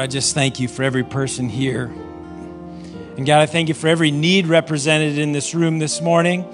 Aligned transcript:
Lord, 0.00 0.08
I 0.08 0.12
just 0.12 0.32
thank 0.32 0.58
you 0.58 0.66
for 0.66 0.82
every 0.82 1.04
person 1.04 1.50
here. 1.50 1.84
And 3.18 3.26
God, 3.26 3.42
I 3.42 3.44
thank 3.44 3.68
you 3.68 3.74
for 3.74 3.86
every 3.86 4.10
need 4.10 4.46
represented 4.46 5.18
in 5.18 5.32
this 5.32 5.54
room 5.54 5.78
this 5.78 6.00
morning. 6.00 6.46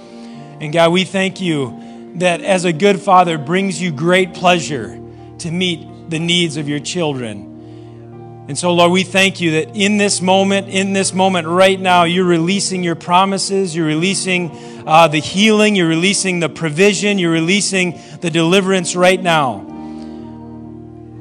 And 0.60 0.72
God, 0.72 0.90
we 0.90 1.04
thank 1.04 1.40
you 1.40 2.12
that 2.16 2.40
as 2.40 2.64
a 2.64 2.72
good 2.72 3.00
father 3.00 3.38
brings 3.38 3.80
you 3.80 3.92
great 3.92 4.34
pleasure 4.34 5.00
to 5.38 5.50
meet 5.52 6.10
the 6.10 6.18
needs 6.18 6.56
of 6.56 6.68
your 6.68 6.80
children. 6.80 8.46
And 8.48 8.58
so, 8.58 8.74
Lord, 8.74 8.90
we 8.90 9.04
thank 9.04 9.40
you 9.40 9.52
that 9.52 9.76
in 9.76 9.96
this 9.96 10.20
moment, 10.20 10.68
in 10.68 10.92
this 10.92 11.14
moment 11.14 11.46
right 11.46 11.78
now, 11.78 12.02
you're 12.02 12.24
releasing 12.24 12.82
your 12.82 12.96
promises, 12.96 13.76
you're 13.76 13.86
releasing 13.86 14.50
uh, 14.88 15.06
the 15.06 15.20
healing, 15.20 15.76
you're 15.76 15.86
releasing 15.86 16.40
the 16.40 16.48
provision, 16.48 17.16
you're 17.20 17.30
releasing 17.30 18.00
the 18.22 18.30
deliverance 18.30 18.96
right 18.96 19.22
now. 19.22 19.75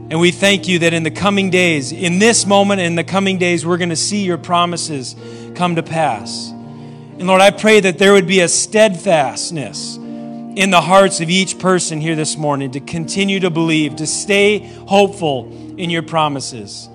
And 0.08 0.20
we 0.20 0.30
thank 0.30 0.68
you 0.68 0.80
that 0.80 0.94
in 0.94 1.02
the 1.02 1.12
coming 1.12 1.50
days, 1.50 1.91
in 1.91 2.20
this 2.20 2.45
moment, 2.45 2.80
in 2.80 2.95
the 2.95 3.04
coming 3.04 3.40
days, 3.40 3.66
we're 3.66 3.77
going 3.77 3.90
to 3.90 3.95
see 3.95 4.23
your 4.23 4.38
promises 4.38 5.16
come 5.55 5.76
to 5.78 5.84
pass. 5.84 6.52
And 6.52 7.26
Lord, 7.26 7.41
I 7.41 7.50
pray 7.50 7.80
that 7.80 7.98
there 7.98 8.14
would 8.14 8.28
be 8.28 8.41
a 8.41 8.48
steadfastness 8.48 9.95
in 9.95 10.70
the 10.70 10.81
hearts 10.81 11.22
of 11.22 11.30
each 11.30 11.58
person 11.58 12.00
here 12.00 12.16
this 12.16 12.38
morning 12.38 12.72
to 12.72 12.80
continue 12.80 13.39
to 13.39 13.50
believe, 13.50 13.95
to 13.95 14.06
stay 14.06 14.59
hopeful 14.59 15.52
in 15.78 15.89
your 15.89 16.03
promises. 16.03 16.88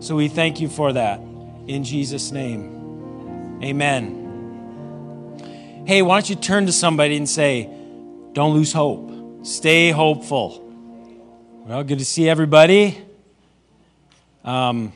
So 0.00 0.16
we 0.16 0.28
thank 0.28 0.58
you 0.58 0.68
for 0.68 0.94
that. 0.94 1.20
In 1.66 1.84
Jesus' 1.84 2.32
name, 2.32 3.60
amen. 3.62 4.22
Hey, 5.86 6.00
why 6.00 6.16
don't 6.16 6.30
you 6.30 6.36
turn 6.36 6.64
to 6.66 6.72
somebody 6.72 7.16
and 7.16 7.28
say, 7.28 7.68
Don't 8.32 8.54
lose 8.54 8.72
hope, 8.72 9.44
stay 9.44 9.90
hopeful. 9.90 10.63
Well, 11.66 11.82
good 11.82 11.98
to 11.98 12.04
see 12.04 12.28
everybody. 12.28 13.02
Um, 14.44 14.92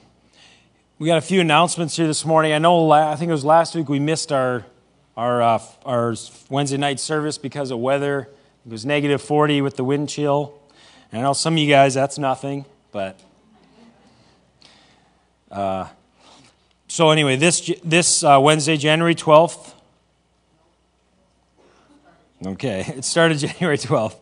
we 0.98 1.06
got 1.06 1.16
a 1.16 1.22
few 1.22 1.41
announcements 1.41 1.97
here 1.97 2.06
this 2.06 2.27
morning. 2.27 2.52
I 2.52 2.58
know, 2.58 2.91
I 2.91 3.16
think 3.16 3.30
it 3.30 3.33
was 3.33 3.42
last 3.42 3.74
week 3.74 3.88
we 3.88 3.98
missed 3.98 4.30
our 4.30 4.66
our, 5.16 5.41
uh, 5.41 5.62
our 5.86 6.14
Wednesday 6.50 6.77
night 6.77 7.00
service 7.00 7.39
because 7.39 7.70
of 7.70 7.78
weather. 7.78 8.28
It 8.66 8.70
was 8.70 8.84
negative 8.84 9.22
40 9.22 9.62
with 9.62 9.78
the 9.78 9.84
wind 9.84 10.11
chill. 10.11 10.61
And 11.11 11.22
I 11.22 11.22
know 11.22 11.33
some 11.33 11.55
of 11.55 11.58
you 11.58 11.70
guys, 11.70 11.94
that's 11.94 12.19
nothing, 12.19 12.66
but. 12.92 13.19
Uh, 15.50 15.89
so, 16.86 17.08
anyway, 17.08 17.36
this, 17.36 17.72
this 17.83 18.22
uh, 18.22 18.39
Wednesday, 18.42 18.77
January 18.77 19.14
12th. 19.14 19.72
Okay, 22.46 22.84
it 22.94 23.06
started 23.06 23.39
January 23.39 23.78
12th. 23.78 24.16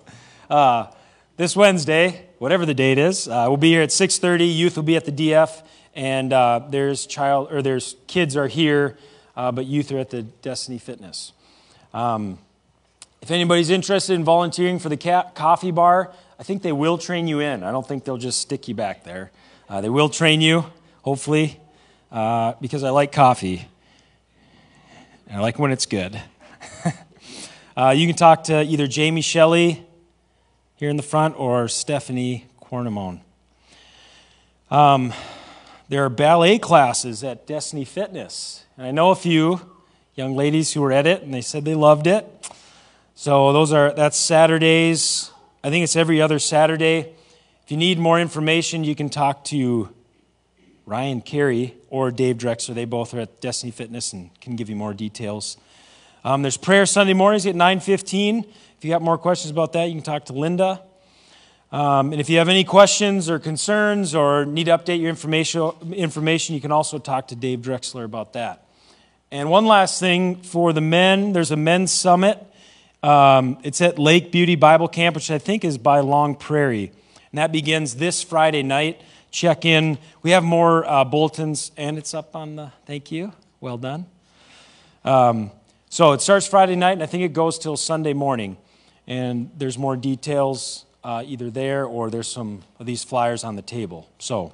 Uh, 0.49 0.87
this 1.37 1.57
Wednesday, 1.57 2.26
whatever 2.39 2.67
the 2.67 2.75
date 2.75 2.99
is, 2.99 3.29
uh, 3.29 3.47
we'll 3.49 3.57
be 3.57 3.71
here 3.71 3.83
at 3.83 3.91
6:30. 3.91 4.47
Youth 4.55 4.77
will 4.77 4.83
be 4.83 4.97
at 4.97 5.05
the 5.05 5.13
DF, 5.13 5.63
and 5.95 6.33
uh, 6.33 6.61
there's 6.69 7.07
child 7.07 7.53
or 7.53 7.63
there's 7.63 7.97
kids 8.07 8.37
are 8.37 8.49
here 8.49 8.97
uh, 9.37 9.53
but 9.53 9.67
youth 9.67 9.93
are 9.93 9.99
at 9.99 10.11
the 10.11 10.23
Destiny 10.23 10.79
Fitness. 10.79 11.33
Um, 11.93 12.39
if 13.21 13.31
anybody's 13.31 13.71
interested 13.71 14.15
in 14.15 14.25
volunteering 14.25 14.79
for 14.79 14.89
the 14.89 14.97
ca- 14.97 15.31
coffee 15.35 15.71
bar, 15.71 16.13
I 16.39 16.43
think 16.43 16.63
they 16.63 16.73
will 16.73 16.99
train 16.99 17.29
you 17.29 17.41
in. 17.41 17.63
I 17.63 17.71
don't 17.71 17.87
think 17.87 18.05
they'll 18.05 18.17
just 18.17 18.41
stick 18.41 18.69
you 18.69 18.75
back 18.75 19.05
there. 19.05 19.31
Uh, 19.69 19.81
they 19.81 19.89
will 19.89 20.09
train 20.09 20.41
you, 20.41 20.65
hopefully, 21.03 21.61
uh, 22.11 22.55
because 22.61 22.83
I 22.83 22.91
like 22.91 23.13
coffee. 23.13 23.67
And 25.29 25.39
I 25.39 25.41
like 25.41 25.59
when 25.59 25.73
it's 25.73 25.87
good. 25.87 26.21
uh, 27.77 27.91
you 27.97 28.07
can 28.07 28.17
talk 28.17 28.45
to 28.45 28.63
either 28.63 28.87
Jamie 28.87 29.23
Shelley 29.23 29.86
here 30.77 30.91
in 30.91 30.97
the 30.99 31.03
front 31.03 31.39
or 31.39 31.69
Stephanie 31.69 32.47
Cornamone. 32.63 33.21
Um, 34.71 35.15
there 35.89 36.05
are 36.05 36.11
ballet 36.11 36.59
classes 36.59 37.25
at 37.25 37.47
Destiny 37.47 37.85
Fitness. 37.85 38.65
And 38.77 38.87
I 38.87 38.91
know 38.91 39.11
a 39.11 39.17
few 39.17 39.61
young 40.15 40.37
ladies 40.37 40.75
who 40.75 40.83
were 40.83 40.93
at 40.93 41.07
it, 41.07 41.23
and 41.23 41.33
they 41.33 41.41
said 41.41 41.65
they 41.65 41.75
loved 41.75 42.07
it. 42.07 42.27
So 43.15 43.55
those 43.55 43.73
are 43.73 43.93
that's 43.93 44.19
Saturdays. 44.19 45.31
I 45.65 45.71
think 45.71 45.83
it's 45.83 45.97
every 45.97 46.21
other 46.21 46.39
Saturday. 46.39 47.15
If 47.65 47.71
you 47.71 47.79
need 47.79 47.99
more 47.99 48.21
information, 48.21 48.85
you 48.85 48.95
can 48.95 49.09
talk 49.09 49.45
to 49.45 49.89
Ryan 50.85 51.23
Carey 51.23 51.75
or 51.89 52.11
Dave 52.11 52.37
Drexler. 52.37 52.75
They 52.75 52.85
both 52.85 53.15
are 53.15 53.21
at 53.21 53.41
Destiny 53.41 53.73
Fitness 53.73 54.13
and 54.13 54.39
can 54.41 54.57
give 54.57 54.69
you 54.69 54.77
more 54.77 54.93
details. 54.93 55.57
Um, 56.23 56.43
there's 56.43 56.59
prayer 56.59 56.85
Sunday 56.85 57.15
mornings 57.15 57.47
at 57.47 57.55
9:15. 57.55 58.45
If 58.79 58.85
you 58.85 58.91
got 58.91 59.01
more 59.01 59.17
questions 59.17 59.51
about 59.51 59.73
that, 59.73 59.85
you 59.85 59.95
can 59.95 60.03
talk 60.03 60.27
to 60.27 60.35
Linda. 60.35 60.83
Um, 61.73 62.13
and 62.13 62.21
if 62.21 62.29
you 62.29 62.39
have 62.39 62.49
any 62.51 62.63
questions 62.63 63.31
or 63.31 63.39
concerns 63.39 64.15
or 64.15 64.45
need 64.45 64.65
to 64.65 64.77
update 64.77 65.01
your 65.01 65.09
information, 65.09 65.73
information, 65.95 66.55
you 66.55 66.61
can 66.61 66.73
also 66.73 66.99
talk 66.99 67.29
to 67.29 67.37
Dave 67.37 67.61
Drexler 67.61 68.05
about 68.05 68.35
that. 68.35 68.67
And 69.31 69.51
one 69.51 69.67
last 69.67 69.99
thing 69.99 70.43
for 70.43 70.75
the 70.75 70.83
men 70.83 71.33
there's 71.33 71.51
a 71.51 71.57
men's 71.57 71.91
summit. 71.91 72.39
Um, 73.03 73.59
it's 73.63 73.81
at 73.81 73.99
Lake 73.99 74.31
Beauty 74.31 74.57
Bible 74.57 74.89
Camp, 74.89 75.17
which 75.17 75.31
I 75.31 75.39
think 75.39 75.65
is 75.65 75.79
by 75.79 76.01
Long 76.01 76.35
Prairie. 76.35 76.93
And 77.33 77.39
that 77.39 77.53
begins 77.53 77.97
this 77.97 78.23
Friday 78.23 78.63
night. 78.63 79.01
Check 79.31 79.65
in. 79.65 79.99
We 80.23 80.33
have 80.33 80.45
more 80.45 80.85
uh, 80.87 81.05
bulletins, 81.05 81.73
and 81.77 81.97
it's 81.99 82.15
up 82.15 82.37
on 82.37 82.57
the. 82.57 82.73
Thank 82.85 83.11
you. 83.11 83.33
Well 83.61 83.79
done. 83.79 84.07
Um, 85.05 85.51
so 85.89 86.13
it 86.13 86.21
starts 86.21 86.47
Friday 86.47 86.77
night, 86.77 86.93
and 86.93 87.03
I 87.03 87.07
think 87.07 87.23
it 87.23 87.33
goes 87.33 87.59
till 87.59 87.77
Sunday 87.77 88.13
morning. 88.13 88.57
And 89.07 89.51
there's 89.57 89.79
more 89.79 89.97
details 89.97 90.85
uh, 91.05 91.23
either 91.25 91.51
there 91.51 91.85
or 91.85 92.11
there's 92.11 92.27
some 92.27 92.63
of 92.81 92.87
these 92.87 93.05
flyers 93.05 93.45
on 93.45 93.55
the 93.55 93.63
table. 93.63 94.09
So 94.19 94.53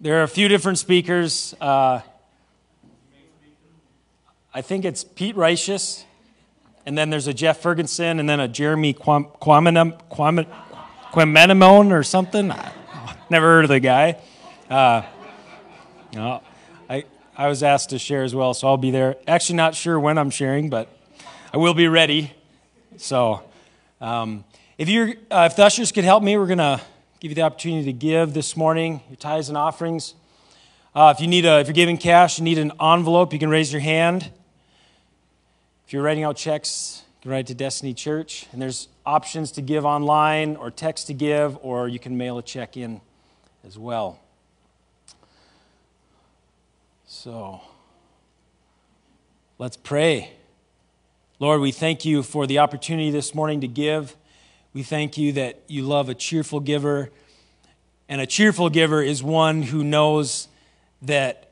there 0.00 0.20
are 0.20 0.22
a 0.22 0.28
few 0.28 0.46
different 0.46 0.78
speakers. 0.78 1.54
Uh, 1.60 2.00
I 4.52 4.62
think 4.62 4.84
it's 4.84 5.02
Pete 5.02 5.34
Righteous, 5.34 6.04
and 6.86 6.96
then 6.96 7.10
there's 7.10 7.26
a 7.26 7.34
Jeff 7.34 7.60
Ferguson, 7.60 8.20
and 8.20 8.28
then 8.28 8.38
a 8.38 8.46
Jeremy 8.46 8.94
Quamenamone 8.94 10.46
or 11.90 12.04
something. 12.04 12.52
Never 13.30 13.46
heard 13.46 13.64
of 13.64 13.70
the 13.70 13.80
guy. 13.80 14.20
Uh, 14.70 15.02
no, 16.14 16.40
I, 16.88 17.04
I 17.36 17.48
was 17.48 17.64
asked 17.64 17.90
to 17.90 17.98
share 17.98 18.22
as 18.22 18.32
well, 18.32 18.54
so 18.54 18.68
I'll 18.68 18.76
be 18.76 18.92
there. 18.92 19.16
Actually, 19.26 19.56
not 19.56 19.74
sure 19.74 19.98
when 19.98 20.18
I'm 20.18 20.30
sharing, 20.30 20.70
but 20.70 20.93
I 21.54 21.56
will 21.56 21.74
be 21.74 21.86
ready. 21.86 22.32
So, 22.96 23.40
um, 24.00 24.44
if, 24.76 24.88
you're, 24.88 25.10
uh, 25.30 25.48
if 25.48 25.54
the 25.54 25.62
ushers 25.62 25.92
could 25.92 26.02
help 26.02 26.20
me, 26.20 26.36
we're 26.36 26.48
to 26.48 26.80
give 27.20 27.30
you 27.30 27.36
the 27.36 27.42
opportunity 27.42 27.84
to 27.84 27.92
give 27.92 28.34
this 28.34 28.56
morning 28.56 29.02
your 29.08 29.14
tithes 29.14 29.50
and 29.50 29.56
offerings. 29.56 30.14
Uh, 30.96 31.14
if 31.14 31.20
you 31.20 31.28
need 31.28 31.44
a, 31.44 31.60
if 31.60 31.68
you're 31.68 31.74
giving 31.74 31.96
cash, 31.96 32.38
you 32.38 32.44
need 32.44 32.58
an 32.58 32.72
envelope, 32.80 33.32
you 33.32 33.38
can 33.38 33.50
raise 33.50 33.72
your 33.72 33.82
hand. 33.82 34.32
If 35.86 35.92
you're 35.92 36.02
writing 36.02 36.24
out 36.24 36.36
checks, 36.36 37.04
you 37.06 37.22
can 37.22 37.30
write 37.30 37.46
to 37.46 37.54
Destiny 37.54 37.94
Church. 37.94 38.48
And 38.50 38.60
there's 38.60 38.88
options 39.06 39.52
to 39.52 39.62
give 39.62 39.84
online 39.84 40.56
or 40.56 40.72
text 40.72 41.06
to 41.06 41.14
give, 41.14 41.56
or 41.62 41.86
you 41.86 42.00
can 42.00 42.16
mail 42.16 42.36
a 42.36 42.42
check 42.42 42.76
in 42.76 43.00
as 43.64 43.78
well. 43.78 44.18
So, 47.06 47.60
let's 49.56 49.76
pray. 49.76 50.32
Lord, 51.40 51.60
we 51.60 51.72
thank 51.72 52.04
you 52.04 52.22
for 52.22 52.46
the 52.46 52.60
opportunity 52.60 53.10
this 53.10 53.34
morning 53.34 53.60
to 53.62 53.68
give. 53.68 54.14
We 54.72 54.82
thank 54.82 55.18
you 55.18 55.32
that 55.32 55.62
you 55.66 55.82
love 55.82 56.08
a 56.08 56.14
cheerful 56.14 56.60
giver. 56.60 57.10
And 58.08 58.20
a 58.20 58.26
cheerful 58.26 58.70
giver 58.70 59.02
is 59.02 59.22
one 59.22 59.62
who 59.62 59.82
knows 59.82 60.48
that 61.02 61.50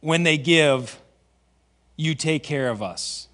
when 0.00 0.24
they 0.24 0.36
give, 0.36 0.98
you 1.96 2.14
take 2.14 2.42
care 2.42 2.68
of 2.68 2.82
us 2.82 3.28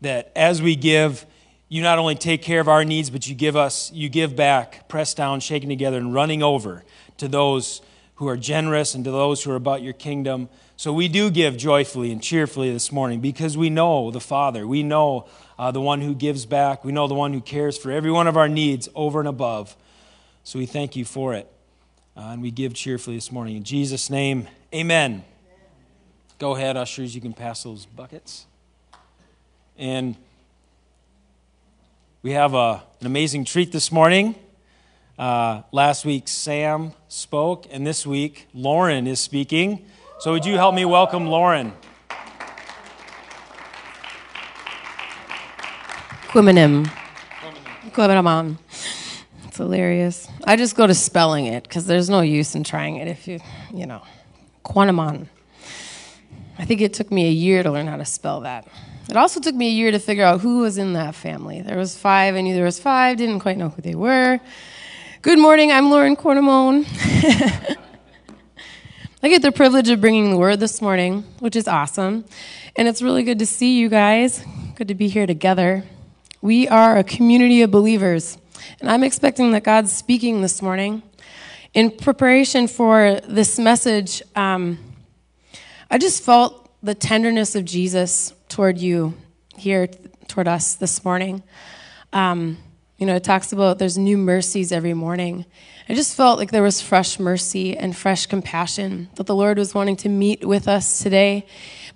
that 0.00 0.30
as 0.36 0.60
we 0.60 0.76
give, 0.76 1.26
you 1.68 1.82
not 1.82 1.98
only 1.98 2.14
take 2.14 2.42
care 2.42 2.60
of 2.60 2.68
our 2.68 2.84
needs, 2.84 3.08
but 3.08 3.26
you 3.26 3.34
give 3.34 3.56
us, 3.56 3.90
you 3.92 4.08
give 4.08 4.36
back, 4.36 4.88
pressed 4.88 5.16
down, 5.16 5.40
shaken 5.40 5.68
together, 5.68 5.96
and 5.96 6.12
running 6.12 6.42
over 6.42 6.84
to 7.18 7.26
those 7.26 7.82
who 8.16 8.28
are 8.28 8.36
generous 8.36 8.94
and 8.94 9.04
to 9.04 9.10
those 9.10 9.42
who 9.42 9.50
are 9.50 9.56
about 9.56 9.82
your 9.82 9.92
kingdom. 9.92 10.48
So 10.76 10.92
we 10.92 11.06
do 11.06 11.30
give 11.30 11.56
joyfully 11.56 12.10
and 12.10 12.20
cheerfully 12.20 12.72
this 12.72 12.90
morning 12.90 13.20
because 13.20 13.56
we 13.56 13.70
know 13.70 14.10
the 14.10 14.20
Father. 14.20 14.66
We 14.66 14.82
know 14.82 15.26
uh, 15.56 15.70
the 15.70 15.80
one 15.80 16.00
who 16.00 16.14
gives 16.14 16.46
back. 16.46 16.84
We 16.84 16.90
know 16.90 17.06
the 17.06 17.14
one 17.14 17.32
who 17.32 17.40
cares 17.40 17.78
for 17.78 17.92
every 17.92 18.10
one 18.10 18.26
of 18.26 18.36
our 18.36 18.48
needs 18.48 18.88
over 18.94 19.20
and 19.20 19.28
above. 19.28 19.76
So 20.42 20.58
we 20.58 20.66
thank 20.66 20.96
you 20.96 21.04
for 21.04 21.32
it. 21.34 21.48
Uh, 22.16 22.30
and 22.32 22.42
we 22.42 22.50
give 22.50 22.74
cheerfully 22.74 23.16
this 23.16 23.30
morning. 23.30 23.56
In 23.56 23.62
Jesus' 23.62 24.10
name, 24.10 24.48
amen. 24.74 25.24
Go 26.38 26.56
ahead, 26.56 26.76
ushers. 26.76 27.14
You 27.14 27.20
can 27.20 27.32
pass 27.32 27.62
those 27.62 27.86
buckets. 27.86 28.46
And 29.78 30.16
we 32.22 32.32
have 32.32 32.54
a, 32.54 32.82
an 33.00 33.06
amazing 33.06 33.44
treat 33.44 33.70
this 33.70 33.92
morning. 33.92 34.34
Uh, 35.16 35.62
last 35.70 36.04
week, 36.04 36.26
Sam 36.26 36.92
spoke, 37.06 37.66
and 37.70 37.86
this 37.86 38.04
week, 38.04 38.48
Lauren 38.52 39.06
is 39.06 39.20
speaking. 39.20 39.84
So, 40.24 40.32
would 40.32 40.46
you 40.46 40.54
help 40.54 40.74
me 40.74 40.86
welcome 40.86 41.26
Lauren? 41.26 41.74
Quiminim. 46.28 46.90
Quiminim. 47.90 48.56
It's 49.46 49.58
hilarious. 49.58 50.26
I 50.44 50.56
just 50.56 50.76
go 50.76 50.86
to 50.86 50.94
spelling 50.94 51.44
it 51.44 51.64
because 51.64 51.84
there's 51.84 52.08
no 52.08 52.22
use 52.22 52.54
in 52.54 52.64
trying 52.64 52.96
it 52.96 53.06
if 53.06 53.28
you, 53.28 53.38
you 53.70 53.84
know, 53.84 54.00
Quanamon. 54.64 55.26
I 56.58 56.64
think 56.64 56.80
it 56.80 56.94
took 56.94 57.10
me 57.12 57.28
a 57.28 57.30
year 57.30 57.62
to 57.62 57.70
learn 57.70 57.86
how 57.86 57.98
to 57.98 58.06
spell 58.06 58.40
that. 58.40 58.66
It 59.10 59.18
also 59.18 59.40
took 59.40 59.54
me 59.54 59.66
a 59.66 59.72
year 59.72 59.90
to 59.90 59.98
figure 59.98 60.24
out 60.24 60.40
who 60.40 60.60
was 60.60 60.78
in 60.78 60.94
that 60.94 61.14
family. 61.14 61.60
There 61.60 61.76
was 61.76 61.98
five. 61.98 62.34
I 62.34 62.40
knew 62.40 62.54
there 62.54 62.64
was 62.64 62.80
five. 62.80 63.18
Didn't 63.18 63.40
quite 63.40 63.58
know 63.58 63.68
who 63.68 63.82
they 63.82 63.94
were. 63.94 64.40
Good 65.20 65.38
morning. 65.38 65.70
I'm 65.70 65.90
Lauren 65.90 66.16
Cornamone. 66.16 66.86
I 69.24 69.28
get 69.28 69.40
the 69.40 69.52
privilege 69.52 69.88
of 69.88 70.02
bringing 70.02 70.30
the 70.30 70.36
word 70.36 70.60
this 70.60 70.82
morning, 70.82 71.22
which 71.38 71.56
is 71.56 71.66
awesome. 71.66 72.26
And 72.76 72.86
it's 72.86 73.00
really 73.00 73.22
good 73.22 73.38
to 73.38 73.46
see 73.46 73.78
you 73.78 73.88
guys. 73.88 74.44
Good 74.74 74.88
to 74.88 74.94
be 74.94 75.08
here 75.08 75.26
together. 75.26 75.82
We 76.42 76.68
are 76.68 76.98
a 76.98 77.04
community 77.04 77.62
of 77.62 77.70
believers. 77.70 78.36
And 78.80 78.90
I'm 78.90 79.02
expecting 79.02 79.52
that 79.52 79.64
God's 79.64 79.90
speaking 79.90 80.42
this 80.42 80.60
morning. 80.60 81.02
In 81.72 81.90
preparation 81.90 82.66
for 82.68 83.18
this 83.26 83.58
message, 83.58 84.20
um, 84.36 84.78
I 85.90 85.96
just 85.96 86.22
felt 86.22 86.70
the 86.82 86.94
tenderness 86.94 87.54
of 87.54 87.64
Jesus 87.64 88.34
toward 88.50 88.76
you 88.76 89.14
here, 89.56 89.86
toward 90.28 90.48
us 90.48 90.74
this 90.74 91.02
morning. 91.02 91.42
Um, 92.12 92.58
you 92.98 93.06
know, 93.06 93.14
it 93.14 93.24
talks 93.24 93.54
about 93.54 93.78
there's 93.78 93.96
new 93.96 94.18
mercies 94.18 94.70
every 94.70 94.92
morning. 94.92 95.46
I 95.86 95.92
just 95.92 96.16
felt 96.16 96.38
like 96.38 96.50
there 96.50 96.62
was 96.62 96.80
fresh 96.80 97.18
mercy 97.18 97.76
and 97.76 97.94
fresh 97.94 98.24
compassion 98.24 99.10
that 99.16 99.26
the 99.26 99.34
Lord 99.34 99.58
was 99.58 99.74
wanting 99.74 99.96
to 99.96 100.08
meet 100.08 100.42
with 100.42 100.66
us 100.66 101.02
today, 101.02 101.46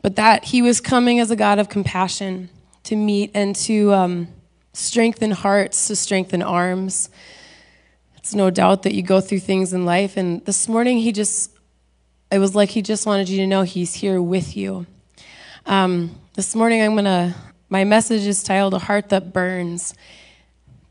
but 0.02 0.16
that 0.16 0.44
He 0.44 0.60
was 0.60 0.78
coming 0.78 1.20
as 1.20 1.30
a 1.30 1.36
God 1.36 1.58
of 1.58 1.70
compassion 1.70 2.50
to 2.84 2.96
meet 2.96 3.30
and 3.32 3.56
to 3.56 3.94
um, 3.94 4.28
strengthen 4.74 5.30
hearts, 5.30 5.86
to 5.86 5.96
strengthen 5.96 6.42
arms. 6.42 7.08
It's 8.18 8.34
no 8.34 8.50
doubt 8.50 8.82
that 8.82 8.92
you 8.92 9.02
go 9.02 9.22
through 9.22 9.40
things 9.40 9.72
in 9.72 9.86
life, 9.86 10.18
and 10.18 10.44
this 10.44 10.68
morning 10.68 10.98
He 10.98 11.10
just, 11.10 11.50
it 12.30 12.38
was 12.38 12.54
like 12.54 12.68
He 12.68 12.82
just 12.82 13.06
wanted 13.06 13.30
you 13.30 13.38
to 13.38 13.46
know 13.46 13.62
He's 13.62 13.94
here 13.94 14.20
with 14.20 14.54
you. 14.54 14.86
Um, 15.64 16.14
this 16.34 16.54
morning, 16.54 16.82
I'm 16.82 16.94
to, 17.04 17.34
my 17.70 17.84
message 17.84 18.26
is 18.26 18.42
titled 18.42 18.74
A 18.74 18.80
Heart 18.80 19.08
That 19.08 19.32
Burns. 19.32 19.94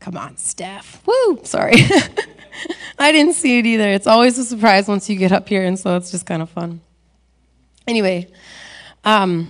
Come 0.00 0.16
on, 0.16 0.36
Steph. 0.36 1.06
Woo! 1.06 1.40
Sorry. 1.44 1.74
I 2.98 3.12
didn't 3.12 3.34
see 3.34 3.58
it 3.58 3.66
either. 3.66 3.88
It's 3.88 4.06
always 4.06 4.38
a 4.38 4.44
surprise 4.44 4.88
once 4.88 5.08
you 5.08 5.16
get 5.16 5.32
up 5.32 5.48
here, 5.48 5.64
and 5.64 5.78
so 5.78 5.96
it's 5.96 6.10
just 6.10 6.26
kind 6.26 6.42
of 6.42 6.50
fun. 6.50 6.80
Anyway, 7.86 8.28
um, 9.04 9.48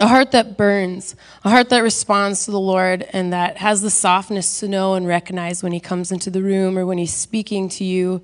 a 0.00 0.06
heart 0.06 0.32
that 0.32 0.56
burns, 0.56 1.16
a 1.44 1.50
heart 1.50 1.70
that 1.70 1.80
responds 1.80 2.44
to 2.44 2.50
the 2.50 2.60
Lord 2.60 3.06
and 3.12 3.32
that 3.32 3.56
has 3.56 3.82
the 3.82 3.90
softness 3.90 4.60
to 4.60 4.68
know 4.68 4.94
and 4.94 5.06
recognize 5.06 5.62
when 5.62 5.72
He 5.72 5.80
comes 5.80 6.12
into 6.12 6.30
the 6.30 6.42
room 6.42 6.78
or 6.78 6.86
when 6.86 6.98
He's 6.98 7.14
speaking 7.14 7.68
to 7.70 7.84
you, 7.84 8.22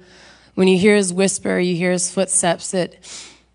when 0.55 0.69
you 0.69 0.79
hear 0.79 0.94
His 0.94 1.12
whisper, 1.12 1.59
you 1.59 1.76
hear 1.76 1.93
His 1.93 2.11
footsteps, 2.11 2.71
that 2.73 2.94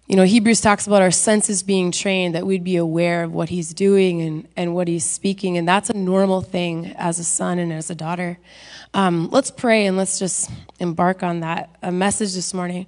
you 0.09 0.15
know, 0.15 0.23
Hebrews 0.23 0.59
talks 0.59 0.87
about 0.87 1.03
our 1.03 1.11
senses 1.11 1.61
being 1.61 1.91
trained, 1.91 2.33
that 2.33 2.47
we'd 2.47 2.63
be 2.63 2.77
aware 2.77 3.21
of 3.21 3.31
what 3.31 3.49
he's 3.49 3.75
doing 3.75 4.21
and, 4.23 4.47
and 4.57 4.73
what 4.73 4.87
he's 4.87 5.05
speaking. 5.05 5.55
And 5.55 5.67
that's 5.67 5.91
a 5.91 5.93
normal 5.95 6.41
thing 6.41 6.95
as 6.97 7.19
a 7.19 7.23
son 7.23 7.59
and 7.59 7.71
as 7.71 7.91
a 7.91 7.95
daughter. 7.95 8.39
Um, 8.95 9.29
let's 9.29 9.51
pray 9.51 9.85
and 9.85 9.97
let's 9.97 10.17
just 10.17 10.49
embark 10.79 11.21
on 11.21 11.41
that 11.41 11.69
a 11.83 11.91
message 11.91 12.33
this 12.33 12.55
morning. 12.55 12.87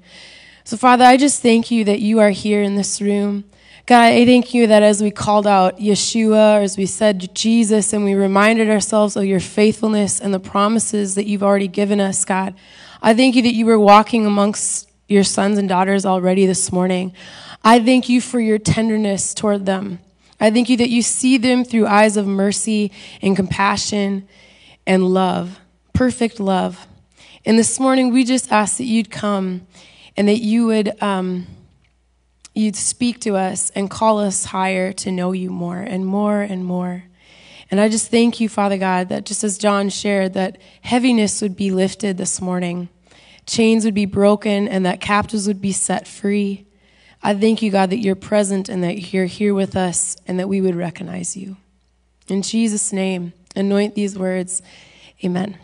So, 0.64 0.78
Father, 0.78 1.06
I 1.06 1.16
just 1.16 1.44
thank 1.44 1.70
you 1.70 1.84
that 1.84 2.00
you 2.00 2.18
are 2.18 2.32
here 2.32 2.64
in 2.64 2.76
this 2.76 3.00
room. 3.00 3.44
God, 3.86 4.02
I 4.02 4.26
thank 4.26 4.56
you 4.56 4.66
that 4.66 4.82
as 4.82 5.04
we 5.04 5.12
called 5.12 5.46
out 5.46 5.78
Yeshua, 5.78 6.58
or 6.58 6.64
as 6.64 6.76
we 6.76 6.88
said 6.88 7.36
Jesus, 7.36 7.94
and 7.94 8.04
we 8.04 8.16
reminded 8.16 8.68
ourselves 8.68 9.16
of 9.16 9.26
your 9.26 9.40
faithfulness 9.40 10.20
and 10.20 10.34
the 10.34 10.40
promises 10.40 11.14
that 11.14 11.28
you've 11.28 11.44
already 11.44 11.68
given 11.68 12.00
us, 12.00 12.26
God, 12.26 12.56
I 13.00 13.14
thank 13.14 13.36
you 13.36 13.44
that 13.44 13.54
you 13.54 13.68
were 13.68 13.80
walking 13.80 14.26
amongst 14.26 14.88
your 15.12 15.24
sons 15.24 15.58
and 15.58 15.68
daughters 15.68 16.06
already 16.06 16.46
this 16.46 16.72
morning. 16.72 17.14
I 17.64 17.80
thank 17.80 18.10
you 18.10 18.22
for 18.22 18.40
your 18.40 18.58
tenderness 18.58 19.34
toward 19.34 19.66
them. 19.66 20.00
I 20.40 20.50
thank 20.50 20.70
you 20.70 20.78
that 20.78 20.90
you 20.90 21.02
see 21.02 21.38
them 21.38 21.64
through 21.64 21.86
eyes 21.86 22.18
of 22.18 22.26
mercy 22.26 22.92
and 23.22 23.36
compassion 23.36 24.28
and 24.88 25.06
love, 25.06 25.60
perfect 25.94 26.40
love. 26.40 26.88
And 27.46 27.60
this 27.60 27.80
morning, 27.80 28.12
we 28.12 28.24
just 28.24 28.52
ask 28.52 28.78
that 28.78 28.86
you'd 28.86 29.12
come 29.12 29.68
and 30.18 30.28
that 30.28 30.40
you 30.40 30.66
would 30.68 31.02
um, 31.02 31.46
you'd 32.54 32.76
speak 32.76 33.20
to 33.22 33.36
us 33.36 33.70
and 33.72 33.90
call 33.90 34.20
us 34.20 34.46
higher 34.46 34.92
to 34.94 35.12
know 35.12 35.32
you 35.32 35.50
more 35.50 35.78
and 35.78 36.06
more 36.06 36.42
and 36.42 36.66
more. 36.66 37.04
And 37.70 37.80
I 37.80 37.88
just 37.88 38.12
thank 38.12 38.40
you, 38.40 38.50
Father 38.50 38.78
God, 38.78 39.10
that 39.10 39.26
just 39.26 39.44
as 39.44 39.58
John 39.58 39.90
shared, 39.90 40.34
that 40.34 40.58
heaviness 40.82 41.42
would 41.42 41.56
be 41.56 41.72
lifted 41.72 42.18
this 42.18 42.42
morning 42.42 42.90
chains 43.46 43.86
would 43.86 43.94
be 43.94 44.06
broken 44.06 44.68
and 44.68 44.86
that 44.86 45.02
captives 45.02 45.48
would 45.48 45.62
be 45.62 45.72
set 45.72 46.08
free. 46.08 46.66
I 47.24 47.34
thank 47.36 47.62
you, 47.62 47.72
God, 47.72 47.90
that 47.92 48.00
you're 48.00 48.16
present 48.16 48.70
and 48.70 48.84
that 48.84 49.14
you're 49.14 49.26
here 49.26 49.54
with 49.54 49.76
us 49.76 50.18
and 50.28 50.40
that 50.40 50.50
we 50.50 50.62
would 50.62 50.76
recognize 50.76 51.38
you. 51.38 51.58
In 52.28 52.42
Jesus' 52.42 52.92
name, 52.94 53.34
anoint 53.56 53.96
these 53.96 54.18
words. 54.18 54.62
Amen. 55.24 55.58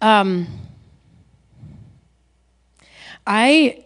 Um, 0.00 0.46
I 3.26 3.84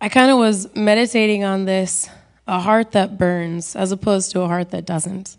I 0.00 0.08
kind 0.08 0.30
of 0.30 0.38
was 0.38 0.74
meditating 0.74 1.44
on 1.44 1.64
this 1.64 2.08
a 2.46 2.60
heart 2.60 2.92
that 2.92 3.16
burns 3.16 3.74
as 3.74 3.92
opposed 3.92 4.32
to 4.32 4.40
a 4.40 4.46
heart 4.46 4.70
that 4.70 4.84
doesn't. 4.84 5.36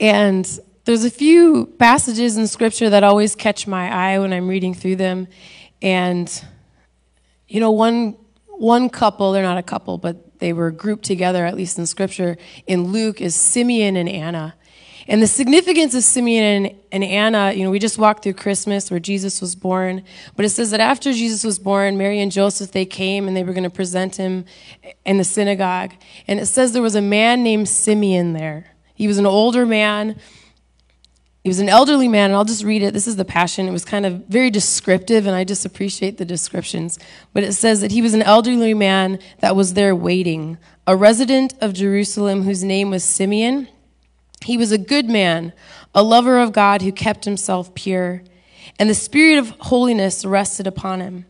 And 0.00 0.46
there's 0.88 1.04
a 1.04 1.10
few 1.10 1.66
passages 1.78 2.38
in 2.38 2.46
scripture 2.46 2.88
that 2.88 3.04
always 3.04 3.36
catch 3.36 3.66
my 3.66 3.92
eye 3.92 4.18
when 4.18 4.32
I'm 4.32 4.48
reading 4.48 4.72
through 4.72 4.96
them. 4.96 5.28
And, 5.82 6.32
you 7.46 7.60
know, 7.60 7.72
one, 7.72 8.16
one 8.46 8.88
couple, 8.88 9.32
they're 9.32 9.42
not 9.42 9.58
a 9.58 9.62
couple, 9.62 9.98
but 9.98 10.38
they 10.38 10.54
were 10.54 10.70
grouped 10.70 11.04
together, 11.04 11.44
at 11.44 11.54
least 11.54 11.78
in 11.78 11.84
scripture, 11.84 12.38
in 12.66 12.84
Luke, 12.84 13.20
is 13.20 13.34
Simeon 13.34 13.96
and 13.96 14.08
Anna. 14.08 14.54
And 15.06 15.20
the 15.20 15.26
significance 15.26 15.94
of 15.94 16.04
Simeon 16.04 16.64
and, 16.64 16.76
and, 16.90 17.04
Anna, 17.04 17.52
you 17.52 17.64
know, 17.64 17.70
we 17.70 17.78
just 17.78 17.98
walked 17.98 18.22
through 18.22 18.32
Christmas 18.32 18.90
where 18.90 18.98
Jesus 18.98 19.42
was 19.42 19.54
born, 19.54 20.02
but 20.36 20.46
it 20.46 20.50
says 20.50 20.70
that 20.70 20.80
after 20.80 21.12
Jesus 21.12 21.44
was 21.44 21.58
born, 21.58 21.98
Mary 21.98 22.18
and 22.18 22.32
Joseph, 22.32 22.72
they 22.72 22.86
came 22.86 23.28
and 23.28 23.36
they 23.36 23.44
were 23.44 23.52
going 23.52 23.62
to 23.62 23.68
present 23.68 24.16
him 24.16 24.46
in 25.04 25.18
the 25.18 25.24
synagogue. 25.24 25.92
And 26.26 26.40
it 26.40 26.46
says 26.46 26.72
there 26.72 26.80
was 26.80 26.94
a 26.94 27.02
man 27.02 27.42
named 27.42 27.68
Simeon 27.68 28.32
there. 28.32 28.74
He 28.94 29.06
was 29.06 29.18
an 29.18 29.26
older 29.26 29.66
man. 29.66 30.18
He 31.44 31.50
was 31.50 31.60
an 31.60 31.68
elderly 31.68 32.08
man, 32.08 32.30
and 32.30 32.36
I'll 32.36 32.44
just 32.44 32.64
read 32.64 32.82
it. 32.82 32.92
This 32.92 33.06
is 33.06 33.16
the 33.16 33.24
Passion. 33.24 33.68
It 33.68 33.72
was 33.72 33.84
kind 33.84 34.04
of 34.04 34.26
very 34.26 34.50
descriptive, 34.50 35.26
and 35.26 35.36
I 35.36 35.44
just 35.44 35.64
appreciate 35.64 36.18
the 36.18 36.24
descriptions. 36.24 36.98
But 37.32 37.44
it 37.44 37.52
says 37.52 37.80
that 37.80 37.92
he 37.92 38.02
was 38.02 38.12
an 38.12 38.22
elderly 38.22 38.74
man 38.74 39.18
that 39.38 39.56
was 39.56 39.74
there 39.74 39.94
waiting, 39.94 40.58
a 40.86 40.96
resident 40.96 41.54
of 41.60 41.72
Jerusalem 41.72 42.42
whose 42.42 42.64
name 42.64 42.90
was 42.90 43.04
Simeon. 43.04 43.68
He 44.44 44.56
was 44.56 44.72
a 44.72 44.78
good 44.78 45.08
man, 45.08 45.52
a 45.94 46.02
lover 46.02 46.38
of 46.38 46.52
God 46.52 46.82
who 46.82 46.92
kept 46.92 47.24
himself 47.24 47.74
pure, 47.74 48.22
and 48.78 48.90
the 48.90 48.94
spirit 48.94 49.38
of 49.38 49.50
holiness 49.60 50.24
rested 50.24 50.66
upon 50.66 51.00
him. 51.00 51.24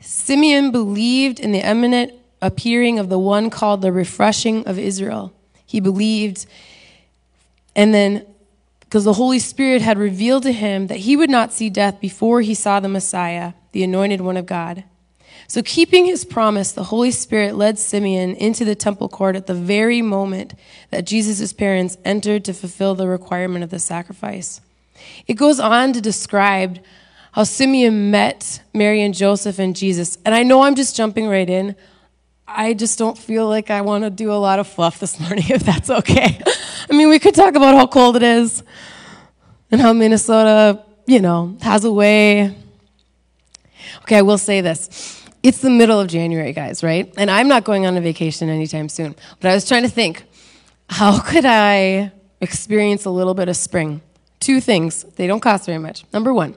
Simeon 0.00 0.70
believed 0.70 1.40
in 1.40 1.52
the 1.52 1.66
imminent 1.66 2.12
appearing 2.42 2.98
of 2.98 3.08
the 3.08 3.18
one 3.18 3.50
called 3.50 3.82
the 3.82 3.92
refreshing 3.92 4.64
of 4.66 4.78
Israel. 4.78 5.32
He 5.64 5.80
believed, 5.80 6.46
and 7.74 7.92
then 7.92 8.26
because 8.86 9.04
the 9.04 9.14
Holy 9.14 9.38
Spirit 9.38 9.82
had 9.82 9.98
revealed 9.98 10.44
to 10.44 10.52
him 10.52 10.86
that 10.86 10.98
he 10.98 11.16
would 11.16 11.30
not 11.30 11.52
see 11.52 11.68
death 11.68 12.00
before 12.00 12.40
he 12.40 12.54
saw 12.54 12.80
the 12.80 12.88
Messiah, 12.88 13.52
the 13.72 13.82
anointed 13.82 14.20
one 14.20 14.36
of 14.36 14.46
God. 14.46 14.84
So, 15.48 15.62
keeping 15.62 16.06
his 16.06 16.24
promise, 16.24 16.72
the 16.72 16.84
Holy 16.84 17.10
Spirit 17.10 17.54
led 17.54 17.78
Simeon 17.78 18.34
into 18.34 18.64
the 18.64 18.74
temple 18.74 19.08
court 19.08 19.36
at 19.36 19.46
the 19.46 19.54
very 19.54 20.02
moment 20.02 20.54
that 20.90 21.06
Jesus' 21.06 21.52
parents 21.52 21.96
entered 22.04 22.44
to 22.44 22.52
fulfill 22.52 22.94
the 22.94 23.06
requirement 23.06 23.62
of 23.62 23.70
the 23.70 23.78
sacrifice. 23.78 24.60
It 25.26 25.34
goes 25.34 25.60
on 25.60 25.92
to 25.92 26.00
describe 26.00 26.80
how 27.32 27.44
Simeon 27.44 28.10
met 28.10 28.62
Mary 28.72 29.02
and 29.02 29.14
Joseph 29.14 29.58
and 29.58 29.76
Jesus. 29.76 30.18
And 30.24 30.34
I 30.34 30.42
know 30.42 30.62
I'm 30.62 30.74
just 30.74 30.96
jumping 30.96 31.28
right 31.28 31.48
in. 31.48 31.76
I 32.48 32.74
just 32.74 32.98
don't 32.98 33.18
feel 33.18 33.48
like 33.48 33.70
I 33.70 33.80
want 33.80 34.04
to 34.04 34.10
do 34.10 34.32
a 34.32 34.34
lot 34.34 34.58
of 34.58 34.68
fluff 34.68 35.00
this 35.00 35.18
morning, 35.20 35.44
if 35.48 35.62
that's 35.62 35.90
okay. 35.90 36.40
I 36.90 36.94
mean, 36.94 37.08
we 37.08 37.18
could 37.18 37.34
talk 37.34 37.54
about 37.54 37.74
how 37.74 37.86
cold 37.86 38.16
it 38.16 38.22
is 38.22 38.62
and 39.70 39.80
how 39.80 39.92
Minnesota, 39.92 40.82
you 41.06 41.20
know, 41.20 41.56
has 41.62 41.84
a 41.84 41.92
way. 41.92 42.54
Okay, 44.02 44.18
I 44.18 44.22
will 44.22 44.38
say 44.38 44.60
this. 44.60 45.24
It's 45.42 45.58
the 45.58 45.70
middle 45.70 46.00
of 46.00 46.08
January, 46.08 46.52
guys, 46.52 46.82
right? 46.82 47.12
And 47.16 47.30
I'm 47.30 47.48
not 47.48 47.64
going 47.64 47.86
on 47.86 47.96
a 47.96 48.00
vacation 48.00 48.48
anytime 48.48 48.88
soon. 48.88 49.14
But 49.40 49.50
I 49.50 49.54
was 49.54 49.66
trying 49.66 49.82
to 49.82 49.88
think 49.88 50.24
how 50.88 51.20
could 51.24 51.44
I 51.44 52.12
experience 52.40 53.04
a 53.04 53.10
little 53.10 53.34
bit 53.34 53.48
of 53.48 53.56
spring? 53.56 54.00
Two 54.38 54.60
things. 54.60 55.02
They 55.02 55.26
don't 55.26 55.40
cost 55.40 55.66
very 55.66 55.78
much. 55.78 56.04
Number 56.12 56.32
one, 56.32 56.56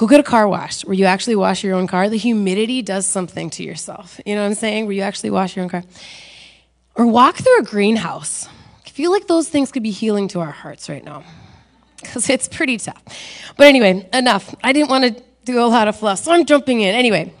go 0.00 0.06
get 0.06 0.18
a 0.18 0.22
car 0.22 0.48
wash 0.48 0.82
where 0.86 0.94
you 0.94 1.04
actually 1.04 1.36
wash 1.36 1.62
your 1.62 1.74
own 1.74 1.86
car. 1.86 2.08
The 2.08 2.16
humidity 2.16 2.80
does 2.80 3.04
something 3.04 3.50
to 3.50 3.62
yourself. 3.62 4.18
You 4.24 4.34
know 4.34 4.40
what 4.40 4.46
I'm 4.48 4.54
saying? 4.54 4.86
Where 4.86 4.94
you 4.94 5.02
actually 5.02 5.28
wash 5.28 5.54
your 5.54 5.62
own 5.62 5.68
car. 5.68 5.84
Or 6.94 7.06
walk 7.06 7.36
through 7.36 7.58
a 7.58 7.62
greenhouse. 7.64 8.48
I 8.86 8.88
feel 8.88 9.12
like 9.12 9.26
those 9.26 9.50
things 9.50 9.70
could 9.70 9.82
be 9.82 9.90
healing 9.90 10.26
to 10.28 10.40
our 10.40 10.52
hearts 10.52 10.88
right 10.88 11.04
now. 11.04 11.22
because 12.00 12.30
it's 12.30 12.48
pretty 12.48 12.78
tough. 12.78 13.02
But 13.58 13.66
anyway, 13.66 14.08
enough. 14.14 14.54
I 14.64 14.72
didn't 14.72 14.88
want 14.88 15.04
to 15.04 15.22
do 15.44 15.60
a 15.60 15.68
lot 15.68 15.86
of 15.86 15.96
fluff, 15.98 16.20
so 16.20 16.32
I'm 16.32 16.46
jumping 16.46 16.80
in. 16.80 16.94
Anyway, 16.94 17.34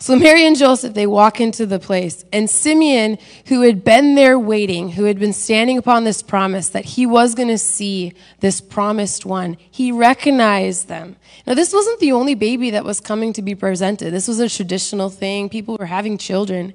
so 0.00 0.16
Mary 0.16 0.46
and 0.46 0.56
Joseph, 0.56 0.94
they 0.94 1.08
walk 1.08 1.40
into 1.40 1.66
the 1.66 1.80
place, 1.80 2.24
and 2.32 2.48
Simeon, 2.48 3.18
who 3.46 3.62
had 3.62 3.82
been 3.82 4.14
there 4.14 4.38
waiting, 4.38 4.90
who 4.90 5.04
had 5.04 5.18
been 5.18 5.32
standing 5.32 5.76
upon 5.76 6.04
this 6.04 6.22
promise 6.22 6.68
that 6.68 6.84
he 6.84 7.04
was 7.04 7.34
going 7.34 7.48
to 7.48 7.58
see 7.58 8.12
this 8.38 8.60
promised 8.60 9.26
one, 9.26 9.56
he 9.70 9.90
recognized 9.90 10.86
them. 10.86 11.16
Now, 11.46 11.54
this 11.54 11.72
wasn't 11.72 11.98
the 11.98 12.12
only 12.12 12.36
baby 12.36 12.70
that 12.70 12.84
was 12.84 13.00
coming 13.00 13.32
to 13.32 13.42
be 13.42 13.56
presented. 13.56 14.12
This 14.12 14.28
was 14.28 14.38
a 14.38 14.48
traditional 14.48 15.10
thing. 15.10 15.48
People 15.48 15.76
were 15.76 15.86
having 15.86 16.16
children. 16.16 16.74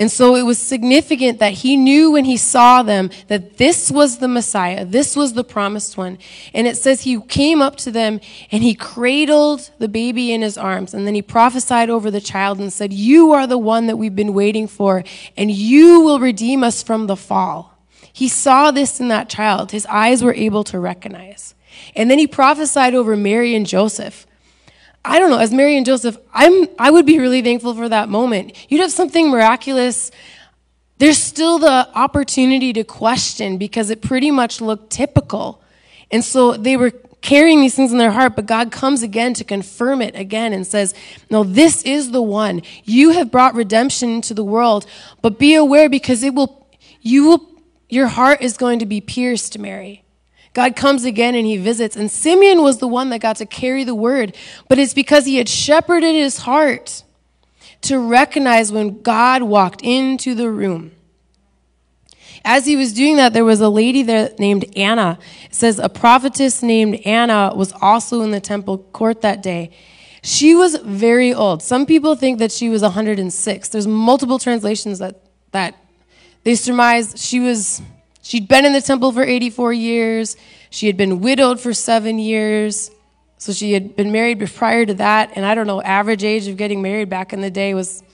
And 0.00 0.10
so 0.10 0.34
it 0.34 0.44
was 0.44 0.58
significant 0.58 1.40
that 1.40 1.52
he 1.52 1.76
knew 1.76 2.12
when 2.12 2.24
he 2.24 2.38
saw 2.38 2.82
them 2.82 3.10
that 3.28 3.58
this 3.58 3.90
was 3.90 4.16
the 4.16 4.28
Messiah, 4.28 4.86
this 4.86 5.14
was 5.14 5.34
the 5.34 5.44
promised 5.44 5.98
one. 5.98 6.16
And 6.54 6.66
it 6.66 6.78
says 6.78 7.02
he 7.02 7.20
came 7.20 7.60
up 7.60 7.76
to 7.76 7.90
them 7.90 8.18
and 8.50 8.62
he 8.62 8.74
cradled 8.74 9.70
the 9.78 9.88
baby 9.88 10.32
in 10.32 10.40
his 10.40 10.56
arms. 10.56 10.94
And 10.94 11.06
then 11.06 11.14
he 11.14 11.20
prophesied 11.20 11.90
over 11.90 12.10
the 12.10 12.20
child 12.20 12.58
and 12.60 12.72
said, 12.72 12.94
You 12.94 13.32
are 13.32 13.46
the 13.46 13.58
one 13.58 13.88
that 13.88 13.98
we've 13.98 14.16
been 14.16 14.32
waiting 14.32 14.66
for, 14.66 15.04
and 15.36 15.50
you 15.50 16.00
will 16.00 16.18
redeem 16.18 16.64
us 16.64 16.82
from 16.82 17.06
the 17.06 17.16
fall. 17.16 17.76
He 18.10 18.26
saw 18.26 18.70
this 18.70 19.00
in 19.00 19.08
that 19.08 19.28
child. 19.28 19.70
His 19.70 19.84
eyes 19.84 20.24
were 20.24 20.34
able 20.34 20.64
to 20.64 20.80
recognize. 20.80 21.54
And 21.94 22.10
then 22.10 22.18
he 22.18 22.26
prophesied 22.26 22.94
over 22.94 23.18
Mary 23.18 23.54
and 23.54 23.66
Joseph. 23.66 24.26
I 25.04 25.18
don't 25.18 25.30
know, 25.30 25.38
as 25.38 25.52
Mary 25.52 25.76
and 25.76 25.86
Joseph, 25.86 26.18
I'm, 26.32 26.68
I 26.78 26.90
would 26.90 27.06
be 27.06 27.18
really 27.18 27.42
thankful 27.42 27.74
for 27.74 27.88
that 27.88 28.08
moment. 28.08 28.66
You'd 28.70 28.82
have 28.82 28.92
something 28.92 29.30
miraculous. 29.30 30.10
There's 30.98 31.18
still 31.18 31.58
the 31.58 31.88
opportunity 31.94 32.72
to 32.74 32.84
question 32.84 33.56
because 33.56 33.88
it 33.88 34.02
pretty 34.02 34.30
much 34.30 34.60
looked 34.60 34.90
typical. 34.90 35.62
And 36.10 36.22
so 36.22 36.52
they 36.52 36.76
were 36.76 36.90
carrying 37.22 37.60
these 37.60 37.74
things 37.74 37.92
in 37.92 37.98
their 37.98 38.10
heart, 38.10 38.36
but 38.36 38.46
God 38.46 38.70
comes 38.70 39.02
again 39.02 39.32
to 39.34 39.44
confirm 39.44 40.02
it 40.02 40.14
again 40.14 40.52
and 40.52 40.66
says, 40.66 40.94
No, 41.30 41.44
this 41.44 41.82
is 41.82 42.10
the 42.10 42.22
one. 42.22 42.62
You 42.84 43.10
have 43.10 43.30
brought 43.30 43.54
redemption 43.54 44.10
into 44.10 44.34
the 44.34 44.44
world, 44.44 44.86
but 45.22 45.38
be 45.38 45.54
aware 45.54 45.88
because 45.88 46.22
it 46.22 46.34
will, 46.34 46.66
you 47.00 47.24
will, 47.26 47.50
your 47.88 48.08
heart 48.08 48.42
is 48.42 48.56
going 48.56 48.78
to 48.80 48.86
be 48.86 49.00
pierced, 49.00 49.58
Mary. 49.58 50.04
God 50.52 50.74
comes 50.74 51.04
again 51.04 51.34
and 51.34 51.46
he 51.46 51.56
visits. 51.56 51.96
And 51.96 52.10
Simeon 52.10 52.62
was 52.62 52.78
the 52.78 52.88
one 52.88 53.10
that 53.10 53.20
got 53.20 53.36
to 53.36 53.46
carry 53.46 53.84
the 53.84 53.94
word, 53.94 54.36
but 54.68 54.78
it's 54.78 54.94
because 54.94 55.26
he 55.26 55.36
had 55.36 55.48
shepherded 55.48 56.14
his 56.14 56.38
heart 56.38 57.04
to 57.82 57.98
recognize 57.98 58.72
when 58.72 59.00
God 59.02 59.42
walked 59.42 59.82
into 59.82 60.34
the 60.34 60.50
room. 60.50 60.92
As 62.44 62.66
he 62.66 62.74
was 62.74 62.92
doing 62.92 63.16
that, 63.16 63.32
there 63.32 63.44
was 63.44 63.60
a 63.60 63.68
lady 63.68 64.02
there 64.02 64.30
named 64.38 64.64
Anna. 64.76 65.18
It 65.44 65.54
says 65.54 65.78
a 65.78 65.88
prophetess 65.88 66.62
named 66.62 66.96
Anna 67.04 67.52
was 67.54 67.72
also 67.80 68.22
in 68.22 68.30
the 68.30 68.40
temple 68.40 68.78
court 68.78 69.20
that 69.20 69.42
day. 69.42 69.70
She 70.22 70.54
was 70.54 70.76
very 70.76 71.32
old. 71.32 71.62
Some 71.62 71.86
people 71.86 72.14
think 72.14 72.38
that 72.38 72.52
she 72.52 72.68
was 72.68 72.82
106. 72.82 73.68
There's 73.68 73.86
multiple 73.86 74.38
translations 74.38 74.98
that, 74.98 75.22
that 75.52 75.76
they 76.44 76.54
surmise 76.54 77.14
she 77.16 77.40
was 77.40 77.82
She'd 78.30 78.46
been 78.46 78.64
in 78.64 78.72
the 78.72 78.80
temple 78.80 79.10
for 79.10 79.24
84 79.24 79.72
years. 79.72 80.36
She 80.70 80.86
had 80.86 80.96
been 80.96 81.20
widowed 81.20 81.58
for 81.58 81.74
seven 81.74 82.20
years. 82.20 82.92
So 83.38 83.52
she 83.52 83.72
had 83.72 83.96
been 83.96 84.12
married 84.12 84.48
prior 84.54 84.86
to 84.86 84.94
that. 84.94 85.32
And 85.34 85.44
I 85.44 85.56
don't 85.56 85.66
know, 85.66 85.82
average 85.82 86.22
age 86.22 86.46
of 86.46 86.56
getting 86.56 86.80
married 86.80 87.08
back 87.08 87.32
in 87.32 87.40
the 87.40 87.50
day 87.50 87.74
was 87.74 88.04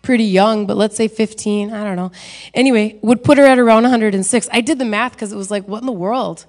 pretty 0.00 0.24
young, 0.24 0.64
but 0.64 0.78
let's 0.78 0.96
say 0.96 1.08
15. 1.08 1.74
I 1.74 1.84
don't 1.84 1.96
know. 1.96 2.10
Anyway, 2.54 2.98
would 3.02 3.22
put 3.22 3.36
her 3.36 3.44
at 3.44 3.58
around 3.58 3.82
106. 3.82 4.48
I 4.50 4.62
did 4.62 4.78
the 4.78 4.86
math 4.86 5.12
because 5.12 5.30
it 5.30 5.36
was 5.36 5.50
like, 5.50 5.68
what 5.68 5.82
in 5.82 5.86
the 5.86 5.92
world? 5.92 6.46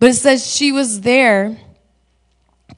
But 0.00 0.10
it 0.10 0.14
says 0.14 0.44
she 0.52 0.72
was 0.72 1.02
there 1.02 1.58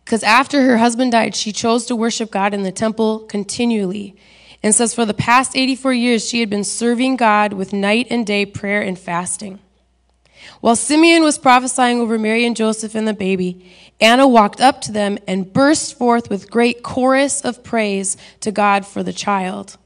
because 0.05 0.23
after 0.23 0.61
her 0.67 0.77
husband 0.77 1.13
died, 1.13 1.35
she 1.35 1.53
chose 1.53 1.87
to 1.87 1.97
worship 1.97 2.31
God 2.31 2.53
in 2.53 2.65
the 2.65 2.73
temple 2.73 3.21
continually 3.21 4.15
and 4.63 4.75
says, 4.75 4.95
For 4.95 5.05
the 5.05 5.15
past 5.15 5.57
84 5.57 5.93
years, 5.95 6.29
she 6.29 6.41
had 6.41 6.51
been 6.51 6.65
serving 6.65 7.17
God 7.17 7.53
with 7.53 7.73
night 7.73 8.07
and 8.11 8.27
day 8.27 8.47
prayer 8.47 8.83
and 8.83 8.99
fasting. 8.99 9.59
While 10.61 10.77
Simeon 10.77 11.23
was 11.23 11.39
prophesying 11.39 12.01
over 12.01 12.19
Mary 12.19 12.45
and 12.45 12.57
Joseph 12.57 12.95
and 12.95 13.09
the 13.09 13.15
baby, 13.15 13.71
Anna 14.01 14.27
walked 14.27 14.61
up 14.61 14.81
to 14.83 14.93
them 14.93 15.19
and 15.27 15.53
burst 15.53 15.97
forth 15.97 16.29
with 16.31 16.51
great 16.51 16.83
chorus 16.83 17.41
of 17.43 17.63
praise 17.63 18.17
to 18.41 18.53
God 18.53 18.87
for 18.87 19.03
the 19.03 19.13
child. 19.13 19.77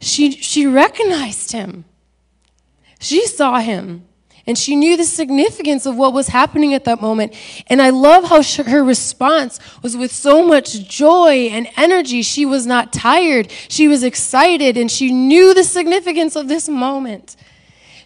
She, 0.00 0.32
she 0.32 0.66
recognized 0.66 1.52
him. 1.52 1.84
She 2.98 3.26
saw 3.26 3.60
him 3.60 4.04
and 4.46 4.56
she 4.56 4.76
knew 4.76 4.96
the 4.96 5.04
significance 5.04 5.86
of 5.86 5.96
what 5.96 6.12
was 6.12 6.28
happening 6.28 6.72
at 6.72 6.84
that 6.84 7.00
moment. 7.00 7.34
And 7.66 7.82
I 7.82 7.90
love 7.90 8.24
how 8.24 8.42
her 8.64 8.84
response 8.84 9.58
was 9.82 9.96
with 9.96 10.12
so 10.12 10.46
much 10.46 10.88
joy 10.88 11.48
and 11.50 11.68
energy. 11.76 12.22
She 12.22 12.46
was 12.46 12.66
not 12.66 12.92
tired, 12.92 13.50
she 13.68 13.88
was 13.88 14.02
excited, 14.02 14.76
and 14.76 14.90
she 14.90 15.12
knew 15.12 15.52
the 15.52 15.64
significance 15.64 16.36
of 16.36 16.48
this 16.48 16.68
moment. 16.68 17.36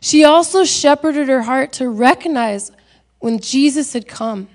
She 0.01 0.25
also 0.25 0.65
shepherded 0.65 1.29
her 1.29 1.43
heart 1.43 1.73
to 1.75 1.89
recognize 1.91 2.73
when 3.19 3.39
Jesus 3.39 3.93
had 3.93 4.09
come. 4.09 4.49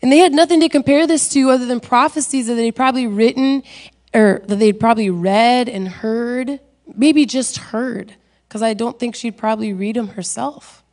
And 0.00 0.12
they 0.12 0.18
had 0.18 0.32
nothing 0.32 0.60
to 0.60 0.68
compare 0.68 1.06
this 1.06 1.28
to 1.30 1.50
other 1.50 1.66
than 1.66 1.80
prophecies 1.80 2.46
that 2.46 2.54
they'd 2.54 2.76
probably 2.76 3.06
written 3.06 3.64
or 4.12 4.42
that 4.46 4.56
they'd 4.56 4.78
probably 4.78 5.10
read 5.10 5.68
and 5.68 5.88
heard, 5.88 6.60
maybe 6.94 7.26
just 7.26 7.56
heard, 7.56 8.14
because 8.46 8.62
I 8.62 8.74
don't 8.74 9.00
think 9.00 9.16
she'd 9.16 9.36
probably 9.36 9.72
read 9.72 9.96
them 9.96 10.08
herself. 10.08 10.83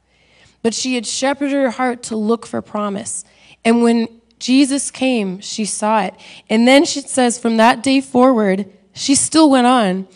But 0.62 0.74
she 0.74 0.96
had 0.96 1.06
shepherded 1.06 1.54
her 1.54 1.72
heart 1.72 2.04
to 2.04 2.16
look 2.16 2.46
for 2.46 2.62
promise. 2.62 3.26
And 3.66 3.84
when 3.84 4.08
Jesus 4.40 4.92
came, 4.92 5.40
she 5.40 5.66
saw 5.66 6.02
it. 6.04 6.16
And 6.50 6.68
then 6.68 6.86
she 6.86 7.02
says, 7.02 7.40
from 7.40 7.58
that 7.58 7.84
day 7.84 8.02
forward, 8.02 8.72
she 8.94 9.16
still 9.16 9.50
went 9.50 9.68
on. 9.68 10.08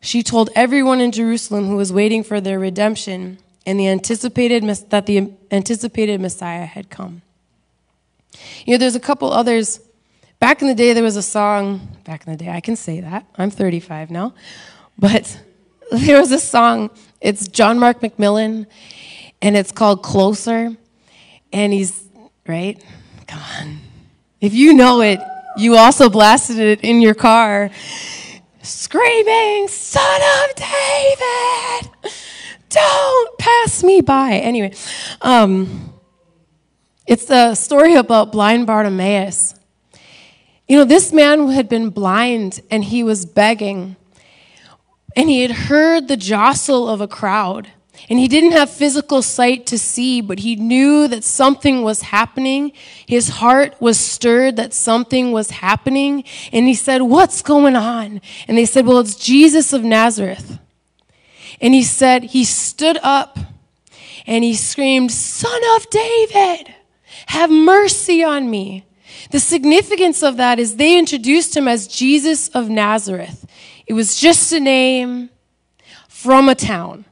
She 0.00 0.22
told 0.22 0.50
everyone 0.54 1.00
in 1.00 1.10
Jerusalem 1.10 1.66
who 1.66 1.76
was 1.76 1.92
waiting 1.92 2.22
for 2.22 2.40
their 2.40 2.58
redemption 2.58 3.38
and 3.66 3.80
the 3.80 3.88
anticipated 3.88 4.62
that 4.90 5.06
the 5.06 5.32
anticipated 5.50 6.20
Messiah 6.20 6.64
had 6.64 6.88
come. 6.88 7.22
You 8.64 8.74
know, 8.74 8.78
there's 8.78 8.94
a 8.94 9.00
couple 9.00 9.32
others. 9.32 9.80
Back 10.38 10.62
in 10.62 10.68
the 10.68 10.74
day, 10.74 10.92
there 10.92 11.02
was 11.02 11.16
a 11.16 11.22
song. 11.22 11.96
Back 12.04 12.26
in 12.26 12.32
the 12.32 12.38
day, 12.38 12.50
I 12.50 12.60
can 12.60 12.76
say 12.76 13.00
that. 13.00 13.26
I'm 13.36 13.50
35 13.50 14.10
now, 14.10 14.34
but 14.98 15.40
there 15.90 16.20
was 16.20 16.30
a 16.30 16.38
song. 16.38 16.90
It's 17.20 17.48
John 17.48 17.78
Mark 17.78 18.00
McMillan, 18.00 18.66
and 19.42 19.56
it's 19.56 19.72
called 19.72 20.02
Closer. 20.02 20.76
And 21.52 21.72
he's, 21.72 22.08
right? 22.46 22.82
Come 23.26 23.40
on. 23.60 23.78
If 24.40 24.54
you 24.54 24.74
know 24.74 25.00
it, 25.00 25.20
you 25.56 25.76
also 25.76 26.10
blasted 26.10 26.58
it 26.58 26.80
in 26.82 27.00
your 27.00 27.14
car, 27.14 27.70
screaming, 28.62 29.68
Son 29.68 30.20
of 30.44 30.54
David, 30.54 32.12
don't 32.68 33.38
pass 33.38 33.82
me 33.82 34.00
by. 34.02 34.34
Anyway, 34.34 34.74
um, 35.22 35.94
it's 37.06 37.30
a 37.30 37.56
story 37.56 37.94
about 37.94 38.32
blind 38.32 38.66
Bartimaeus. 38.66 39.54
You 40.68 40.78
know, 40.78 40.84
this 40.84 41.12
man 41.12 41.48
had 41.48 41.68
been 41.68 41.90
blind 41.90 42.60
and 42.70 42.84
he 42.84 43.02
was 43.02 43.24
begging, 43.24 43.96
and 45.14 45.30
he 45.30 45.42
had 45.42 45.52
heard 45.52 46.08
the 46.08 46.16
jostle 46.16 46.88
of 46.88 47.00
a 47.00 47.08
crowd. 47.08 47.70
And 48.08 48.18
he 48.18 48.28
didn't 48.28 48.52
have 48.52 48.70
physical 48.70 49.20
sight 49.20 49.66
to 49.66 49.78
see, 49.78 50.20
but 50.20 50.40
he 50.40 50.54
knew 50.54 51.08
that 51.08 51.24
something 51.24 51.82
was 51.82 52.02
happening. 52.02 52.72
His 53.06 53.28
heart 53.28 53.74
was 53.80 53.98
stirred 53.98 54.56
that 54.56 54.72
something 54.72 55.32
was 55.32 55.50
happening. 55.50 56.22
And 56.52 56.66
he 56.66 56.74
said, 56.74 57.02
What's 57.02 57.42
going 57.42 57.74
on? 57.74 58.20
And 58.46 58.56
they 58.56 58.64
said, 58.64 58.86
Well, 58.86 59.00
it's 59.00 59.16
Jesus 59.16 59.72
of 59.72 59.82
Nazareth. 59.82 60.58
And 61.60 61.74
he 61.74 61.82
said, 61.82 62.24
He 62.24 62.44
stood 62.44 62.98
up 63.02 63.38
and 64.26 64.44
he 64.44 64.54
screamed, 64.54 65.10
Son 65.10 65.60
of 65.76 65.90
David, 65.90 66.74
have 67.26 67.50
mercy 67.50 68.22
on 68.22 68.50
me. 68.50 68.84
The 69.30 69.40
significance 69.40 70.22
of 70.22 70.36
that 70.36 70.58
is 70.58 70.76
they 70.76 70.98
introduced 70.98 71.56
him 71.56 71.66
as 71.66 71.88
Jesus 71.88 72.48
of 72.50 72.68
Nazareth. 72.68 73.46
It 73.86 73.94
was 73.94 74.20
just 74.20 74.52
a 74.52 74.60
name 74.60 75.30
from 76.08 76.48
a 76.48 76.54
town. 76.54 77.04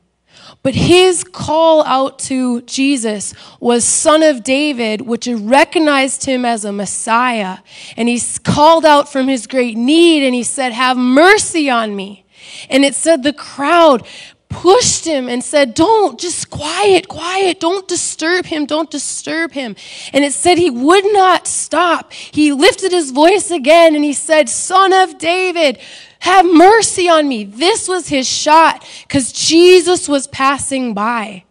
But 0.65 0.75
his 0.75 1.25
call 1.25 1.85
out 1.85 2.19
to 2.21 2.63
Jesus 2.63 3.35
was 3.61 3.85
Son 3.85 4.23
of 4.23 4.43
David, 4.43 5.03
which 5.03 5.29
recognized 5.29 6.25
him 6.25 6.47
as 6.47 6.65
a 6.65 6.73
Messiah. 6.73 7.59
And 7.99 8.09
he 8.09 8.19
called 8.43 8.87
out 8.87 9.13
from 9.13 9.29
his 9.29 9.47
great 9.47 9.77
need 9.77 10.25
and 10.25 10.35
he 10.35 10.43
said, 10.43 10.73
Have 10.73 10.97
mercy 10.97 11.69
on 11.69 11.95
me. 11.95 12.25
And 12.71 12.83
it 12.83 12.95
said 12.95 13.23
the 13.23 13.35
crowd 13.35 14.07
pushed 14.55 15.05
him 15.05 15.29
and 15.29 15.43
said, 15.43 15.75
Don't, 15.75 16.19
just 16.19 16.49
quiet, 16.49 17.09
quiet, 17.09 17.59
don't 17.59 17.87
disturb 17.89 18.47
him, 18.47 18.67
don't 18.67 18.91
disturb 18.91 19.53
him. 19.53 19.75
And 20.13 20.25
it 20.25 20.33
said 20.33 20.59
he 20.59 20.71
would 20.71 21.05
not 21.13 21.49
stop. 21.49 22.13
He 22.13 22.53
lifted 22.53 22.93
his 22.93 23.11
voice 23.11 23.51
again 23.51 23.97
and 23.97 24.05
he 24.05 24.13
said, 24.13 24.49
Son 24.49 24.93
of 24.93 25.19
David, 25.19 25.79
have 26.21 26.47
mercy 26.47 27.09
on 27.09 27.29
me. 27.29 27.45
This 27.45 27.89
was 27.89 28.09
his 28.09 28.29
shot 28.29 28.89
because 29.03 29.33
Jesus 29.33 30.09
was 30.09 30.29
passing 30.29 30.95
by. 30.95 31.45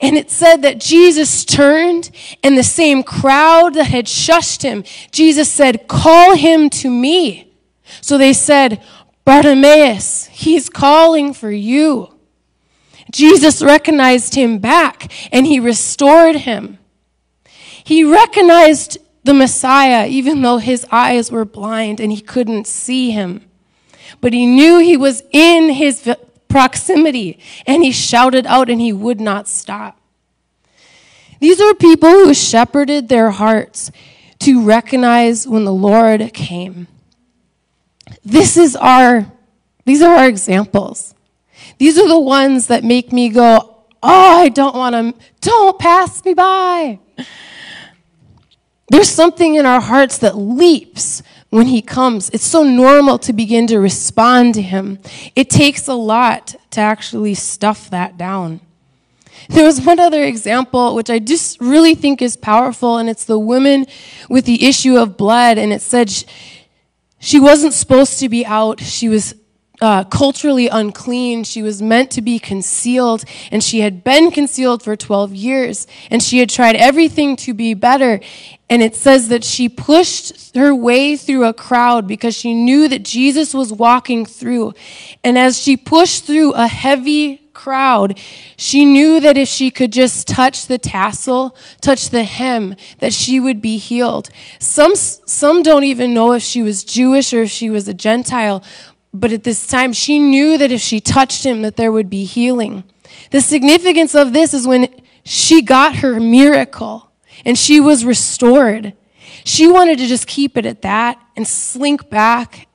And 0.00 0.16
it 0.16 0.30
said 0.30 0.62
that 0.62 0.80
Jesus 0.80 1.44
turned 1.44 2.10
and 2.42 2.56
the 2.56 2.62
same 2.62 3.02
crowd 3.02 3.74
that 3.74 3.88
had 3.88 4.06
shushed 4.06 4.62
him, 4.62 4.84
Jesus 5.10 5.50
said, 5.50 5.88
Call 5.88 6.36
him 6.36 6.70
to 6.70 6.90
me. 6.90 7.52
So 8.00 8.18
they 8.18 8.32
said, 8.32 8.82
Bartimaeus, 9.24 10.26
he's 10.26 10.68
calling 10.68 11.32
for 11.32 11.50
you. 11.50 12.14
Jesus 13.10 13.62
recognized 13.62 14.34
him 14.34 14.58
back 14.58 15.10
and 15.32 15.46
he 15.46 15.60
restored 15.60 16.36
him. 16.36 16.78
He 17.82 18.04
recognized 18.04 18.98
the 19.24 19.34
Messiah 19.34 20.06
even 20.06 20.42
though 20.42 20.58
his 20.58 20.86
eyes 20.90 21.30
were 21.30 21.44
blind 21.44 22.00
and 22.00 22.12
he 22.12 22.20
couldn't 22.20 22.66
see 22.66 23.10
him. 23.10 23.48
But 24.20 24.32
he 24.32 24.46
knew 24.46 24.78
he 24.78 24.96
was 24.96 25.22
in 25.32 25.70
his 25.70 26.08
proximity 26.48 27.38
and 27.66 27.82
he 27.82 27.92
shouted 27.92 28.46
out 28.46 28.68
and 28.68 28.80
he 28.80 28.92
would 28.92 29.20
not 29.20 29.48
stop. 29.48 29.98
These 31.40 31.60
are 31.60 31.74
people 31.74 32.10
who 32.10 32.34
shepherded 32.34 33.08
their 33.08 33.30
hearts 33.30 33.90
to 34.40 34.62
recognize 34.62 35.46
when 35.46 35.64
the 35.64 35.72
Lord 35.72 36.32
came. 36.32 36.86
This 38.24 38.56
is 38.56 38.76
our, 38.76 39.26
these 39.84 40.02
are 40.02 40.14
our 40.14 40.28
examples. 40.28 41.14
These 41.78 41.98
are 41.98 42.08
the 42.08 42.20
ones 42.20 42.66
that 42.68 42.84
make 42.84 43.12
me 43.12 43.28
go, 43.28 43.84
oh, 44.02 44.40
I 44.40 44.48
don't 44.48 44.74
want 44.74 44.94
to, 44.94 45.26
don't 45.40 45.78
pass 45.78 46.24
me 46.24 46.34
by. 46.34 46.98
There's 48.88 49.08
something 49.08 49.54
in 49.54 49.66
our 49.66 49.80
hearts 49.80 50.18
that 50.18 50.36
leaps 50.36 51.22
when 51.50 51.66
he 51.66 51.80
comes. 51.80 52.30
It's 52.30 52.44
so 52.44 52.62
normal 52.62 53.18
to 53.20 53.32
begin 53.32 53.66
to 53.68 53.78
respond 53.78 54.54
to 54.54 54.62
him. 54.62 54.98
It 55.34 55.48
takes 55.48 55.88
a 55.88 55.94
lot 55.94 56.54
to 56.72 56.80
actually 56.80 57.34
stuff 57.34 57.88
that 57.90 58.18
down. 58.18 58.60
There 59.48 59.64
was 59.64 59.80
one 59.80 60.00
other 60.00 60.24
example 60.24 60.94
which 60.94 61.10
I 61.10 61.18
just 61.18 61.60
really 61.60 61.94
think 61.94 62.22
is 62.22 62.36
powerful, 62.36 62.98
and 62.98 63.08
it's 63.08 63.24
the 63.24 63.38
woman 63.38 63.86
with 64.28 64.44
the 64.46 64.66
issue 64.66 64.96
of 64.96 65.16
blood. 65.16 65.58
And 65.58 65.72
it 65.72 65.80
said 65.80 66.10
she 67.24 67.40
wasn't 67.40 67.72
supposed 67.72 68.18
to 68.18 68.28
be 68.28 68.44
out. 68.44 68.80
She 68.80 69.08
was 69.08 69.34
uh, 69.80 70.04
culturally 70.04 70.68
unclean. 70.68 71.42
She 71.42 71.62
was 71.62 71.80
meant 71.80 72.10
to 72.12 72.20
be 72.20 72.38
concealed, 72.38 73.24
and 73.50 73.64
she 73.64 73.80
had 73.80 74.04
been 74.04 74.30
concealed 74.30 74.82
for 74.82 74.94
12 74.94 75.34
years, 75.34 75.86
and 76.10 76.22
she 76.22 76.38
had 76.38 76.50
tried 76.50 76.76
everything 76.76 77.34
to 77.36 77.54
be 77.54 77.72
better. 77.72 78.20
And 78.68 78.82
it 78.82 78.94
says 78.94 79.28
that 79.28 79.42
she 79.42 79.70
pushed 79.70 80.54
her 80.54 80.74
way 80.74 81.16
through 81.16 81.44
a 81.44 81.54
crowd 81.54 82.06
because 82.06 82.36
she 82.36 82.52
knew 82.52 82.88
that 82.88 83.04
Jesus 83.04 83.54
was 83.54 83.72
walking 83.72 84.26
through. 84.26 84.74
And 85.24 85.38
as 85.38 85.58
she 85.58 85.78
pushed 85.78 86.24
through 86.24 86.52
a 86.52 86.66
heavy 86.66 87.43
crowd, 87.54 88.18
she 88.56 88.84
knew 88.84 89.20
that 89.20 89.38
if 89.38 89.48
she 89.48 89.70
could 89.70 89.92
just 89.92 90.28
touch 90.28 90.66
the 90.66 90.78
tassel, 90.78 91.56
touch 91.80 92.10
the 92.10 92.24
hem, 92.24 92.76
that 92.98 93.12
she 93.12 93.40
would 93.40 93.62
be 93.62 93.78
healed. 93.78 94.28
Some, 94.58 94.94
some 94.96 95.62
don't 95.62 95.84
even 95.84 96.12
know 96.12 96.32
if 96.32 96.42
she 96.42 96.62
was 96.62 96.84
Jewish 96.84 97.32
or 97.32 97.42
if 97.42 97.50
she 97.50 97.70
was 97.70 97.88
a 97.88 97.94
Gentile, 97.94 98.62
but 99.12 99.32
at 99.32 99.44
this 99.44 99.66
time, 99.66 99.92
she 99.92 100.18
knew 100.18 100.58
that 100.58 100.72
if 100.72 100.80
she 100.80 101.00
touched 101.00 101.46
him, 101.46 101.62
that 101.62 101.76
there 101.76 101.92
would 101.92 102.10
be 102.10 102.24
healing. 102.24 102.82
The 103.30 103.40
significance 103.40 104.14
of 104.14 104.32
this 104.32 104.52
is 104.52 104.66
when 104.66 104.88
she 105.24 105.62
got 105.62 105.96
her 105.96 106.18
miracle 106.18 107.10
and 107.44 107.56
she 107.58 107.80
was 107.80 108.04
restored. 108.04 108.94
She 109.44 109.68
wanted 109.68 109.98
to 109.98 110.06
just 110.06 110.26
keep 110.26 110.56
it 110.56 110.66
at 110.66 110.82
that 110.82 111.20
and 111.36 111.46
slink 111.46 112.10
back, 112.10 112.66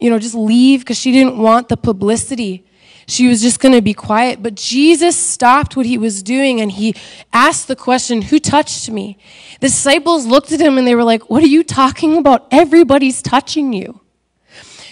you 0.00 0.10
know, 0.10 0.18
just 0.18 0.34
leave 0.34 0.80
because 0.80 0.98
she 0.98 1.12
didn't 1.12 1.38
want 1.38 1.68
the 1.68 1.76
publicity. 1.76 2.64
She 3.06 3.28
was 3.28 3.42
just 3.42 3.60
going 3.60 3.74
to 3.74 3.82
be 3.82 3.94
quiet. 3.94 4.42
But 4.42 4.54
Jesus 4.54 5.16
stopped 5.16 5.76
what 5.76 5.86
he 5.86 5.98
was 5.98 6.22
doing 6.22 6.60
and 6.60 6.70
he 6.70 6.94
asked 7.32 7.68
the 7.68 7.76
question, 7.76 8.22
Who 8.22 8.38
touched 8.38 8.90
me? 8.90 9.18
The 9.60 9.68
disciples 9.68 10.26
looked 10.26 10.52
at 10.52 10.60
him 10.60 10.78
and 10.78 10.86
they 10.86 10.94
were 10.94 11.04
like, 11.04 11.28
What 11.28 11.42
are 11.42 11.48
you 11.48 11.64
talking 11.64 12.16
about? 12.16 12.46
Everybody's 12.50 13.22
touching 13.22 13.72
you. 13.72 14.00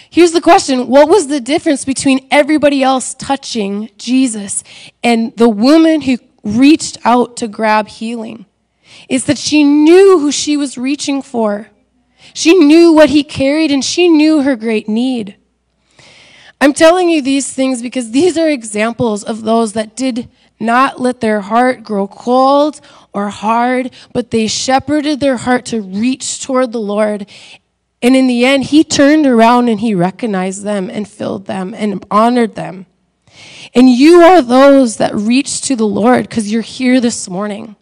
Here's 0.09 0.33
the 0.33 0.41
question 0.41 0.87
What 0.87 1.07
was 1.09 1.27
the 1.27 1.39
difference 1.39 1.85
between 1.85 2.27
everybody 2.29 2.83
else 2.83 3.13
touching 3.13 3.89
Jesus 3.97 4.63
and 5.03 5.35
the 5.37 5.49
woman 5.49 6.01
who 6.01 6.17
reached 6.43 6.97
out 7.05 7.37
to 7.37 7.47
grab 7.47 7.87
healing? 7.87 8.45
Is 9.07 9.25
that 9.25 9.37
she 9.37 9.63
knew 9.63 10.19
who 10.19 10.31
she 10.31 10.57
was 10.57 10.77
reaching 10.77 11.21
for. 11.21 11.69
She 12.33 12.53
knew 12.53 12.91
what 12.91 13.09
he 13.09 13.23
carried 13.23 13.71
and 13.71 13.83
she 13.83 14.07
knew 14.07 14.41
her 14.43 14.55
great 14.55 14.87
need. 14.87 15.37
I'm 16.61 16.73
telling 16.73 17.09
you 17.09 17.21
these 17.21 17.51
things 17.51 17.81
because 17.81 18.11
these 18.11 18.37
are 18.37 18.47
examples 18.47 19.23
of 19.23 19.41
those 19.41 19.73
that 19.73 19.97
did 19.97 20.29
not 20.59 21.01
let 21.01 21.19
their 21.19 21.41
heart 21.41 21.83
grow 21.83 22.07
cold 22.07 22.79
or 23.11 23.29
hard, 23.29 23.91
but 24.13 24.31
they 24.31 24.47
shepherded 24.47 25.19
their 25.19 25.37
heart 25.37 25.65
to 25.65 25.81
reach 25.81 26.41
toward 26.41 26.71
the 26.71 26.79
Lord 26.79 27.27
and 28.01 28.15
in 28.15 28.27
the 28.27 28.45
end, 28.45 28.65
he 28.65 28.83
turned 28.83 29.27
around 29.27 29.69
and 29.69 29.79
he 29.79 29.93
recognized 29.93 30.63
them 30.63 30.89
and 30.89 31.07
filled 31.07 31.45
them 31.45 31.73
and 31.75 32.03
honored 32.09 32.55
them. 32.55 32.87
And 33.75 33.89
you 33.89 34.21
are 34.21 34.41
those 34.41 34.97
that 34.97 35.15
reach 35.15 35.61
to 35.61 35.75
the 35.75 35.85
Lord 35.85 36.27
because 36.27 36.51
you're 36.51 36.63
here 36.63 36.99
this 36.99 37.29
morning. 37.29 37.75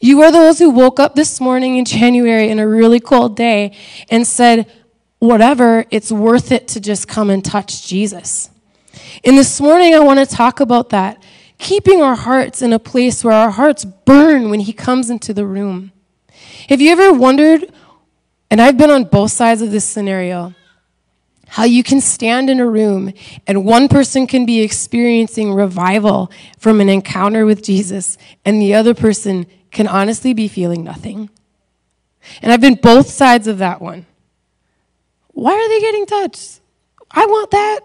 You 0.00 0.22
are 0.22 0.30
those 0.30 0.58
who 0.58 0.70
woke 0.70 1.00
up 1.00 1.14
this 1.14 1.40
morning 1.40 1.76
in 1.76 1.84
January 1.84 2.48
in 2.48 2.58
a 2.58 2.68
really 2.68 3.00
cold 3.00 3.36
day 3.36 3.74
and 4.10 4.26
said, 4.26 4.70
whatever, 5.28 5.84
it's 5.90 6.10
worth 6.10 6.52
it 6.52 6.68
to 6.68 6.80
just 6.80 7.08
come 7.08 7.30
and 7.30 7.44
touch 7.44 7.86
Jesus. 7.86 8.50
And 9.24 9.38
this 9.38 9.60
morning, 9.60 9.94
I 9.94 10.00
want 10.00 10.18
to 10.18 10.26
talk 10.26 10.60
about 10.60 10.90
that. 10.90 11.22
Keeping 11.58 12.02
our 12.02 12.16
hearts 12.16 12.60
in 12.60 12.72
a 12.72 12.78
place 12.78 13.22
where 13.22 13.34
our 13.34 13.50
hearts 13.50 13.84
burn 13.84 14.50
when 14.50 14.60
He 14.60 14.72
comes 14.72 15.10
into 15.10 15.32
the 15.32 15.46
room. 15.46 15.92
Have 16.68 16.80
you 16.80 16.90
ever 16.90 17.12
wondered 17.12 17.72
and 18.52 18.60
I've 18.60 18.76
been 18.76 18.90
on 18.90 19.04
both 19.04 19.30
sides 19.30 19.62
of 19.62 19.70
this 19.70 19.86
scenario. 19.86 20.54
How 21.48 21.64
you 21.64 21.82
can 21.82 22.02
stand 22.02 22.50
in 22.50 22.60
a 22.60 22.66
room 22.66 23.14
and 23.46 23.64
one 23.64 23.88
person 23.88 24.26
can 24.26 24.44
be 24.44 24.60
experiencing 24.60 25.54
revival 25.54 26.30
from 26.58 26.78
an 26.82 26.90
encounter 26.90 27.46
with 27.46 27.62
Jesus, 27.62 28.18
and 28.44 28.60
the 28.60 28.74
other 28.74 28.92
person 28.92 29.46
can 29.70 29.88
honestly 29.88 30.34
be 30.34 30.48
feeling 30.48 30.84
nothing. 30.84 31.30
And 32.42 32.52
I've 32.52 32.60
been 32.60 32.74
both 32.74 33.08
sides 33.08 33.46
of 33.46 33.56
that 33.56 33.80
one. 33.80 34.04
Why 35.32 35.52
are 35.52 35.68
they 35.68 35.80
getting 35.80 36.06
touched? 36.06 36.60
I 37.10 37.26
want 37.26 37.50
that. 37.50 37.80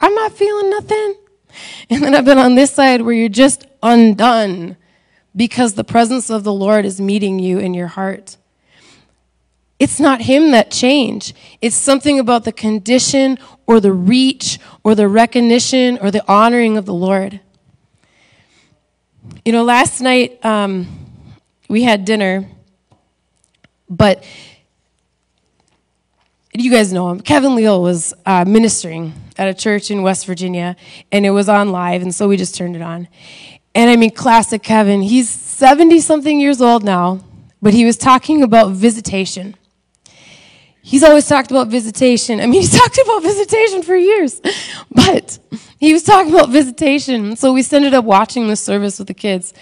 I'm 0.00 0.14
not 0.14 0.32
feeling 0.32 0.70
nothing. 0.70 1.16
And 1.88 2.02
then 2.02 2.14
I've 2.14 2.26
been 2.26 2.36
on 2.36 2.54
this 2.54 2.70
side 2.70 3.00
where 3.00 3.14
you're 3.14 3.30
just 3.30 3.66
undone 3.82 4.76
because 5.34 5.72
the 5.72 5.84
presence 5.84 6.28
of 6.28 6.44
the 6.44 6.52
Lord 6.52 6.84
is 6.84 7.00
meeting 7.00 7.38
you 7.38 7.58
in 7.58 7.72
your 7.72 7.86
heart. 7.86 8.36
It's 9.78 10.00
not 10.00 10.22
him 10.22 10.50
that 10.52 10.70
changed. 10.70 11.34
It's 11.60 11.76
something 11.76 12.18
about 12.18 12.44
the 12.44 12.52
condition 12.52 13.38
or 13.66 13.78
the 13.80 13.92
reach 13.92 14.58
or 14.82 14.94
the 14.94 15.06
recognition 15.06 15.98
or 16.00 16.10
the 16.10 16.24
honoring 16.30 16.78
of 16.78 16.86
the 16.86 16.94
Lord. 16.94 17.40
You 19.44 19.52
know, 19.52 19.64
last 19.64 20.00
night 20.00 20.44
um, 20.44 20.86
we 21.68 21.82
had 21.82 22.04
dinner, 22.04 22.48
but 23.88 24.24
you 26.60 26.70
guys 26.70 26.92
know 26.92 27.10
him. 27.10 27.20
Kevin 27.20 27.54
Leal 27.54 27.82
was 27.82 28.14
uh, 28.24 28.44
ministering 28.46 29.14
at 29.36 29.48
a 29.48 29.54
church 29.54 29.90
in 29.90 30.02
West 30.02 30.26
Virginia, 30.26 30.76
and 31.12 31.26
it 31.26 31.30
was 31.30 31.48
on 31.48 31.70
live, 31.70 32.02
and 32.02 32.14
so 32.14 32.28
we 32.28 32.36
just 32.36 32.54
turned 32.54 32.76
it 32.76 32.82
on. 32.82 33.08
And 33.74 33.90
I 33.90 33.96
mean, 33.96 34.10
classic 34.10 34.62
Kevin. 34.62 35.02
He's 35.02 35.28
70 35.28 36.00
something 36.00 36.40
years 36.40 36.60
old 36.60 36.84
now, 36.84 37.20
but 37.60 37.74
he 37.74 37.84
was 37.84 37.96
talking 37.96 38.42
about 38.42 38.70
visitation 38.72 39.56
he's 40.86 41.02
always 41.02 41.26
talked 41.26 41.50
about 41.50 41.68
visitation. 41.68 42.40
I 42.40 42.46
mean, 42.46 42.60
he's 42.62 42.78
talked 42.78 42.98
about 42.98 43.22
visitation 43.22 43.82
for 43.82 43.96
years, 43.96 44.40
but 44.90 45.38
he 45.78 45.92
was 45.92 46.04
talking 46.04 46.32
about 46.32 46.48
visitation. 46.48 47.36
So 47.36 47.52
we 47.52 47.64
ended 47.72 47.92
up 47.92 48.04
watching 48.04 48.46
the 48.46 48.56
service 48.56 48.98
with 48.98 49.08
the 49.08 49.14
kids. 49.14 49.52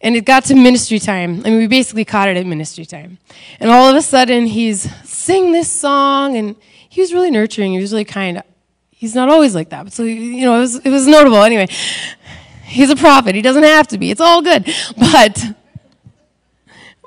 And 0.00 0.14
it 0.14 0.24
got 0.24 0.44
to 0.44 0.54
ministry 0.54 1.00
time. 1.00 1.42
I 1.44 1.50
mean, 1.50 1.58
we 1.58 1.66
basically 1.66 2.04
caught 2.04 2.28
it 2.28 2.36
at 2.36 2.46
ministry 2.46 2.84
time. 2.84 3.18
And 3.58 3.68
all 3.68 3.88
of 3.88 3.96
a 3.96 4.02
sudden, 4.02 4.46
he's 4.46 4.88
sing 5.28 5.52
this 5.52 5.70
song, 5.70 6.36
and 6.38 6.56
he 6.88 7.02
was 7.02 7.12
really 7.12 7.30
nurturing. 7.30 7.72
He 7.72 7.78
was 7.78 7.92
really 7.92 8.06
kind. 8.06 8.42
He's 8.90 9.14
not 9.14 9.28
always 9.28 9.54
like 9.54 9.68
that, 9.68 9.84
but 9.84 9.92
so 9.92 10.02
you 10.02 10.46
know, 10.46 10.56
it 10.56 10.60
was 10.60 10.76
it 10.76 10.90
was 10.90 11.06
notable. 11.06 11.42
Anyway, 11.42 11.68
he's 12.64 12.88
a 12.88 12.96
prophet. 12.96 13.34
He 13.34 13.42
doesn't 13.42 13.62
have 13.62 13.86
to 13.88 13.98
be. 13.98 14.10
It's 14.10 14.20
all 14.20 14.40
good. 14.42 14.64
But 14.96 15.44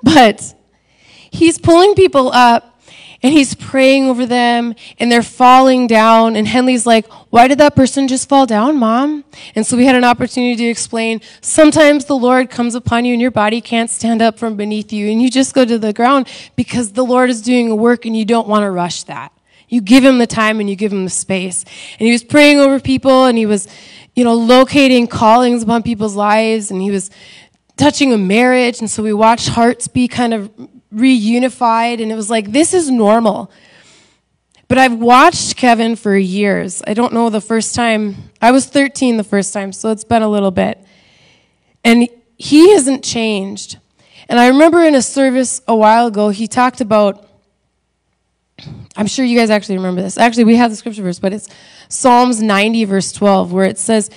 but 0.04 0.56
he's 1.32 1.58
pulling 1.58 1.96
people 1.96 2.32
up 2.32 2.71
and 3.24 3.34
he's 3.34 3.54
praying 3.56 4.06
over 4.06 4.26
them 4.26 4.74
and 5.00 5.12
they're 5.12 5.22
falling 5.22 5.88
down. 5.88 6.36
And 6.36 6.48
Henley's 6.48 6.86
like, 6.86 7.08
Why 7.32 7.48
did 7.48 7.60
that 7.60 7.76
person 7.76 8.08
just 8.08 8.28
fall 8.28 8.46
down, 8.46 8.78
mom? 8.78 9.24
And 9.56 9.66
so 9.66 9.78
we 9.78 9.86
had 9.86 9.96
an 9.96 10.04
opportunity 10.04 10.56
to 10.56 10.66
explain 10.66 11.22
sometimes 11.42 12.06
the 12.06 12.18
Lord 12.18 12.50
comes 12.50 12.76
upon 12.76 13.06
you 13.06 13.14
and 13.14 13.22
your 13.22 13.32
body 13.32 13.62
can't 13.62 13.90
stand 13.90 14.22
up 14.22 14.40
from 14.40 14.56
beneath 14.56 14.92
you 14.92 15.10
and 15.10 15.22
you 15.22 15.30
just 15.30 15.54
go 15.54 15.66
to 15.66 15.78
the 15.78 15.94
ground 15.94 16.28
because 16.56 16.94
the 16.94 17.06
Lord 17.06 17.30
is 17.30 17.42
doing 17.42 17.70
a 17.70 17.76
work 17.76 18.06
and 18.06 18.16
you 18.16 18.26
don't 18.26 18.48
want 18.48 18.64
to 18.64 18.72
rush 18.72 19.04
that. 19.04 19.32
You 19.70 19.80
give 19.80 20.04
him 20.04 20.18
the 20.18 20.28
time 20.28 20.60
and 20.60 20.70
you 20.70 20.76
give 20.76 20.92
him 20.92 21.06
the 21.06 21.10
space. 21.10 21.64
And 22.00 22.06
he 22.06 22.12
was 22.12 22.24
praying 22.24 22.60
over 22.60 22.80
people 22.80 23.26
and 23.26 23.38
he 23.38 23.46
was 23.46 23.68
you 24.16 24.24
know, 24.24 24.34
locating 24.34 25.08
callings 25.08 25.64
upon 25.64 25.84
people's 25.84 26.16
lives, 26.16 26.72
and 26.72 26.82
he 26.82 26.92
was 26.92 27.10
touching 27.78 28.14
a 28.14 28.18
marriage. 28.18 28.80
And 28.80 28.90
so 28.90 29.02
we 29.04 29.14
watched 29.14 29.50
hearts 29.50 29.88
be 29.88 30.08
kind 30.08 30.34
of 30.34 30.52
reunified, 30.94 32.02
and 32.02 32.12
it 32.12 32.16
was 32.16 32.30
like, 32.30 32.52
this 32.52 32.74
is 32.74 32.90
normal. 32.90 33.52
But 34.68 34.78
I've 34.78 34.96
watched 34.96 35.58
Kevin 35.58 35.96
for 35.96 36.16
years. 36.16 36.82
I 36.88 36.94
don't 36.94 37.14
know 37.14 37.30
the 37.30 37.42
first 37.42 37.76
time, 37.76 38.16
I 38.42 38.52
was 38.52 38.66
13 38.68 39.18
the 39.18 39.24
first 39.24 39.54
time, 39.54 39.74
so 39.74 39.92
it's 39.92 40.04
been 40.04 40.22
a 40.22 40.30
little 40.30 40.52
bit. 40.52 40.80
And 41.84 42.08
he 42.38 42.72
hasn't 42.74 43.04
changed. 43.04 43.80
And 44.30 44.40
I 44.40 44.48
remember 44.48 44.82
in 44.82 44.96
a 44.96 45.02
service 45.02 45.62
a 45.68 45.76
while 45.76 46.08
ago, 46.08 46.30
he 46.30 46.48
talked 46.48 46.80
about, 46.80 47.28
I'm 48.96 49.08
sure 49.08 49.26
you 49.26 49.38
guys 49.38 49.50
actually 49.50 49.76
remember 49.76 50.02
this. 50.02 50.18
Actually, 50.18 50.46
we 50.46 50.56
have 50.56 50.70
the 50.70 50.78
scripture 50.78 51.04
verse, 51.04 51.20
but 51.20 51.34
it's 51.34 51.50
Psalms 51.90 52.42
90, 52.42 52.86
verse 52.86 53.12
12, 53.12 53.52
where 53.52 53.66
it 53.66 53.78
says, 53.78 54.10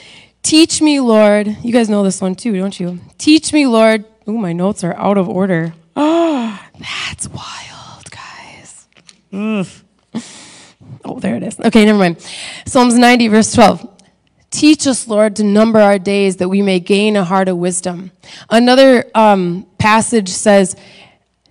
Teach 0.42 0.82
me, 0.82 1.00
Lord. 1.00 1.56
You 1.62 1.72
guys 1.72 1.88
know 1.88 2.04
this 2.04 2.20
one 2.20 2.34
too, 2.34 2.56
don't 2.56 2.78
you? 2.78 3.00
Teach 3.16 3.52
me, 3.52 3.66
Lord. 3.66 4.04
Ooh, 4.28 4.38
my 4.38 4.52
notes 4.52 4.84
are 4.84 4.94
out 4.96 5.16
of 5.16 5.28
order. 5.28 5.72
Oh, 5.96 6.61
that's 6.78 7.28
wild, 7.28 8.11
guys. 8.11 8.88
Mm. 9.33 9.83
Oh, 11.04 11.20
there 11.20 11.37
it 11.37 11.42
is. 11.42 11.61
Okay, 11.61 11.85
never 11.85 11.98
mind. 11.98 12.18
Psalms 12.66 12.94
90, 12.94 13.28
verse 13.28 13.52
12. 13.52 13.90
Teach 14.50 14.87
us, 14.87 15.09
Lord, 15.09 15.37
to 15.37 15.44
number 15.44 15.80
our 15.80 15.98
days 15.98 16.37
that 16.37 16.48
we 16.48 16.62
may 16.62 16.80
gain 16.80 17.16
a 17.16 17.24
heart 17.24 17.48
of 17.48 17.57
wisdom. 17.57 18.12
Another 18.48 19.04
um, 19.14 19.66
passage 19.78 20.28
says, 20.28 20.76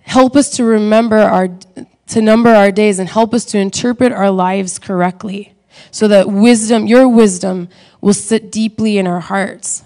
Help 0.00 0.36
us 0.36 0.50
to 0.56 0.64
remember 0.64 1.18
our, 1.18 1.48
to 2.08 2.20
number 2.20 2.50
our 2.50 2.70
days 2.70 2.98
and 2.98 3.08
help 3.08 3.32
us 3.32 3.44
to 3.46 3.58
interpret 3.58 4.12
our 4.12 4.30
lives 4.30 4.78
correctly 4.78 5.54
so 5.90 6.08
that 6.08 6.28
wisdom, 6.28 6.86
your 6.86 7.08
wisdom, 7.08 7.68
will 8.00 8.14
sit 8.14 8.52
deeply 8.52 8.98
in 8.98 9.06
our 9.06 9.20
hearts. 9.20 9.82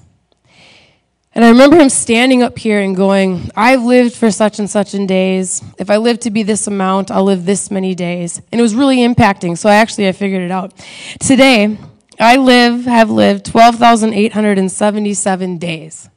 And 1.39 1.45
I 1.45 1.51
remember 1.51 1.77
him 1.77 1.89
standing 1.89 2.43
up 2.43 2.59
here 2.59 2.81
and 2.81 2.97
going, 2.97 3.53
I've 3.55 3.85
lived 3.85 4.17
for 4.17 4.29
such 4.29 4.59
and 4.59 4.69
such 4.69 4.93
in 4.93 5.07
days. 5.07 5.63
If 5.79 5.89
I 5.89 5.99
live 5.99 6.19
to 6.23 6.33
be 6.33 6.43
this 6.43 6.67
amount, 6.67 7.13
I'll 7.13 7.23
live 7.23 7.45
this 7.45 7.71
many 7.71 7.95
days. 7.95 8.43
And 8.51 8.59
it 8.59 8.63
was 8.63 8.75
really 8.75 8.97
impacting. 8.97 9.57
So 9.57 9.69
I 9.69 9.77
actually 9.77 10.09
I 10.09 10.13
figured 10.13 10.43
it 10.43 10.51
out. 10.51 10.77
Today, 11.21 11.79
I 12.19 12.39
live, 12.39 12.87
have 12.87 13.09
lived 13.09 13.45
12,877 13.45 15.59
days. 15.59 16.11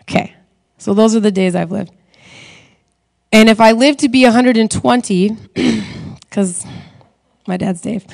Okay. 0.00 0.34
So 0.78 0.94
those 0.94 1.14
are 1.14 1.20
the 1.20 1.30
days 1.30 1.54
I've 1.54 1.70
lived. 1.70 1.92
And 3.30 3.48
if 3.48 3.60
I 3.60 3.70
live 3.70 3.98
to 3.98 4.08
be 4.08 4.24
120, 4.24 5.36
because 6.18 6.66
my 7.46 7.56
dad's 7.56 7.82
Dave, 7.82 8.04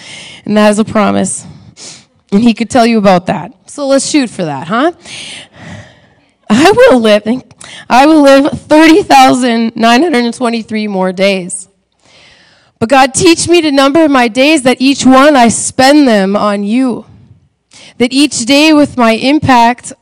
and 0.45 0.55
that 0.59 0.69
is 0.69 0.79
a 0.79 0.85
promise, 0.85 1.47
and 2.31 2.43
he 2.43 2.53
could 2.53 2.69
tell 2.69 2.85
you 2.85 2.99
about 2.99 3.25
that. 3.27 3.71
So 3.71 3.87
let's 3.87 4.07
shoot 4.07 4.29
for 4.29 4.45
that, 4.45 4.69
huh? 4.69 4.93
I 6.51 6.71
will 6.71 7.01
live, 7.01 7.23
I 7.89 8.07
will 8.07 8.21
live 8.23 8.53
30,923 8.53 10.89
more 10.89 11.13
days. 11.13 11.69
But 12.79 12.91
God, 12.91 13.15
teach 13.15 13.49
me 13.49 13.63
to 13.63 13.73
number 13.73 14.07
my 14.09 14.29
days 14.29 14.63
that 14.65 14.81
each 14.81 15.07
one 15.07 15.37
I 15.37 15.49
spend 15.49 16.07
them 16.07 16.37
on 16.37 16.65
you. 16.65 17.07
That 17.99 18.13
each 18.13 18.45
day 18.45 18.75
with 18.75 18.99
my 18.99 19.13
impact, 19.13 19.95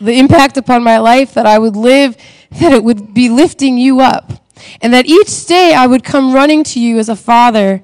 the 0.00 0.18
impact 0.18 0.56
upon 0.56 0.84
my 0.84 0.98
life 0.98 1.34
that 1.34 1.46
I 1.46 1.58
would 1.58 1.74
live, 1.74 2.16
that 2.60 2.72
it 2.72 2.84
would 2.84 3.12
be 3.12 3.28
lifting 3.28 3.76
you 3.76 3.98
up. 4.00 4.44
And 4.80 4.94
that 4.94 5.06
each 5.06 5.46
day 5.46 5.74
I 5.74 5.86
would 5.86 6.04
come 6.04 6.32
running 6.32 6.62
to 6.64 6.80
you 6.80 6.98
as 6.98 7.08
a 7.08 7.16
father 7.16 7.82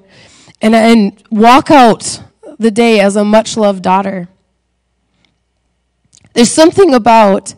and, 0.61 0.73
and 0.73 1.21
walk 1.29 1.69
out 1.69 2.21
the 2.57 2.71
day 2.71 3.01
as 3.01 3.15
a 3.15 3.25
much 3.25 3.57
loved 3.57 3.83
daughter. 3.83 4.29
There's 6.33 6.51
something 6.51 6.93
about 6.93 7.55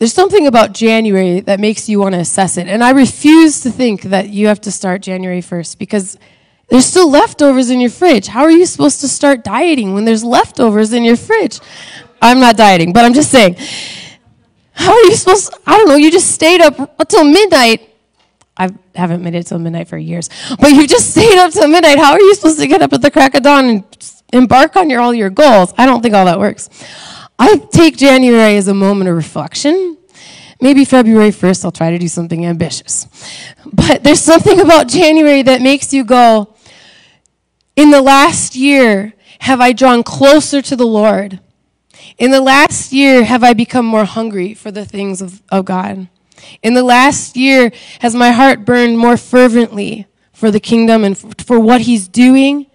there's 0.00 0.14
something 0.14 0.46
about 0.46 0.72
January 0.72 1.40
that 1.40 1.60
makes 1.60 1.86
you 1.86 2.00
want 2.00 2.14
to 2.14 2.20
assess 2.22 2.56
it. 2.56 2.66
And 2.66 2.82
I 2.82 2.90
refuse 2.90 3.60
to 3.60 3.70
think 3.70 4.00
that 4.04 4.30
you 4.30 4.46
have 4.46 4.58
to 4.62 4.72
start 4.72 5.02
January 5.02 5.42
1st 5.42 5.76
because 5.76 6.16
there's 6.70 6.86
still 6.86 7.10
leftovers 7.10 7.68
in 7.68 7.82
your 7.82 7.90
fridge. 7.90 8.26
How 8.26 8.44
are 8.44 8.50
you 8.50 8.64
supposed 8.64 9.02
to 9.02 9.08
start 9.08 9.44
dieting 9.44 9.92
when 9.92 10.06
there's 10.06 10.24
leftovers 10.24 10.94
in 10.94 11.04
your 11.04 11.16
fridge? 11.16 11.60
I'm 12.22 12.40
not 12.40 12.56
dieting, 12.56 12.94
but 12.94 13.04
I'm 13.04 13.12
just 13.12 13.30
saying. 13.30 13.56
How 14.72 14.92
are 14.92 15.02
you 15.02 15.16
supposed 15.16 15.52
to, 15.52 15.58
I 15.66 15.76
don't 15.76 15.88
know, 15.88 15.96
you 15.96 16.10
just 16.10 16.30
stayed 16.30 16.62
up 16.62 16.98
until 16.98 17.24
midnight. 17.24 17.86
I 18.56 18.70
haven't 18.94 19.22
made 19.22 19.34
it 19.34 19.48
till 19.48 19.58
midnight 19.58 19.88
for 19.88 19.98
years. 19.98 20.30
But 20.58 20.70
you 20.72 20.86
just 20.86 21.10
stayed 21.10 21.38
up 21.38 21.52
till 21.52 21.68
midnight. 21.68 21.98
How 21.98 22.12
are 22.12 22.20
you 22.20 22.34
supposed 22.36 22.58
to 22.58 22.66
get 22.66 22.80
up 22.80 22.94
at 22.94 23.02
the 23.02 23.10
crack 23.10 23.34
of 23.34 23.42
dawn 23.42 23.66
and 23.66 23.84
embark 24.32 24.76
on 24.76 24.88
your 24.88 25.02
all 25.02 25.12
your 25.12 25.28
goals? 25.28 25.74
I 25.76 25.84
don't 25.84 26.00
think 26.00 26.14
all 26.14 26.24
that 26.24 26.38
works. 26.38 26.70
I 27.42 27.56
take 27.56 27.96
January 27.96 28.58
as 28.58 28.68
a 28.68 28.74
moment 28.74 29.08
of 29.08 29.16
reflection. 29.16 29.96
Maybe 30.60 30.84
February 30.84 31.30
1st, 31.30 31.64
I'll 31.64 31.72
try 31.72 31.90
to 31.90 31.98
do 31.98 32.06
something 32.06 32.44
ambitious. 32.44 33.08
But 33.64 34.04
there's 34.04 34.20
something 34.20 34.60
about 34.60 34.88
January 34.88 35.40
that 35.40 35.62
makes 35.62 35.94
you 35.94 36.04
go, 36.04 36.54
in 37.76 37.90
the 37.90 38.02
last 38.02 38.56
year, 38.56 39.14
have 39.38 39.58
I 39.58 39.72
drawn 39.72 40.02
closer 40.02 40.60
to 40.60 40.76
the 40.76 40.86
Lord? 40.86 41.40
In 42.18 42.30
the 42.30 42.42
last 42.42 42.92
year, 42.92 43.24
have 43.24 43.42
I 43.42 43.54
become 43.54 43.86
more 43.86 44.04
hungry 44.04 44.52
for 44.52 44.70
the 44.70 44.84
things 44.84 45.22
of, 45.22 45.40
of 45.48 45.64
God? 45.64 46.08
In 46.62 46.74
the 46.74 46.82
last 46.82 47.38
year, 47.38 47.72
has 48.00 48.14
my 48.14 48.32
heart 48.32 48.66
burned 48.66 48.98
more 48.98 49.16
fervently 49.16 50.06
for 50.34 50.50
the 50.50 50.60
kingdom 50.60 51.04
and 51.04 51.16
for, 51.16 51.30
for 51.42 51.58
what 51.58 51.80
He's 51.80 52.06
doing? 52.06 52.66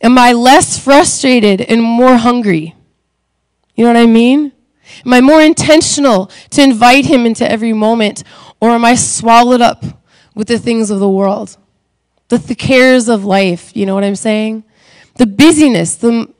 Am 0.00 0.16
I 0.16 0.32
less 0.32 0.78
frustrated 0.78 1.60
and 1.60 1.82
more 1.82 2.18
hungry? 2.18 2.76
You 3.74 3.84
know 3.84 3.90
what 3.90 3.96
I 3.96 4.06
mean? 4.06 4.52
Am 5.04 5.12
I 5.12 5.20
more 5.20 5.40
intentional 5.40 6.30
to 6.50 6.62
invite 6.62 7.06
him 7.06 7.26
into 7.26 7.50
every 7.50 7.72
moment, 7.72 8.24
or 8.60 8.70
am 8.70 8.84
I 8.84 8.94
swallowed 8.94 9.60
up 9.60 9.84
with 10.34 10.48
the 10.48 10.58
things 10.58 10.90
of 10.90 11.00
the 11.00 11.08
world? 11.08 11.56
The, 12.28 12.38
the 12.38 12.54
cares 12.54 13.08
of 13.08 13.24
life, 13.24 13.76
you 13.76 13.86
know 13.86 13.94
what 13.94 14.04
I'm 14.04 14.16
saying? 14.16 14.64
The 15.16 15.26
busyness, 15.26 15.96
the, 15.96 16.32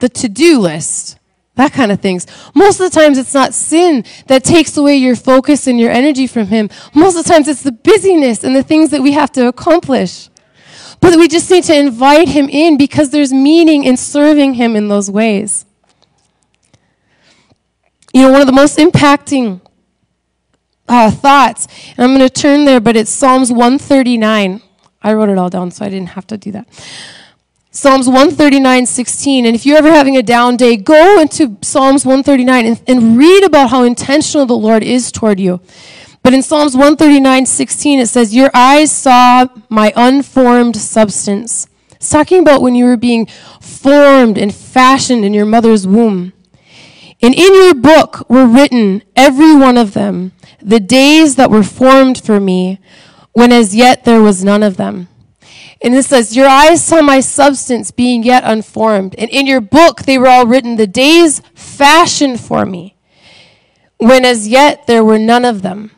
the 0.00 0.08
to 0.08 0.28
do 0.28 0.58
list, 0.58 1.18
that 1.56 1.72
kind 1.72 1.90
of 1.90 2.00
things. 2.00 2.26
Most 2.54 2.80
of 2.80 2.90
the 2.90 2.98
times 2.98 3.18
it's 3.18 3.34
not 3.34 3.52
sin 3.52 4.04
that 4.28 4.44
takes 4.44 4.76
away 4.76 4.96
your 4.96 5.16
focus 5.16 5.66
and 5.66 5.78
your 5.78 5.90
energy 5.90 6.26
from 6.26 6.46
him. 6.46 6.70
Most 6.94 7.16
of 7.16 7.24
the 7.24 7.30
times 7.30 7.48
it's 7.48 7.62
the 7.62 7.72
busyness 7.72 8.44
and 8.44 8.54
the 8.54 8.62
things 8.62 8.90
that 8.90 9.02
we 9.02 9.12
have 9.12 9.32
to 9.32 9.48
accomplish. 9.48 10.30
But 11.00 11.16
we 11.16 11.28
just 11.28 11.50
need 11.50 11.64
to 11.64 11.76
invite 11.76 12.28
him 12.28 12.48
in 12.48 12.76
because 12.76 13.10
there's 13.10 13.32
meaning 13.32 13.84
in 13.84 13.96
serving 13.96 14.54
him 14.54 14.76
in 14.76 14.88
those 14.88 15.10
ways. 15.10 15.64
You 18.12 18.22
know, 18.22 18.32
one 18.32 18.40
of 18.40 18.46
the 18.46 18.52
most 18.52 18.78
impacting 18.78 19.60
uh, 20.88 21.10
thoughts, 21.10 21.66
and 21.96 22.04
I'm 22.04 22.16
going 22.16 22.28
to 22.28 22.30
turn 22.30 22.64
there, 22.64 22.80
but 22.80 22.96
it's 22.96 23.10
Psalms 23.10 23.50
139. 23.50 24.62
I 25.02 25.12
wrote 25.12 25.28
it 25.28 25.38
all 25.38 25.50
down, 25.50 25.70
so 25.70 25.84
I 25.84 25.88
didn't 25.88 26.10
have 26.10 26.26
to 26.28 26.38
do 26.38 26.52
that. 26.52 26.66
Psalms 27.70 28.06
139, 28.06 28.86
16. 28.86 29.46
And 29.46 29.54
if 29.54 29.64
you're 29.66 29.76
ever 29.76 29.90
having 29.90 30.16
a 30.16 30.22
down 30.22 30.56
day, 30.56 30.76
go 30.76 31.20
into 31.20 31.58
Psalms 31.62 32.04
139 32.04 32.66
and, 32.66 32.82
and 32.88 33.18
read 33.18 33.44
about 33.44 33.70
how 33.70 33.84
intentional 33.84 34.46
the 34.46 34.56
Lord 34.56 34.82
is 34.82 35.12
toward 35.12 35.38
you. 35.38 35.60
But 36.22 36.34
in 36.34 36.42
Psalms 36.42 36.74
139, 36.74 37.46
16, 37.46 38.00
it 38.00 38.08
says, 38.08 38.34
Your 38.34 38.50
eyes 38.52 38.90
saw 38.90 39.46
my 39.68 39.92
unformed 39.94 40.76
substance. 40.76 41.68
It's 41.92 42.10
talking 42.10 42.40
about 42.40 42.62
when 42.62 42.74
you 42.74 42.84
were 42.84 42.96
being 42.96 43.26
formed 43.60 44.38
and 44.38 44.54
fashioned 44.54 45.24
in 45.24 45.34
your 45.34 45.46
mother's 45.46 45.86
womb. 45.86 46.32
And 47.20 47.34
in 47.34 47.54
your 47.54 47.74
book 47.74 48.28
were 48.28 48.46
written, 48.46 49.02
every 49.16 49.54
one 49.54 49.76
of 49.76 49.94
them, 49.94 50.32
the 50.62 50.80
days 50.80 51.36
that 51.36 51.50
were 51.50 51.64
formed 51.64 52.22
for 52.22 52.38
me, 52.38 52.78
when 53.32 53.52
as 53.52 53.74
yet 53.74 54.04
there 54.04 54.22
was 54.22 54.44
none 54.44 54.62
of 54.62 54.76
them. 54.76 55.08
And 55.80 55.94
it 55.94 56.04
says, 56.04 56.36
Your 56.36 56.48
eyes 56.48 56.84
saw 56.84 57.02
my 57.02 57.20
substance 57.20 57.90
being 57.90 58.22
yet 58.22 58.42
unformed. 58.44 59.14
And 59.16 59.30
in 59.30 59.46
your 59.46 59.60
book 59.60 60.02
they 60.02 60.18
were 60.18 60.28
all 60.28 60.46
written, 60.46 60.76
the 60.76 60.86
days 60.86 61.40
fashioned 61.54 62.40
for 62.40 62.66
me, 62.66 62.96
when 63.98 64.24
as 64.24 64.48
yet 64.48 64.86
there 64.86 65.04
were 65.04 65.18
none 65.18 65.44
of 65.44 65.62
them. 65.62 65.90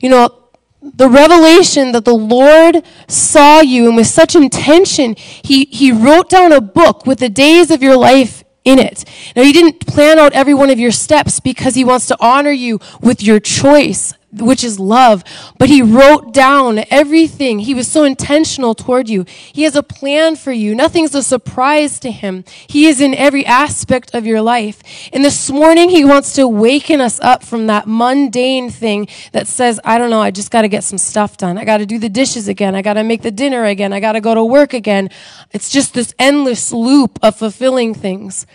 You 0.00 0.10
know, 0.10 0.38
the 0.82 1.08
revelation 1.08 1.92
that 1.92 2.04
the 2.04 2.14
Lord 2.14 2.82
saw 3.08 3.60
you 3.60 3.86
and 3.86 3.96
with 3.96 4.08
such 4.08 4.34
intention, 4.34 5.14
he, 5.16 5.66
he 5.66 5.92
wrote 5.92 6.28
down 6.28 6.52
a 6.52 6.60
book 6.60 7.06
with 7.06 7.20
the 7.20 7.28
days 7.28 7.70
of 7.70 7.82
your 7.82 7.96
life 7.96 8.41
in 8.64 8.78
it. 8.78 9.04
Now, 9.34 9.42
He 9.42 9.52
didn't 9.52 9.86
plan 9.86 10.18
out 10.18 10.32
every 10.32 10.54
one 10.54 10.70
of 10.70 10.78
your 10.78 10.92
steps 10.92 11.40
because 11.40 11.74
He 11.74 11.84
wants 11.84 12.06
to 12.06 12.16
honor 12.20 12.50
you 12.50 12.80
with 13.00 13.22
your 13.22 13.40
choice 13.40 14.14
which 14.32 14.64
is 14.64 14.80
love. 14.80 15.22
But 15.58 15.68
he 15.68 15.82
wrote 15.82 16.32
down 16.32 16.84
everything. 16.90 17.60
He 17.60 17.74
was 17.74 17.86
so 17.88 18.04
intentional 18.04 18.74
toward 18.74 19.08
you. 19.08 19.24
He 19.28 19.64
has 19.64 19.76
a 19.76 19.82
plan 19.82 20.36
for 20.36 20.52
you. 20.52 20.74
Nothing's 20.74 21.14
a 21.14 21.22
surprise 21.22 21.98
to 22.00 22.10
him. 22.10 22.44
He 22.66 22.86
is 22.86 23.00
in 23.00 23.14
every 23.14 23.44
aspect 23.44 24.14
of 24.14 24.26
your 24.26 24.40
life. 24.40 24.82
And 25.12 25.24
this 25.24 25.50
morning, 25.50 25.90
he 25.90 26.04
wants 26.04 26.34
to 26.34 26.48
waken 26.48 27.00
us 27.00 27.20
up 27.20 27.44
from 27.44 27.66
that 27.66 27.86
mundane 27.86 28.70
thing 28.70 29.08
that 29.32 29.46
says, 29.46 29.78
I 29.84 29.98
don't 29.98 30.10
know, 30.10 30.22
I 30.22 30.30
just 30.30 30.50
got 30.50 30.62
to 30.62 30.68
get 30.68 30.84
some 30.84 30.98
stuff 30.98 31.36
done. 31.36 31.58
I 31.58 31.64
got 31.64 31.78
to 31.78 31.86
do 31.86 31.98
the 31.98 32.08
dishes 32.08 32.48
again. 32.48 32.74
I 32.74 32.82
got 32.82 32.94
to 32.94 33.04
make 33.04 33.22
the 33.22 33.30
dinner 33.30 33.64
again. 33.64 33.92
I 33.92 34.00
got 34.00 34.12
to 34.12 34.20
go 34.20 34.34
to 34.34 34.44
work 34.44 34.72
again. 34.72 35.10
It's 35.50 35.70
just 35.70 35.94
this 35.94 36.14
endless 36.18 36.72
loop 36.72 37.18
of 37.22 37.36
fulfilling 37.36 37.94
things. 37.94 38.46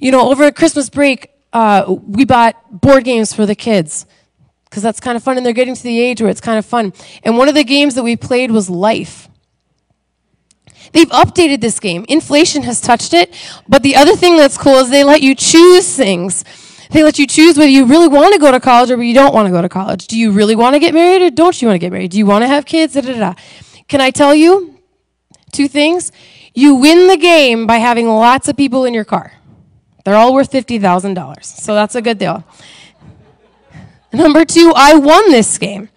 You 0.00 0.10
know, 0.10 0.30
over 0.30 0.50
Christmas 0.50 0.90
break, 0.90 1.30
uh, 1.52 1.96
we 2.06 2.24
bought 2.24 2.56
board 2.70 3.04
games 3.04 3.32
for 3.32 3.46
the 3.46 3.54
kids 3.54 4.06
because 4.70 4.84
that's 4.84 5.00
kind 5.00 5.16
of 5.16 5.22
fun 5.22 5.36
and 5.36 5.44
they're 5.44 5.52
getting 5.52 5.74
to 5.74 5.82
the 5.82 6.00
age 6.00 6.22
where 6.22 6.30
it's 6.30 6.40
kind 6.40 6.58
of 6.58 6.64
fun. 6.64 6.92
And 7.24 7.36
one 7.36 7.48
of 7.48 7.54
the 7.56 7.64
games 7.64 7.96
that 7.96 8.04
we 8.04 8.16
played 8.16 8.52
was 8.52 8.70
Life. 8.70 9.28
They've 10.92 11.08
updated 11.08 11.60
this 11.60 11.78
game. 11.78 12.06
Inflation 12.08 12.62
has 12.62 12.80
touched 12.80 13.12
it, 13.12 13.34
but 13.68 13.82
the 13.82 13.96
other 13.96 14.16
thing 14.16 14.36
that's 14.36 14.56
cool 14.56 14.76
is 14.76 14.90
they 14.90 15.04
let 15.04 15.22
you 15.22 15.34
choose 15.34 15.94
things. 15.94 16.44
They 16.90 17.02
let 17.02 17.18
you 17.18 17.26
choose 17.26 17.56
whether 17.56 17.70
you 17.70 17.84
really 17.84 18.08
want 18.08 18.32
to 18.34 18.40
go 18.40 18.50
to 18.50 18.58
college 18.58 18.90
or 18.90 19.00
you 19.02 19.14
don't 19.14 19.34
want 19.34 19.46
to 19.46 19.52
go 19.52 19.62
to 19.62 19.68
college. 19.68 20.06
Do 20.06 20.18
you 20.18 20.32
really 20.32 20.56
want 20.56 20.74
to 20.74 20.80
get 20.80 20.94
married 20.94 21.22
or 21.22 21.30
don't 21.30 21.60
you 21.60 21.68
want 21.68 21.76
to 21.76 21.78
get 21.78 21.92
married? 21.92 22.10
Do 22.12 22.18
you 22.18 22.26
want 22.26 22.42
to 22.42 22.48
have 22.48 22.64
kids? 22.64 22.94
Da, 22.94 23.02
da, 23.02 23.12
da. 23.12 23.34
Can 23.86 24.00
I 24.00 24.10
tell 24.10 24.34
you 24.34 24.78
two 25.52 25.68
things? 25.68 26.10
You 26.54 26.76
win 26.76 27.06
the 27.06 27.16
game 27.16 27.66
by 27.66 27.76
having 27.76 28.08
lots 28.08 28.48
of 28.48 28.56
people 28.56 28.84
in 28.84 28.94
your 28.94 29.04
car. 29.04 29.32
They're 30.04 30.16
all 30.16 30.34
worth 30.34 30.50
$50,000. 30.50 31.44
So 31.44 31.74
that's 31.74 31.94
a 31.94 32.02
good 32.02 32.18
deal. 32.18 32.44
Number 34.12 34.44
two, 34.44 34.72
I 34.74 34.96
won 34.96 35.30
this 35.30 35.58
game. 35.58 35.88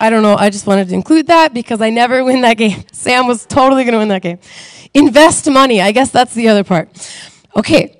I 0.00 0.10
don't 0.10 0.22
know, 0.22 0.36
I 0.36 0.50
just 0.50 0.66
wanted 0.66 0.88
to 0.88 0.94
include 0.94 1.26
that 1.26 1.52
because 1.52 1.80
I 1.80 1.90
never 1.90 2.24
win 2.24 2.42
that 2.42 2.56
game. 2.56 2.84
Sam 2.92 3.26
was 3.26 3.46
totally 3.46 3.82
going 3.84 3.92
to 3.92 3.98
win 3.98 4.08
that 4.08 4.22
game. 4.22 4.38
Invest 4.94 5.50
money, 5.50 5.80
I 5.80 5.90
guess 5.92 6.10
that's 6.10 6.34
the 6.34 6.48
other 6.48 6.62
part. 6.62 6.88
Okay, 7.56 7.98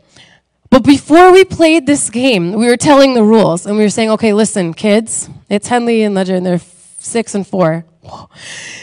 but 0.71 0.85
before 0.85 1.33
we 1.33 1.44
played 1.44 1.87
this 1.87 2.11
game, 2.11 2.53
we 2.53 2.66
were 2.66 2.77
telling 2.77 3.14
the 3.14 3.23
rules 3.23 3.66
and 3.66 3.77
we 3.77 3.83
were 3.83 3.90
saying, 3.90 4.11
okay, 4.11 4.33
listen, 4.33 4.75
kids, 4.75 5.29
it's 5.49 5.68
Henley 5.68 6.03
and 6.03 6.14
Ledger 6.14 6.37
and 6.37 6.47
they're 6.47 6.61
six 6.99 7.35
and 7.35 7.47
four. 7.47 7.85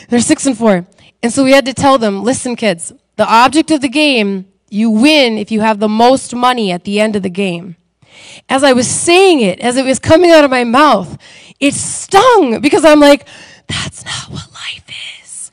They're 0.09 0.19
six 0.19 0.45
and 0.45 0.57
four. 0.57 0.85
And 1.23 1.33
so 1.33 1.43
we 1.43 1.51
had 1.51 1.65
to 1.65 1.73
tell 1.73 1.97
them, 1.97 2.23
listen, 2.23 2.55
kids, 2.55 2.93
the 3.15 3.27
object 3.27 3.71
of 3.71 3.81
the 3.81 3.89
game, 3.89 4.45
you 4.69 4.91
win 4.91 5.37
if 5.37 5.51
you 5.51 5.61
have 5.61 5.79
the 5.79 5.89
most 5.89 6.35
money 6.35 6.71
at 6.71 6.83
the 6.83 6.99
end 6.99 7.15
of 7.15 7.23
the 7.23 7.29
game. 7.29 7.75
As 8.49 8.63
I 8.63 8.73
was 8.73 8.87
saying 8.87 9.41
it, 9.41 9.59
as 9.59 9.77
it 9.77 9.85
was 9.85 9.99
coming 9.99 10.31
out 10.31 10.43
of 10.43 10.51
my 10.51 10.63
mouth, 10.63 11.17
it 11.59 11.73
stung 11.73 12.61
because 12.61 12.85
I'm 12.85 12.99
like, 12.99 13.27
that's 13.67 14.05
not 14.05 14.29
what 14.29 14.51
life 14.53 14.85
is. 15.21 15.51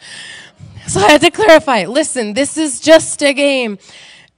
So 0.86 1.00
I 1.00 1.12
had 1.12 1.20
to 1.22 1.30
clarify 1.30 1.86
listen, 1.86 2.34
this 2.34 2.56
is 2.56 2.80
just 2.80 3.22
a 3.22 3.32
game. 3.32 3.78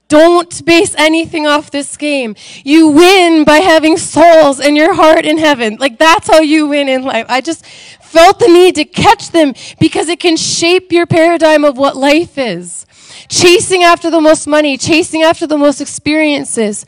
Don't 0.07 0.63
base 0.65 0.93
anything 0.97 1.47
off 1.47 1.71
this 1.71 1.97
game. 1.97 2.35
You 2.63 2.89
win 2.89 3.43
by 3.43 3.57
having 3.57 3.97
souls 3.97 4.59
and 4.59 4.77
your 4.77 4.93
heart 4.93 5.25
in 5.25 5.39
heaven. 5.39 5.77
Like 5.79 5.97
that's 5.97 6.27
how 6.27 6.41
you 6.41 6.67
win 6.67 6.87
in 6.87 7.03
life. 7.03 7.25
I 7.27 7.41
just 7.41 7.65
felt 7.65 8.39
the 8.39 8.47
need 8.47 8.75
to 8.75 8.85
catch 8.85 9.31
them 9.31 9.53
because 9.79 10.07
it 10.07 10.19
can 10.19 10.37
shape 10.37 10.91
your 10.91 11.07
paradigm 11.07 11.65
of 11.65 11.77
what 11.77 11.97
life 11.97 12.37
is. 12.37 12.85
Chasing 13.27 13.83
after 13.83 14.11
the 14.11 14.21
most 14.21 14.45
money, 14.45 14.77
chasing 14.77 15.23
after 15.23 15.47
the 15.47 15.57
most 15.57 15.81
experiences. 15.81 16.85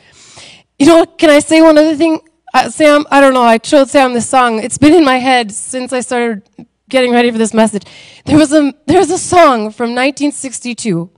You 0.80 0.86
know, 0.86 1.06
can 1.06 1.30
I 1.32 1.40
say 1.40 1.62
one 1.62 1.78
other 1.78 1.96
thing? 1.96 2.20
Uh, 2.54 2.70
Sam, 2.70 3.06
I 3.10 3.20
don't 3.20 3.34
know, 3.34 3.42
I 3.42 3.60
showed 3.64 3.90
Sam 3.90 4.14
this 4.14 4.30
song. 4.30 4.60
It's 4.64 4.78
been 4.78 4.94
in 4.94 5.04
my 5.04 5.18
head 5.18 5.52
since 5.52 5.92
I 5.92 6.02
started 6.02 6.48
getting 6.88 7.12
ready 7.12 7.32
for 7.32 7.38
this 7.38 7.54
message. 7.54 7.84
There 8.26 8.38
was 8.38 8.54
a, 8.54 8.74
there 8.86 9.00
was 9.00 9.10
a 9.10 9.18
song 9.18 9.72
from 9.72 9.96
1962, 9.96 11.10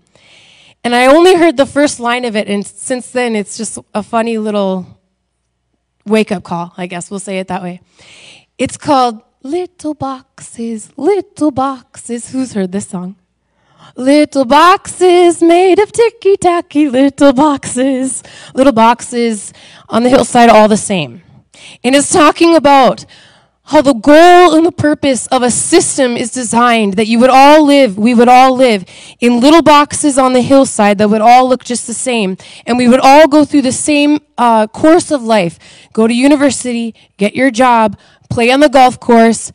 and 0.83 0.95
I 0.95 1.07
only 1.07 1.35
heard 1.35 1.57
the 1.57 1.65
first 1.65 1.99
line 1.99 2.23
of 2.23 2.35
it, 2.35 2.47
and 2.47 2.65
since 2.65 3.11
then 3.11 3.35
it's 3.35 3.57
just 3.57 3.77
a 3.93 4.01
funny 4.01 4.37
little 4.37 4.99
wake 6.05 6.31
up 6.31 6.43
call, 6.43 6.73
I 6.77 6.87
guess 6.87 7.11
we'll 7.11 7.19
say 7.19 7.39
it 7.39 7.49
that 7.49 7.61
way. 7.61 7.81
It's 8.57 8.77
called 8.77 9.21
Little 9.43 9.93
Boxes, 9.93 10.91
Little 10.97 11.51
Boxes. 11.51 12.31
Who's 12.31 12.53
heard 12.53 12.71
this 12.71 12.87
song? 12.87 13.17
Little 13.95 14.45
boxes 14.45 15.41
made 15.41 15.79
of 15.79 15.91
ticky 15.91 16.37
tacky 16.37 16.89
little 16.89 17.33
boxes. 17.33 18.23
Little 18.53 18.73
boxes 18.73 19.53
on 19.87 20.03
the 20.03 20.09
hillside, 20.09 20.49
all 20.49 20.67
the 20.67 20.77
same. 20.77 21.21
And 21.83 21.95
it's 21.95 22.11
talking 22.11 22.55
about 22.55 23.05
how 23.69 23.83
the 23.83 23.93
goal 23.93 24.55
and 24.55 24.65
the 24.65 24.71
purpose 24.71 25.27
of 25.27 25.43
a 25.43 25.51
system 25.51 26.17
is 26.17 26.31
designed 26.31 26.95
that 26.95 27.05
you 27.05 27.19
would 27.19 27.29
all 27.29 27.63
live, 27.63 27.99
we 27.99 28.15
would 28.15 28.27
all 28.27 28.55
live 28.55 28.83
in 29.19 29.39
little 29.39 29.61
boxes 29.61 30.17
on 30.17 30.33
the 30.33 30.41
hillside 30.41 30.97
that 30.97 31.07
would 31.07 31.21
all 31.21 31.47
look 31.47 31.63
just 31.63 31.85
the 31.85 31.93
same. 31.93 32.35
And 32.65 32.79
we 32.79 32.87
would 32.87 32.99
all 32.99 33.27
go 33.27 33.45
through 33.45 33.61
the 33.61 33.71
same 33.71 34.21
uh, 34.39 34.65
course 34.67 35.11
of 35.11 35.21
life. 35.21 35.59
Go 35.93 36.07
to 36.07 36.13
university, 36.13 36.95
get 37.17 37.35
your 37.35 37.51
job, 37.51 37.95
play 38.31 38.49
on 38.49 38.59
the 38.59 38.69
golf 38.69 38.99
course, 38.99 39.51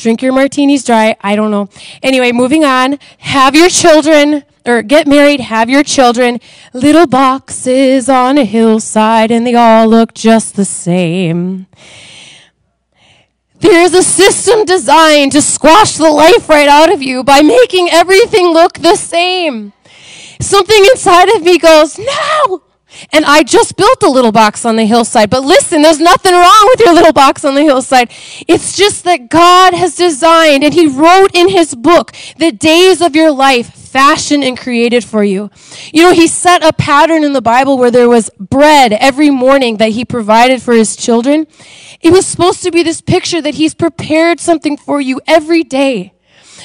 drink 0.00 0.22
your 0.22 0.32
martinis 0.32 0.84
dry. 0.84 1.16
I 1.20 1.36
don't 1.36 1.50
know. 1.50 1.68
Anyway, 2.02 2.32
moving 2.32 2.64
on. 2.64 2.98
Have 3.18 3.54
your 3.54 3.68
children, 3.68 4.44
or 4.66 4.82
get 4.82 5.06
married, 5.06 5.40
have 5.40 5.68
your 5.68 5.82
children. 5.82 6.40
Little 6.72 7.06
boxes 7.06 8.08
on 8.08 8.38
a 8.38 8.44
hillside, 8.44 9.30
and 9.30 9.46
they 9.46 9.54
all 9.54 9.86
look 9.86 10.14
just 10.14 10.56
the 10.56 10.64
same. 10.64 11.66
There's 13.60 13.92
a 13.92 14.02
system 14.02 14.64
designed 14.64 15.32
to 15.32 15.42
squash 15.42 15.96
the 15.96 16.10
life 16.10 16.48
right 16.48 16.68
out 16.68 16.90
of 16.92 17.02
you 17.02 17.22
by 17.22 17.42
making 17.42 17.90
everything 17.90 18.54
look 18.54 18.78
the 18.78 18.96
same. 18.96 19.74
Something 20.40 20.82
inside 20.86 21.28
of 21.36 21.42
me 21.42 21.58
goes, 21.58 21.98
no! 21.98 22.62
And 23.12 23.24
I 23.24 23.42
just 23.42 23.76
built 23.76 24.02
a 24.02 24.08
little 24.08 24.32
box 24.32 24.64
on 24.64 24.76
the 24.76 24.84
hillside. 24.84 25.30
But 25.30 25.42
listen, 25.42 25.82
there's 25.82 26.00
nothing 26.00 26.32
wrong 26.32 26.68
with 26.70 26.80
your 26.80 26.94
little 26.94 27.12
box 27.12 27.44
on 27.44 27.54
the 27.54 27.62
hillside. 27.62 28.10
It's 28.46 28.76
just 28.76 29.04
that 29.04 29.28
God 29.28 29.74
has 29.74 29.96
designed 29.96 30.64
and 30.64 30.74
He 30.74 30.86
wrote 30.86 31.34
in 31.34 31.48
His 31.48 31.74
book 31.74 32.12
the 32.38 32.52
days 32.52 33.00
of 33.00 33.14
your 33.14 33.30
life 33.30 33.74
fashioned 33.74 34.44
and 34.44 34.58
created 34.58 35.04
for 35.04 35.24
you. 35.24 35.50
You 35.92 36.02
know, 36.02 36.12
He 36.12 36.28
set 36.28 36.64
a 36.64 36.72
pattern 36.72 37.24
in 37.24 37.32
the 37.32 37.42
Bible 37.42 37.78
where 37.78 37.90
there 37.90 38.08
was 38.08 38.30
bread 38.38 38.92
every 38.92 39.30
morning 39.30 39.78
that 39.78 39.90
He 39.90 40.04
provided 40.04 40.62
for 40.62 40.74
His 40.74 40.96
children. 40.96 41.46
It 42.00 42.12
was 42.12 42.26
supposed 42.26 42.62
to 42.62 42.70
be 42.70 42.82
this 42.82 43.00
picture 43.00 43.42
that 43.42 43.54
He's 43.54 43.74
prepared 43.74 44.40
something 44.40 44.76
for 44.76 45.00
you 45.00 45.20
every 45.26 45.62
day. 45.62 46.14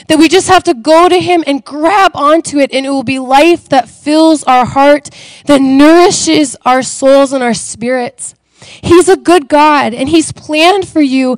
That 0.07 0.19
we 0.19 0.27
just 0.27 0.47
have 0.47 0.63
to 0.63 0.73
go 0.73 1.09
to 1.09 1.19
Him 1.19 1.43
and 1.47 1.63
grab 1.63 2.11
onto 2.15 2.59
it, 2.59 2.73
and 2.73 2.85
it 2.85 2.89
will 2.89 3.03
be 3.03 3.19
life 3.19 3.69
that 3.69 3.89
fills 3.89 4.43
our 4.43 4.65
heart, 4.65 5.09
that 5.45 5.61
nourishes 5.61 6.55
our 6.65 6.83
souls 6.83 7.33
and 7.33 7.43
our 7.43 7.53
spirits. 7.53 8.35
He's 8.81 9.09
a 9.09 9.17
good 9.17 9.47
God, 9.47 9.93
and 9.93 10.09
He's 10.09 10.31
planned 10.31 10.87
for 10.87 11.01
you 11.01 11.37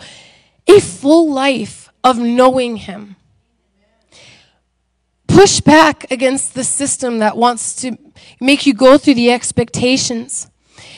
a 0.68 0.80
full 0.80 1.32
life 1.32 1.90
of 2.04 2.18
knowing 2.18 2.78
Him. 2.78 3.16
Push 5.28 5.62
back 5.62 6.10
against 6.10 6.56
the 6.56 6.64
system 6.64 7.20
that 7.20 7.38
wants 7.38 7.76
to 7.78 7.98
make 8.40 8.66
you 8.66 8.74
go 8.74 8.98
through 8.98 9.14
the 9.16 9.32
expectations. 9.32 10.50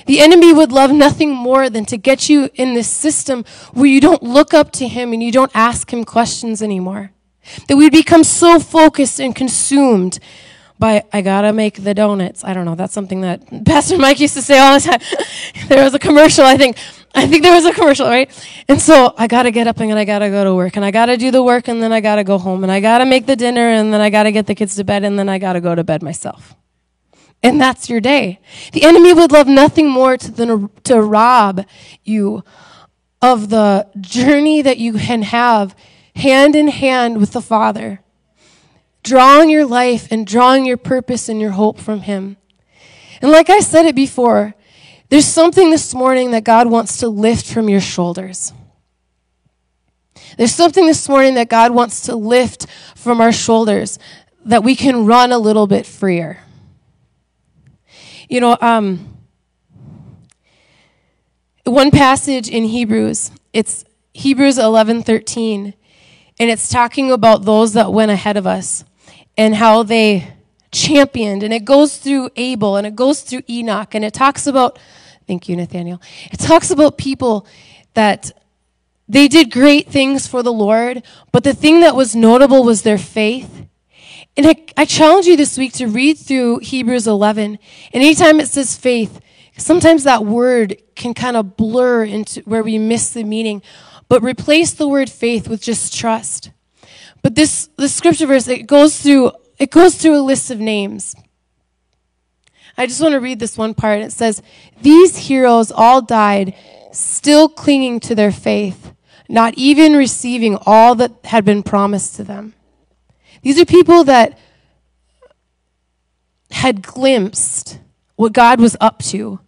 The 0.06 0.20
enemy 0.20 0.54
would 0.54 0.72
love 0.72 0.92
nothing 0.92 1.34
more 1.34 1.70
than 1.70 1.86
to 1.86 1.98
get 1.98 2.30
you 2.30 2.50
in 2.56 2.74
this 2.74 2.88
system 2.88 3.44
where 3.74 3.86
you 3.86 4.00
don't 4.02 4.24
look 4.24 4.54
up 4.54 4.72
to 4.74 4.88
him 4.88 5.14
and 5.14 5.22
you 5.22 5.32
don't 5.32 5.52
ask 5.54 5.92
him 5.92 6.04
questions 6.04 6.62
anymore. 6.62 7.12
That 7.68 7.78
we'd 7.78 7.92
become 7.92 8.24
so 8.24 8.60
focused 8.60 9.20
and 9.20 9.36
consumed 9.36 10.20
by, 10.80 11.04
I 11.12 11.22
gotta 11.22 11.52
make 11.52 11.84
the 11.84 11.94
donuts. 11.94 12.44
I 12.44 12.54
don't 12.54 12.66
know, 12.66 12.76
that's 12.76 12.94
something 12.94 13.22
that 13.22 13.66
Pastor 13.66 13.98
Mike 13.98 14.20
used 14.20 14.34
to 14.36 14.42
say 14.42 14.58
all 14.58 14.80
the 14.80 14.86
time. 14.86 15.00
there 15.68 15.84
was 15.84 15.94
a 15.94 16.00
commercial, 16.00 16.46
I 16.46 16.58
think. 16.58 16.78
I 17.14 17.28
think 17.28 17.44
there 17.44 17.54
was 17.54 17.66
a 17.66 17.74
commercial, 17.74 18.08
right? 18.08 18.30
And 18.68 18.80
so 18.80 19.14
I 19.18 19.28
gotta 19.28 19.52
get 19.52 19.68
up 19.68 19.80
and 19.80 19.92
I 19.98 20.06
gotta 20.06 20.30
go 20.30 20.44
to 20.44 20.56
work 20.56 20.76
and 20.76 20.86
I 20.86 20.92
gotta 20.92 21.18
do 21.18 21.32
the 21.32 21.44
work 21.44 21.68
and 21.68 21.82
then 21.82 21.92
I 21.92 22.02
gotta 22.02 22.24
go 22.24 22.38
home 22.38 22.64
and 22.64 22.72
I 22.72 22.80
gotta 22.80 23.06
make 23.06 23.26
the 23.26 23.36
dinner 23.36 23.68
and 23.68 23.92
then 23.92 24.00
I 24.00 24.10
gotta 24.10 24.32
get 24.32 24.46
the 24.46 24.56
kids 24.56 24.76
to 24.76 24.84
bed 24.84 25.04
and 25.04 25.18
then 25.18 25.28
I 25.28 25.40
gotta 25.40 25.60
go 25.60 25.76
to 25.76 25.84
bed 25.84 26.02
myself. 26.04 26.56
And 27.42 27.60
that's 27.60 27.90
your 27.90 28.00
day. 28.00 28.40
The 28.74 28.84
enemy 28.84 29.14
would 29.14 29.32
love 29.32 29.48
nothing 29.48 29.90
more 29.90 30.18
to, 30.18 30.32
than 30.32 30.70
to 30.84 31.02
rob 31.02 31.66
you 32.04 32.44
of 33.22 33.50
the 33.50 33.88
journey 34.00 34.62
that 34.62 34.78
you 34.78 34.94
can 34.94 35.24
have 35.24 35.76
hand 36.20 36.56
in 36.56 36.68
hand 36.68 37.18
with 37.18 37.32
the 37.32 37.42
Father, 37.42 38.02
drawing 39.04 39.50
your 39.50 39.66
life 39.66 40.12
and 40.12 40.28
drawing 40.28 40.66
your 40.66 40.78
purpose 40.78 41.28
and 41.28 41.42
your 41.42 41.52
hope 41.52 41.80
from 41.80 42.02
Him. 42.02 42.38
And 43.22 43.32
like 43.32 43.50
I 43.50 43.60
said 43.60 43.86
it 43.86 43.96
before, 43.96 44.54
there's 45.10 45.26
something 45.26 45.72
this 45.72 45.94
morning 45.94 46.32
that 46.32 46.44
God 46.44 46.68
wants 46.68 46.98
to 46.98 47.10
lift 47.10 47.52
from 47.52 47.68
your 47.68 47.82
shoulders. 47.82 48.54
There's 50.38 50.54
something 50.54 50.86
this 50.86 51.10
morning 51.10 51.34
that 51.34 51.50
God 51.50 51.72
wants 51.72 52.02
to 52.02 52.16
lift 52.16 52.68
from 52.96 53.20
our 53.20 53.32
shoulders 53.32 53.98
that 54.46 54.64
we 54.64 54.76
can 54.76 55.06
run 55.06 55.32
a 55.32 55.40
little 55.40 55.68
bit 55.68 55.86
freer. 55.86 56.38
You 58.30 58.42
know, 58.42 58.58
um, 58.62 59.18
one 61.66 61.92
passage 61.92 62.48
in 62.48 62.66
Hebrews, 62.66 63.32
it's 63.54 63.84
Hebrews 64.14 64.58
11:13, 64.58 65.74
and 66.40 66.50
it's 66.50 66.70
talking 66.70 67.12
about 67.12 67.44
those 67.44 67.74
that 67.74 67.92
went 67.92 68.12
ahead 68.12 68.38
of 68.38 68.48
us 68.48 68.86
and 69.38 69.56
how 69.56 69.84
they 69.84 70.34
championed. 70.72 71.44
And 71.44 71.54
it 71.54 71.66
goes 71.66 71.98
through 71.98 72.30
Abel 72.36 72.78
and 72.78 72.88
it 72.88 72.96
goes 72.96 73.22
through 73.22 73.44
Enoch 73.50 73.94
and 73.94 74.06
it 74.06 74.14
talks 74.14 74.48
about 74.48 74.80
thank 75.28 75.48
you 75.48 75.56
Nathaniel. 75.56 76.02
It 76.32 76.38
talks 76.40 76.72
about 76.72 76.98
people 76.98 77.46
that 77.94 78.32
they 79.08 79.28
did 79.28 79.52
great 79.52 79.88
things 79.88 80.28
for 80.28 80.42
the 80.42 80.54
Lord, 80.54 81.04
but 81.32 81.44
the 81.44 81.54
thing 81.54 81.82
that 81.82 81.96
was 81.96 82.16
notable 82.16 82.64
was 82.64 82.84
their 82.84 82.98
faith. 82.98 83.68
And 84.38 84.48
I, 84.48 84.56
I 84.78 84.86
challenge 84.86 85.26
you 85.26 85.36
this 85.36 85.58
week 85.58 85.74
to 85.74 85.88
read 85.88 86.18
through 86.18 86.60
Hebrews 86.60 87.08
11. 87.08 87.60
And 87.94 88.04
anytime 88.04 88.40
it 88.40 88.48
says 88.48 88.76
faith, 88.76 89.20
sometimes 89.58 90.04
that 90.04 90.26
word 90.26 90.78
can 90.96 91.14
kind 91.14 91.36
of 91.36 91.58
blur 91.58 92.06
into 92.06 92.42
where 92.42 92.64
we 92.64 92.78
miss 92.78 93.10
the 93.12 93.24
meaning, 93.24 93.62
but 94.10 94.22
replace 94.22 94.74
the 94.74 94.88
word 94.88 95.10
faith 95.10 95.48
with 95.48 95.62
just 95.62 95.98
trust. 95.98 96.52
But 97.22 97.36
this, 97.36 97.70
this 97.78 97.96
scripture 97.96 98.28
verse, 98.28 98.48
it 98.48 98.68
goes 98.68 99.00
through, 99.00 99.32
it 99.58 99.72
goes 99.72 99.96
through 99.96 100.20
a 100.20 100.22
list 100.22 100.52
of 100.52 100.60
names. 100.60 101.16
I 102.78 102.86
just 102.86 103.02
want 103.02 103.14
to 103.14 103.20
read 103.20 103.40
this 103.40 103.58
one 103.58 103.74
part. 103.74 104.02
It 104.02 104.12
says, 104.12 104.42
These 104.82 105.18
heroes 105.18 105.72
all 105.72 106.02
died 106.02 106.56
still 106.92 107.48
clinging 107.48 108.02
to 108.02 108.16
their 108.16 108.32
faith 108.32 108.94
not 109.30 109.54
even 109.56 109.94
receiving 109.94 110.58
all 110.66 110.96
that 110.96 111.12
had 111.26 111.46
been 111.46 111.62
promised 111.62 112.16
to 112.16 112.24
them. 112.24 112.56
These 113.44 113.60
are 113.60 113.66
people 113.66 114.04
that 114.06 114.38
had 116.50 116.82
glimpsed 116.82 117.80
what 118.16 118.34
God 118.34 118.60
was 118.60 118.76
up 118.82 119.00
to. 119.04 119.40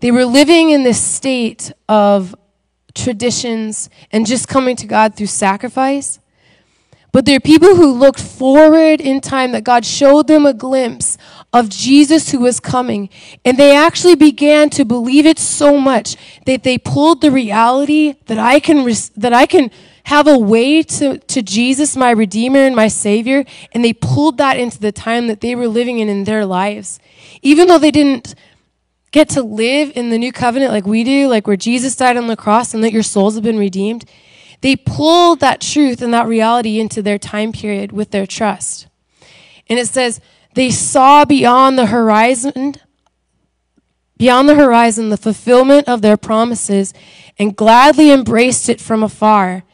They 0.00 0.10
were 0.10 0.26
living 0.26 0.70
in 0.70 0.82
this 0.82 1.02
state 1.02 1.72
of 1.88 2.34
traditions 2.94 3.90
and 4.12 4.26
just 4.26 4.48
coming 4.48 4.76
to 4.76 4.86
God 4.86 5.14
through 5.14 5.26
sacrifice. 5.26 6.20
But 7.12 7.24
there 7.24 7.36
are 7.36 7.40
people 7.40 7.74
who 7.74 7.92
looked 7.92 8.20
forward 8.20 9.00
in 9.00 9.20
time 9.20 9.52
that 9.52 9.64
God 9.64 9.84
showed 9.84 10.28
them 10.28 10.46
a 10.46 10.54
glimpse 10.54 11.18
of 11.52 11.68
Jesus 11.68 12.30
who 12.30 12.38
was 12.38 12.60
coming. 12.60 13.08
And 13.44 13.56
they 13.56 13.74
actually 13.74 14.14
began 14.14 14.70
to 14.70 14.84
believe 14.84 15.26
it 15.26 15.38
so 15.38 15.78
much 15.78 16.16
that 16.46 16.62
they 16.62 16.78
pulled 16.78 17.20
the 17.20 17.32
reality 17.32 18.14
that 18.26 18.38
I 18.38 18.60
can, 18.60 18.84
that 19.16 19.32
I 19.32 19.46
can 19.46 19.70
have 20.04 20.28
a 20.28 20.38
way 20.38 20.82
to, 20.82 21.18
to 21.18 21.42
Jesus, 21.42 21.96
my 21.96 22.10
Redeemer 22.10 22.60
and 22.60 22.76
my 22.76 22.88
Savior. 22.88 23.44
And 23.72 23.84
they 23.84 23.92
pulled 23.92 24.38
that 24.38 24.56
into 24.56 24.78
the 24.78 24.92
time 24.92 25.26
that 25.26 25.40
they 25.40 25.56
were 25.56 25.68
living 25.68 25.98
in 25.98 26.08
in 26.08 26.24
their 26.24 26.46
lives. 26.46 27.00
Even 27.42 27.66
though 27.66 27.78
they 27.78 27.90
didn't 27.90 28.36
get 29.12 29.28
to 29.30 29.42
live 29.42 29.92
in 29.96 30.10
the 30.10 30.18
new 30.18 30.32
covenant 30.32 30.72
like 30.72 30.86
we 30.86 31.04
do, 31.04 31.28
like 31.28 31.46
where 31.46 31.56
Jesus 31.56 31.96
died 31.96 32.16
on 32.16 32.26
the 32.26 32.36
cross 32.36 32.74
and 32.74 32.84
that 32.84 32.92
your 32.92 33.02
souls 33.02 33.34
have 33.34 33.44
been 33.44 33.58
redeemed, 33.58 34.04
they 34.60 34.76
pulled 34.76 35.40
that 35.40 35.60
truth 35.60 36.02
and 36.02 36.12
that 36.14 36.26
reality 36.26 36.78
into 36.78 37.02
their 37.02 37.18
time 37.18 37.52
period 37.52 37.92
with 37.92 38.10
their 38.10 38.26
trust. 38.26 38.86
And 39.68 39.78
it 39.78 39.88
says, 39.88 40.20
they 40.54 40.70
saw 40.70 41.24
beyond 41.24 41.78
the 41.78 41.86
horizon, 41.86 42.74
beyond 44.16 44.48
the 44.48 44.54
horizon, 44.54 45.08
the 45.08 45.16
fulfillment 45.16 45.88
of 45.88 46.02
their 46.02 46.16
promises 46.16 46.92
and 47.38 47.56
gladly 47.56 48.10
embraced 48.10 48.68
it 48.68 48.80
from 48.80 49.02
afar. 49.02 49.64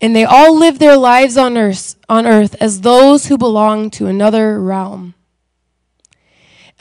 And 0.00 0.16
they 0.16 0.24
all 0.24 0.58
lived 0.58 0.80
their 0.80 0.96
lives 0.96 1.36
on 1.36 1.56
earth, 1.56 1.94
on 2.08 2.26
earth 2.26 2.56
as 2.60 2.80
those 2.80 3.26
who 3.26 3.38
belong 3.38 3.90
to 3.90 4.06
another 4.06 4.60
realm. 4.60 5.14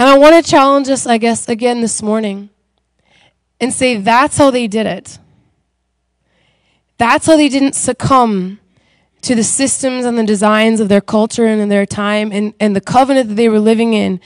And 0.01 0.09
I 0.09 0.17
want 0.17 0.43
to 0.43 0.49
challenge 0.49 0.89
us, 0.89 1.05
I 1.05 1.19
guess, 1.19 1.47
again 1.47 1.81
this 1.81 2.01
morning 2.01 2.49
and 3.59 3.71
say 3.71 3.97
that's 3.97 4.35
how 4.35 4.49
they 4.49 4.65
did 4.65 4.87
it. 4.87 5.19
That's 6.97 7.27
how 7.27 7.37
they 7.37 7.49
didn't 7.49 7.75
succumb 7.75 8.59
to 9.21 9.35
the 9.35 9.43
systems 9.43 10.03
and 10.05 10.17
the 10.17 10.23
designs 10.23 10.79
of 10.79 10.89
their 10.89 11.01
culture 11.01 11.45
and 11.45 11.61
in 11.61 11.69
their 11.69 11.85
time 11.85 12.31
and, 12.31 12.55
and 12.59 12.75
the 12.75 12.81
covenant 12.81 13.29
that 13.29 13.35
they 13.35 13.47
were 13.47 13.59
living 13.59 13.93
in 13.93 14.19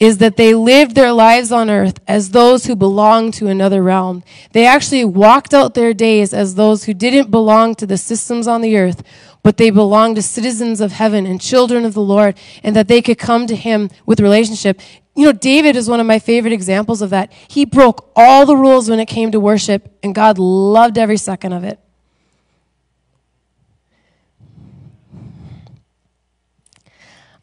is 0.00 0.16
that 0.18 0.38
they 0.38 0.54
lived 0.54 0.94
their 0.94 1.12
lives 1.12 1.52
on 1.52 1.68
earth 1.68 2.00
as 2.08 2.30
those 2.30 2.64
who 2.64 2.74
belonged 2.74 3.34
to 3.34 3.48
another 3.48 3.82
realm. 3.82 4.24
They 4.52 4.64
actually 4.64 5.04
walked 5.04 5.52
out 5.52 5.74
their 5.74 5.92
days 5.92 6.32
as 6.32 6.54
those 6.54 6.84
who 6.84 6.94
didn't 6.94 7.30
belong 7.30 7.74
to 7.74 7.86
the 7.86 7.98
systems 7.98 8.48
on 8.48 8.62
the 8.62 8.78
earth, 8.78 9.02
but 9.44 9.58
they 9.58 9.68
belong 9.68 10.14
to 10.14 10.22
citizens 10.22 10.80
of 10.80 10.92
heaven 10.92 11.26
and 11.26 11.38
children 11.40 11.84
of 11.84 11.92
the 11.92 12.00
Lord, 12.00 12.34
and 12.64 12.74
that 12.74 12.88
they 12.88 13.02
could 13.02 13.18
come 13.18 13.46
to 13.46 13.54
Him 13.54 13.90
with 14.06 14.18
relationship. 14.18 14.80
You 15.14 15.26
know, 15.26 15.32
David 15.32 15.76
is 15.76 15.88
one 15.88 16.00
of 16.00 16.06
my 16.06 16.18
favorite 16.18 16.54
examples 16.54 17.02
of 17.02 17.10
that. 17.10 17.30
He 17.46 17.66
broke 17.66 18.10
all 18.16 18.46
the 18.46 18.56
rules 18.56 18.88
when 18.88 18.98
it 18.98 19.06
came 19.06 19.30
to 19.32 19.38
worship, 19.38 19.96
and 20.02 20.14
God 20.14 20.38
loved 20.38 20.96
every 20.96 21.18
second 21.18 21.52
of 21.52 21.62
it. 21.62 21.78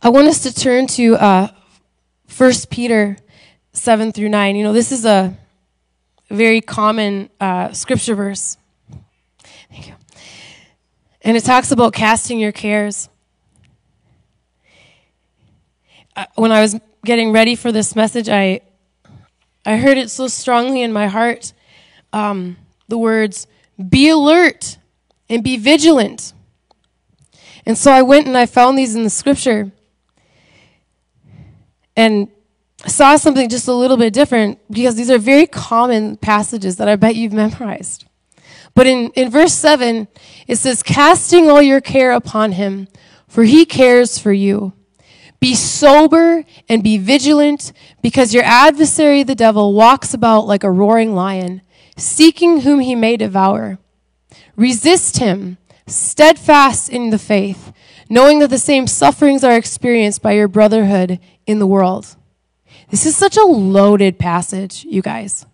I 0.02 0.10
want 0.10 0.28
us 0.28 0.42
to 0.42 0.54
turn 0.54 0.88
to 0.88 1.16
uh, 1.18 1.48
1 2.36 2.52
Peter 2.72 3.16
7 3.74 4.12
through 4.12 4.30
9. 4.30 4.56
You 4.56 4.64
know, 4.64 4.74
this 4.74 4.92
is 4.92 5.06
a 5.06 5.38
very 6.32 6.62
common 6.62 7.30
uh, 7.40 7.74
scripture 7.74 8.16
verse. 8.16 8.58
And 11.24 11.38
it 11.38 11.44
talks 11.44 11.72
about 11.72 11.94
casting 11.94 12.40
your 12.40 12.52
cares. 12.52 13.10
Uh, 16.16 16.26
when 16.36 16.52
I 16.52 16.62
was 16.62 16.80
getting 17.06 17.32
ready 17.32 17.56
for 17.56 17.72
this 17.72 17.96
message, 17.96 18.28
I, 18.28 18.62
I 19.66 19.78
heard 19.78 19.98
it 19.98 20.10
so 20.10 20.28
strongly 20.28 20.82
in 20.82 20.92
my 20.92 21.08
heart 21.08 21.54
um, 22.14 22.58
the 22.88 22.98
words, 22.98 23.48
be 23.90 24.10
alert 24.10 24.78
and 25.30 25.44
be 25.44 25.58
vigilant. 25.58 26.34
And 27.66 27.78
so 27.78 27.92
I 27.92 28.02
went 28.02 28.28
and 28.28 28.38
I 28.38 28.46
found 28.46 28.78
these 28.78 28.96
in 28.96 29.04
the 29.04 29.10
scripture 29.10 29.72
and 31.96 32.28
saw 32.86 33.16
something 33.16 33.48
just 33.48 33.68
a 33.68 33.74
little 33.74 33.98
bit 33.98 34.14
different 34.14 34.60
because 34.70 34.96
these 34.96 35.10
are 35.10 35.18
very 35.18 35.46
common 35.46 36.18
passages 36.18 36.78
that 36.78 36.88
I 36.88 36.96
bet 36.96 37.16
you've 37.16 37.34
memorized. 37.34 38.06
But 38.74 38.88
in, 38.88 39.12
in 39.12 39.30
verse 39.30 39.54
7, 39.54 40.08
it 40.48 40.56
says, 40.58 40.84
Casting 40.84 41.50
all 41.50 41.62
your 41.62 41.82
care 41.82 42.12
upon 42.12 42.54
him, 42.54 42.88
for 43.28 43.44
he 43.44 43.66
cares 43.66 44.18
for 44.18 44.32
you. 44.32 44.74
Be 45.40 45.56
sober 45.56 46.46
and 46.70 46.84
be 46.84 46.98
vigilant, 46.98 47.74
because 48.02 48.34
your 48.34 48.44
adversary, 48.44 49.24
the 49.24 49.36
devil, 49.36 49.74
walks 49.74 50.14
about 50.14 50.48
like 50.48 50.64
a 50.64 50.72
roaring 50.72 51.16
lion, 51.16 51.62
seeking 51.98 52.62
whom 52.62 52.80
he 52.80 52.96
may 52.96 53.18
devour. 53.18 53.80
Resist 54.56 55.18
him, 55.18 55.58
steadfast 55.88 56.90
in 56.90 57.10
the 57.10 57.18
faith, 57.18 57.74
knowing 58.10 58.40
that 58.40 58.50
the 58.50 58.58
same 58.58 58.88
sufferings 58.88 59.44
are 59.44 59.58
experienced 59.58 60.22
by 60.22 60.34
your 60.34 60.48
brotherhood 60.48 61.20
in 61.48 61.60
the 61.60 61.68
world. 61.68 62.16
This 62.90 63.06
is 63.06 63.16
such 63.16 63.38
a 63.38 63.44
loaded 63.44 64.20
passage, 64.20 64.86
you 64.88 65.02
guys. 65.02 65.46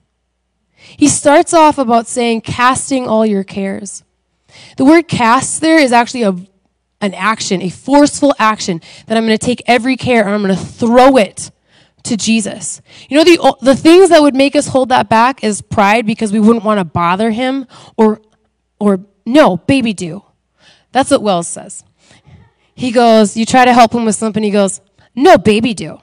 He 0.78 1.08
starts 1.08 1.54
off 1.54 1.78
about 1.78 2.08
saying, 2.08 2.42
casting 2.42 3.08
all 3.08 3.26
your 3.26 3.44
cares. 3.44 4.04
The 4.78 4.86
word 4.86 5.08
cast 5.08 5.62
there 5.62 5.80
is 5.80 5.92
actually 5.92 6.24
a, 6.24 6.36
an 7.02 7.14
action, 7.14 7.62
a 7.62 7.70
forceful 7.70 8.34
action 8.40 8.82
that 9.08 9.18
I'm 9.18 9.26
going 9.26 9.38
to 9.38 9.46
take 9.46 9.62
every 9.66 9.98
care 9.98 10.24
and 10.26 10.34
I'm 10.34 10.44
going 10.44 10.56
to 10.56 10.64
throw 10.64 11.18
it 11.18 11.52
to 12.04 12.18
Jesus. 12.18 12.82
You 13.10 13.18
know, 13.18 13.24
the, 13.24 13.56
the 13.62 13.76
things 13.76 14.10
that 14.10 14.22
would 14.22 14.36
make 14.36 14.56
us 14.56 14.68
hold 14.68 14.90
that 14.90 15.10
back 15.10 15.44
is 15.44 15.62
pride 15.62 16.06
because 16.06 16.32
we 16.32 16.40
wouldn't 16.40 16.66
want 16.66 16.80
to 16.80 16.86
bother 16.86 17.32
him 17.32 17.68
or, 17.98 18.22
or 18.80 19.02
no, 19.26 19.58
baby 19.58 19.94
do. 19.94 20.24
That's 20.92 21.12
what 21.12 21.22
Wells 21.22 21.48
says. 21.48 21.84
He 22.74 22.92
goes, 22.92 23.36
you 23.36 23.46
try 23.46 23.66
to 23.66 23.74
help 23.74 23.94
him 23.94 24.06
with 24.06 24.16
something, 24.16 24.44
he 24.44 24.52
goes, 24.52 24.82
no 25.16 25.38
baby 25.38 25.74
do. 25.74 26.00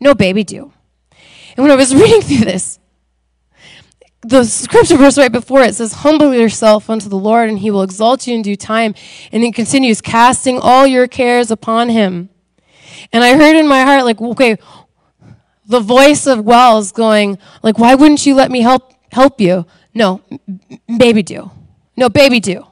No 0.00 0.14
baby 0.14 0.42
do. 0.42 0.72
And 1.56 1.64
when 1.64 1.70
I 1.70 1.76
was 1.76 1.94
reading 1.94 2.22
through 2.22 2.44
this, 2.44 2.78
the 4.22 4.44
scripture 4.44 4.96
verse 4.96 5.18
right 5.18 5.32
before 5.32 5.62
it 5.62 5.74
says, 5.74 5.92
Humble 5.92 6.32
yourself 6.32 6.88
unto 6.88 7.08
the 7.08 7.18
Lord, 7.18 7.48
and 7.48 7.58
he 7.58 7.70
will 7.70 7.82
exalt 7.82 8.26
you 8.26 8.34
in 8.34 8.42
due 8.42 8.56
time. 8.56 8.94
And 9.32 9.42
it 9.42 9.54
continues, 9.54 10.00
casting 10.00 10.58
all 10.58 10.86
your 10.86 11.08
cares 11.08 11.50
upon 11.50 11.88
him. 11.88 12.30
And 13.12 13.24
I 13.24 13.36
heard 13.36 13.56
in 13.56 13.66
my 13.66 13.82
heart, 13.82 14.04
like, 14.04 14.20
okay, 14.20 14.56
the 15.66 15.80
voice 15.80 16.26
of 16.26 16.44
Wells 16.44 16.92
going, 16.92 17.38
like, 17.62 17.78
why 17.78 17.94
wouldn't 17.94 18.24
you 18.24 18.34
let 18.34 18.50
me 18.50 18.60
help 18.60 18.94
help 19.10 19.40
you? 19.40 19.66
No, 19.94 20.22
baby 20.98 21.22
do. 21.22 21.50
No, 21.96 22.08
baby 22.08 22.40
do. 22.40 22.66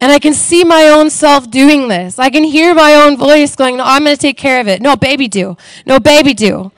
And 0.00 0.12
I 0.12 0.18
can 0.18 0.34
see 0.34 0.62
my 0.62 0.88
own 0.88 1.10
self 1.10 1.50
doing 1.50 1.88
this. 1.88 2.18
I 2.18 2.30
can 2.30 2.44
hear 2.44 2.74
my 2.74 2.94
own 2.94 3.16
voice 3.16 3.56
going, 3.56 3.78
No, 3.78 3.84
I'm 3.84 4.04
going 4.04 4.14
to 4.14 4.20
take 4.20 4.36
care 4.36 4.60
of 4.60 4.68
it. 4.68 4.82
No, 4.82 4.96
baby, 4.96 5.26
do. 5.28 5.56
No, 5.86 5.98
baby, 5.98 6.34
do. 6.34 6.70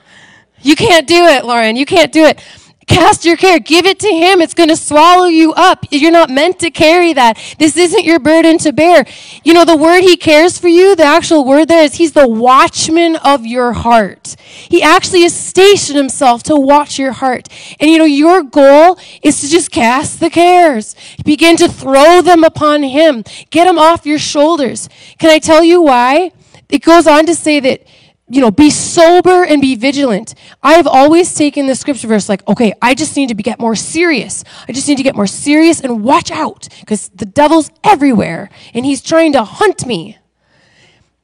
You 0.61 0.75
can't 0.75 1.07
do 1.07 1.25
it, 1.25 1.45
Lauren. 1.45 1.75
You 1.75 1.85
can't 1.85 2.11
do 2.11 2.25
it. 2.25 2.41
Cast 2.89 3.23
your 3.23 3.37
care. 3.37 3.59
Give 3.59 3.85
it 3.85 3.99
to 3.99 4.07
him. 4.07 4.41
It's 4.41 4.55
going 4.55 4.69
to 4.69 4.75
swallow 4.75 5.25
you 5.25 5.53
up. 5.53 5.85
You're 5.91 6.11
not 6.11 6.31
meant 6.31 6.57
to 6.59 6.71
carry 6.71 7.13
that. 7.13 7.37
This 7.59 7.77
isn't 7.77 8.03
your 8.03 8.17
burden 8.19 8.57
to 8.57 8.73
bear. 8.73 9.05
You 9.43 9.53
know, 9.53 9.63
the 9.63 9.77
word 9.77 10.01
he 10.01 10.17
cares 10.17 10.57
for 10.57 10.69
you, 10.69 10.95
the 10.95 11.03
actual 11.03 11.45
word 11.45 11.67
there 11.67 11.83
is 11.83 11.93
he's 11.95 12.13
the 12.13 12.27
watchman 12.27 13.15
of 13.17 13.45
your 13.45 13.73
heart. 13.73 14.35
He 14.39 14.81
actually 14.81 15.21
has 15.21 15.35
stationed 15.35 15.97
himself 15.97 16.41
to 16.43 16.55
watch 16.55 16.97
your 16.97 17.11
heart. 17.11 17.47
And 17.79 17.91
you 17.91 17.99
know, 17.99 18.05
your 18.05 18.41
goal 18.41 18.97
is 19.21 19.39
to 19.41 19.47
just 19.47 19.69
cast 19.69 20.19
the 20.19 20.31
cares. 20.31 20.95
Begin 21.23 21.57
to 21.57 21.69
throw 21.69 22.23
them 22.23 22.43
upon 22.43 22.81
him. 22.81 23.23
Get 23.51 23.65
them 23.65 23.77
off 23.77 24.07
your 24.07 24.19
shoulders. 24.19 24.89
Can 25.19 25.29
I 25.29 25.37
tell 25.37 25.63
you 25.63 25.83
why? 25.83 26.31
It 26.69 26.83
goes 26.83 27.05
on 27.05 27.27
to 27.27 27.35
say 27.35 27.59
that 27.59 27.83
you 28.29 28.41
know, 28.41 28.51
be 28.51 28.69
sober 28.69 29.43
and 29.43 29.61
be 29.61 29.75
vigilant. 29.75 30.35
I 30.61 30.73
have 30.73 30.87
always 30.87 31.33
taken 31.33 31.65
the 31.65 31.75
scripture 31.75 32.07
verse 32.07 32.29
like, 32.29 32.47
okay, 32.47 32.73
I 32.81 32.93
just 32.93 33.15
need 33.17 33.29
to 33.29 33.35
be, 33.35 33.43
get 33.43 33.59
more 33.59 33.75
serious. 33.75 34.43
I 34.67 34.71
just 34.71 34.87
need 34.87 34.97
to 34.97 35.03
get 35.03 35.15
more 35.15 35.27
serious 35.27 35.81
and 35.81 36.03
watch 36.03 36.31
out 36.31 36.67
because 36.79 37.09
the 37.09 37.25
devil's 37.25 37.71
everywhere 37.83 38.49
and 38.73 38.85
he's 38.85 39.01
trying 39.01 39.33
to 39.33 39.43
hunt 39.43 39.85
me. 39.85 40.17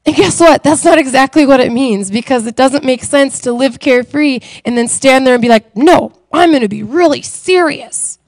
And 0.06 0.16
guess 0.16 0.40
what? 0.40 0.64
That's 0.64 0.84
not 0.84 0.98
exactly 0.98 1.46
what 1.46 1.60
it 1.60 1.72
means 1.72 2.12
because 2.12 2.46
it 2.48 2.56
doesn't 2.56 2.84
make 2.84 3.04
sense 3.04 3.40
to 3.42 3.52
live 3.52 3.80
carefree 3.80 4.40
and 4.64 4.78
then 4.78 4.88
stand 4.88 5.26
there 5.26 5.36
and 5.36 5.42
be 5.42 5.50
like, 5.50 5.76
no, 5.76 6.12
I'm 6.32 6.50
going 6.50 6.62
to 6.62 6.68
be 6.68 6.84
really 6.84 7.22
serious. 7.22 8.20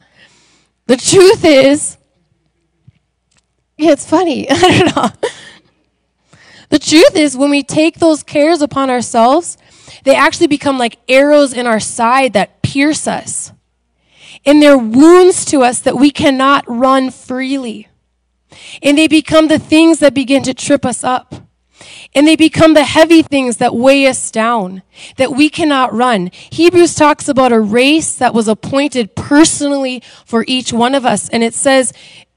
The 0.88 0.98
truth 0.98 1.44
is, 1.44 1.98
yeah, 3.78 3.92
it's 3.92 4.08
funny. 4.08 4.48
I 4.50 4.80
don't 4.80 4.96
know. 4.96 5.30
The 6.70 6.80
truth 6.80 7.15
is, 7.15 7.38
when 7.38 7.49
we 7.49 7.63
take 7.63 7.99
those 7.99 8.24
cares 8.24 8.61
upon 8.61 8.89
ourselves, 8.89 9.57
they 10.03 10.15
actually 10.15 10.47
become 10.47 10.78
like 10.78 10.99
arrows 11.07 11.53
in 11.53 11.65
our 11.65 11.80
side 11.80 12.34
that 12.34 12.61
pierce 12.61 13.07
us. 13.07 13.53
And 14.45 14.61
they're 14.61 14.78
wounds 14.78 15.45
to 15.45 15.61
us 15.61 15.80
that 15.82 15.97
we 15.97 16.11
cannot 16.11 16.65
run 16.68 17.09
freely. 17.11 17.88
And 18.82 18.97
they 18.97 19.07
become 19.07 19.47
the 19.47 19.59
things 19.59 19.99
that 19.99 20.13
begin 20.13 20.43
to 20.43 20.53
trip 20.53 20.86
us 20.86 21.03
up. 21.03 21.36
And 22.15 22.28
they 22.28 22.36
become 22.36 22.74
the 22.74 22.84
heavy 22.84 23.22
things 23.22 23.57
that 23.57 23.76
weigh 23.76 24.07
us 24.07 24.32
down, 24.32 24.82
that 25.18 25.32
we 25.32 25.49
cannot 25.49 25.93
run. 25.93 26.32
Hebrews 26.49 26.95
talks 26.95 27.28
about 27.28 27.51
a 27.51 27.59
race 27.59 28.15
that 28.15 28.34
was 28.34 28.47
appointed 28.47 29.15
personally 29.15 30.01
for 30.26 30.43
each 30.47 30.74
one 30.74 30.95
of 30.95 31.05
us. 31.05 31.30
And 31.30 31.43
it 31.43 31.53
says 31.53 31.93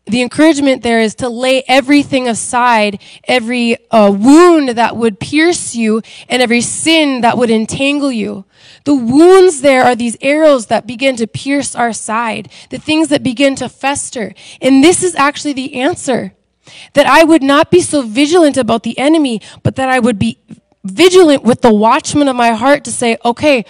the 0.06 0.22
encouragement 0.22 0.82
there 0.82 0.98
is 0.98 1.14
to 1.16 1.28
lay 1.28 1.62
everything 1.68 2.28
aside, 2.28 3.00
every 3.24 3.76
uh, 3.90 4.10
wound 4.10 4.70
that 4.70 4.96
would 4.96 5.20
pierce 5.20 5.74
you 5.74 6.02
and 6.28 6.42
every 6.42 6.60
sin 6.60 7.20
that 7.20 7.38
would 7.38 7.50
entangle 7.50 8.10
you. 8.10 8.44
The 8.84 8.94
wounds 8.94 9.60
there 9.60 9.84
are 9.84 9.94
these 9.94 10.16
arrows 10.20 10.66
that 10.66 10.86
begin 10.86 11.16
to 11.16 11.26
pierce 11.26 11.74
our 11.74 11.92
side, 11.92 12.50
the 12.70 12.78
things 12.78 13.08
that 13.08 13.22
begin 13.22 13.54
to 13.56 13.68
fester. 13.68 14.34
And 14.60 14.82
this 14.82 15.02
is 15.02 15.14
actually 15.14 15.52
the 15.52 15.74
answer. 15.74 16.34
That 16.94 17.06
I 17.06 17.24
would 17.24 17.42
not 17.42 17.70
be 17.70 17.80
so 17.80 18.02
vigilant 18.02 18.56
about 18.56 18.84
the 18.84 18.98
enemy, 18.98 19.40
but 19.62 19.76
that 19.76 19.88
I 19.88 19.98
would 19.98 20.18
be 20.18 20.38
vigilant 20.84 21.42
with 21.42 21.62
the 21.62 21.74
watchman 21.74 22.28
of 22.28 22.36
my 22.36 22.52
heart 22.52 22.84
to 22.84 22.92
say, 22.92 23.16
okay, 23.24 23.64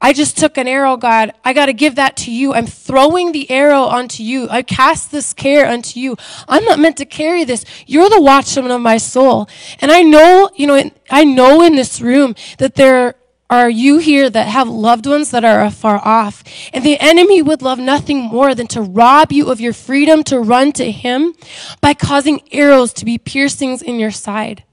I 0.00 0.12
just 0.12 0.38
took 0.38 0.56
an 0.56 0.68
arrow, 0.68 0.96
God. 0.96 1.32
I 1.44 1.52
got 1.52 1.66
to 1.66 1.72
give 1.72 1.96
that 1.96 2.16
to 2.18 2.32
you. 2.32 2.54
I'm 2.54 2.66
throwing 2.66 3.32
the 3.32 3.50
arrow 3.50 3.82
onto 3.82 4.22
you. 4.22 4.48
I 4.48 4.62
cast 4.62 5.10
this 5.10 5.32
care 5.32 5.66
unto 5.66 5.98
you. 5.98 6.16
I'm 6.46 6.64
not 6.64 6.78
meant 6.78 6.98
to 6.98 7.04
carry 7.04 7.44
this. 7.44 7.64
You're 7.86 8.08
the 8.08 8.20
watchman 8.20 8.70
of 8.70 8.80
my 8.80 8.98
soul. 8.98 9.48
And 9.80 9.90
I 9.90 10.02
know, 10.02 10.50
you 10.54 10.68
know, 10.68 10.90
I 11.10 11.24
know 11.24 11.62
in 11.62 11.74
this 11.74 12.00
room 12.00 12.36
that 12.58 12.76
there 12.76 13.16
are 13.50 13.70
you 13.70 13.98
here 13.98 14.28
that 14.28 14.46
have 14.46 14.68
loved 14.68 15.06
ones 15.06 15.30
that 15.30 15.44
are 15.44 15.64
afar 15.64 15.98
off. 16.04 16.44
And 16.72 16.84
the 16.84 17.00
enemy 17.00 17.42
would 17.42 17.62
love 17.62 17.78
nothing 17.78 18.20
more 18.20 18.54
than 18.54 18.66
to 18.68 18.82
rob 18.82 19.32
you 19.32 19.50
of 19.50 19.60
your 19.60 19.72
freedom 19.72 20.22
to 20.24 20.38
run 20.38 20.72
to 20.72 20.92
him 20.92 21.34
by 21.80 21.94
causing 21.94 22.42
arrows 22.52 22.92
to 22.94 23.04
be 23.04 23.18
piercings 23.18 23.82
in 23.82 23.98
your 23.98 24.10
side. 24.10 24.64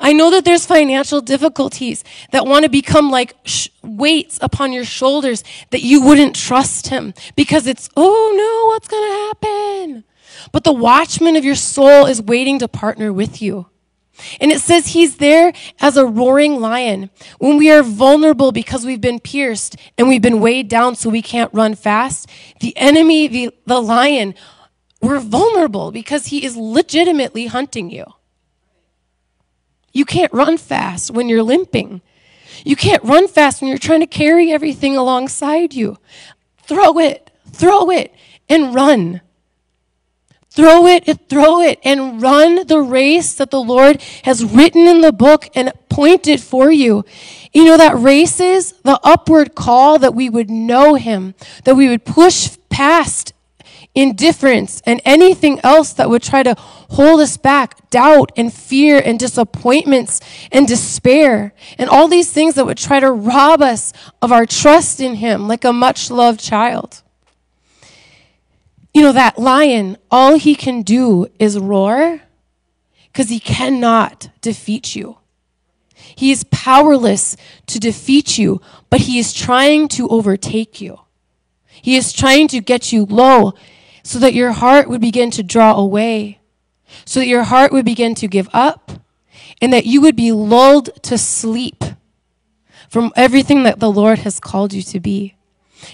I 0.00 0.12
know 0.12 0.30
that 0.30 0.44
there's 0.44 0.66
financial 0.66 1.20
difficulties 1.20 2.04
that 2.32 2.46
want 2.46 2.64
to 2.64 2.68
become 2.68 3.10
like 3.10 3.36
sh- 3.44 3.68
weights 3.82 4.38
upon 4.42 4.72
your 4.72 4.84
shoulders 4.84 5.44
that 5.70 5.82
you 5.82 6.02
wouldn't 6.02 6.36
trust 6.36 6.88
him 6.88 7.14
because 7.36 7.66
it's, 7.66 7.88
oh 7.96 8.34
no, 8.36 8.72
what's 8.72 8.88
going 8.88 9.08
to 9.08 9.26
happen? 9.26 10.04
But 10.52 10.64
the 10.64 10.72
watchman 10.72 11.36
of 11.36 11.44
your 11.44 11.54
soul 11.54 12.06
is 12.06 12.22
waiting 12.22 12.58
to 12.60 12.68
partner 12.68 13.12
with 13.12 13.42
you. 13.42 13.66
And 14.40 14.50
it 14.50 14.60
says 14.60 14.88
he's 14.88 15.16
there 15.16 15.52
as 15.80 15.96
a 15.96 16.06
roaring 16.06 16.60
lion. 16.60 17.10
When 17.38 17.56
we 17.56 17.70
are 17.70 17.82
vulnerable 17.82 18.52
because 18.52 18.84
we've 18.84 19.00
been 19.00 19.20
pierced 19.20 19.76
and 19.96 20.08
we've 20.08 20.22
been 20.22 20.40
weighed 20.40 20.68
down 20.68 20.96
so 20.96 21.08
we 21.10 21.22
can't 21.22 21.52
run 21.54 21.74
fast, 21.74 22.28
the 22.60 22.76
enemy, 22.76 23.28
the, 23.28 23.54
the 23.66 23.80
lion, 23.80 24.34
we're 25.00 25.20
vulnerable 25.20 25.92
because 25.92 26.26
he 26.26 26.44
is 26.44 26.56
legitimately 26.56 27.46
hunting 27.46 27.90
you. 27.90 28.04
You 29.98 30.04
can't 30.04 30.32
run 30.32 30.58
fast 30.58 31.10
when 31.10 31.28
you're 31.28 31.42
limping. 31.42 32.02
You 32.64 32.76
can't 32.76 33.02
run 33.02 33.26
fast 33.26 33.60
when 33.60 33.68
you're 33.68 33.78
trying 33.78 33.98
to 33.98 34.06
carry 34.06 34.52
everything 34.52 34.96
alongside 34.96 35.74
you. 35.74 35.96
Throw 36.62 37.00
it, 37.00 37.32
throw 37.50 37.90
it, 37.90 38.14
and 38.48 38.72
run. 38.72 39.22
Throw 40.50 40.86
it 40.86 41.08
and 41.08 41.28
throw 41.28 41.60
it 41.62 41.80
and 41.82 42.22
run 42.22 42.64
the 42.68 42.80
race 42.80 43.34
that 43.34 43.50
the 43.50 43.60
Lord 43.60 44.00
has 44.22 44.44
written 44.44 44.86
in 44.86 45.00
the 45.00 45.12
book 45.12 45.48
and 45.56 45.72
pointed 45.88 46.40
for 46.40 46.70
you. 46.70 47.04
You 47.52 47.64
know, 47.64 47.76
that 47.76 47.98
race 47.98 48.38
is 48.38 48.74
the 48.84 49.00
upward 49.02 49.56
call 49.56 49.98
that 49.98 50.14
we 50.14 50.30
would 50.30 50.48
know 50.48 50.94
Him, 50.94 51.34
that 51.64 51.74
we 51.74 51.88
would 51.88 52.04
push 52.04 52.56
past 52.70 53.32
indifference, 53.98 54.80
and 54.86 55.00
anything 55.04 55.58
else 55.64 55.92
that 55.92 56.08
would 56.08 56.22
try 56.22 56.44
to 56.44 56.54
hold 56.90 57.20
us 57.20 57.36
back 57.36 57.90
doubt 57.90 58.30
and 58.36 58.52
fear 58.52 59.02
and 59.04 59.18
disappointments 59.18 60.20
and 60.52 60.68
despair, 60.68 61.52
and 61.78 61.90
all 61.90 62.06
these 62.06 62.30
things 62.30 62.54
that 62.54 62.64
would 62.64 62.78
try 62.78 63.00
to 63.00 63.10
rob 63.10 63.60
us 63.60 63.92
of 64.22 64.30
our 64.30 64.46
trust 64.46 65.00
in 65.00 65.16
Him 65.16 65.48
like 65.48 65.64
a 65.64 65.72
much 65.72 66.12
loved 66.12 66.38
child. 66.38 67.02
You 68.94 69.02
know, 69.02 69.12
that 69.12 69.36
lion, 69.36 69.96
all 70.12 70.38
he 70.38 70.54
can 70.54 70.82
do 70.82 71.26
is 71.40 71.58
roar 71.58 72.22
because 73.12 73.28
he 73.28 73.40
cannot 73.40 74.30
defeat 74.40 74.94
you. 74.94 75.18
He 75.94 76.30
is 76.30 76.44
powerless 76.50 77.36
to 77.66 77.80
defeat 77.80 78.38
you, 78.38 78.60
but 78.90 79.02
he 79.02 79.18
is 79.18 79.32
trying 79.32 79.88
to 79.88 80.08
overtake 80.08 80.80
you. 80.80 81.00
He 81.66 81.96
is 81.96 82.12
trying 82.12 82.48
to 82.48 82.60
get 82.60 82.92
you 82.92 83.04
low 83.04 83.54
so 84.02 84.18
that 84.18 84.34
your 84.34 84.52
heart 84.52 84.88
would 84.88 85.00
begin 85.00 85.30
to 85.32 85.42
draw 85.42 85.74
away, 85.74 86.40
so 87.04 87.20
that 87.20 87.26
your 87.26 87.44
heart 87.44 87.72
would 87.72 87.84
begin 87.84 88.14
to 88.16 88.28
give 88.28 88.48
up, 88.52 88.92
and 89.60 89.72
that 89.72 89.86
you 89.86 90.00
would 90.00 90.16
be 90.16 90.32
lulled 90.32 90.90
to 91.02 91.18
sleep 91.18 91.84
from 92.88 93.12
everything 93.16 93.64
that 93.64 93.80
the 93.80 93.90
Lord 93.90 94.20
has 94.20 94.40
called 94.40 94.72
you 94.72 94.82
to 94.82 95.00
be. 95.00 95.34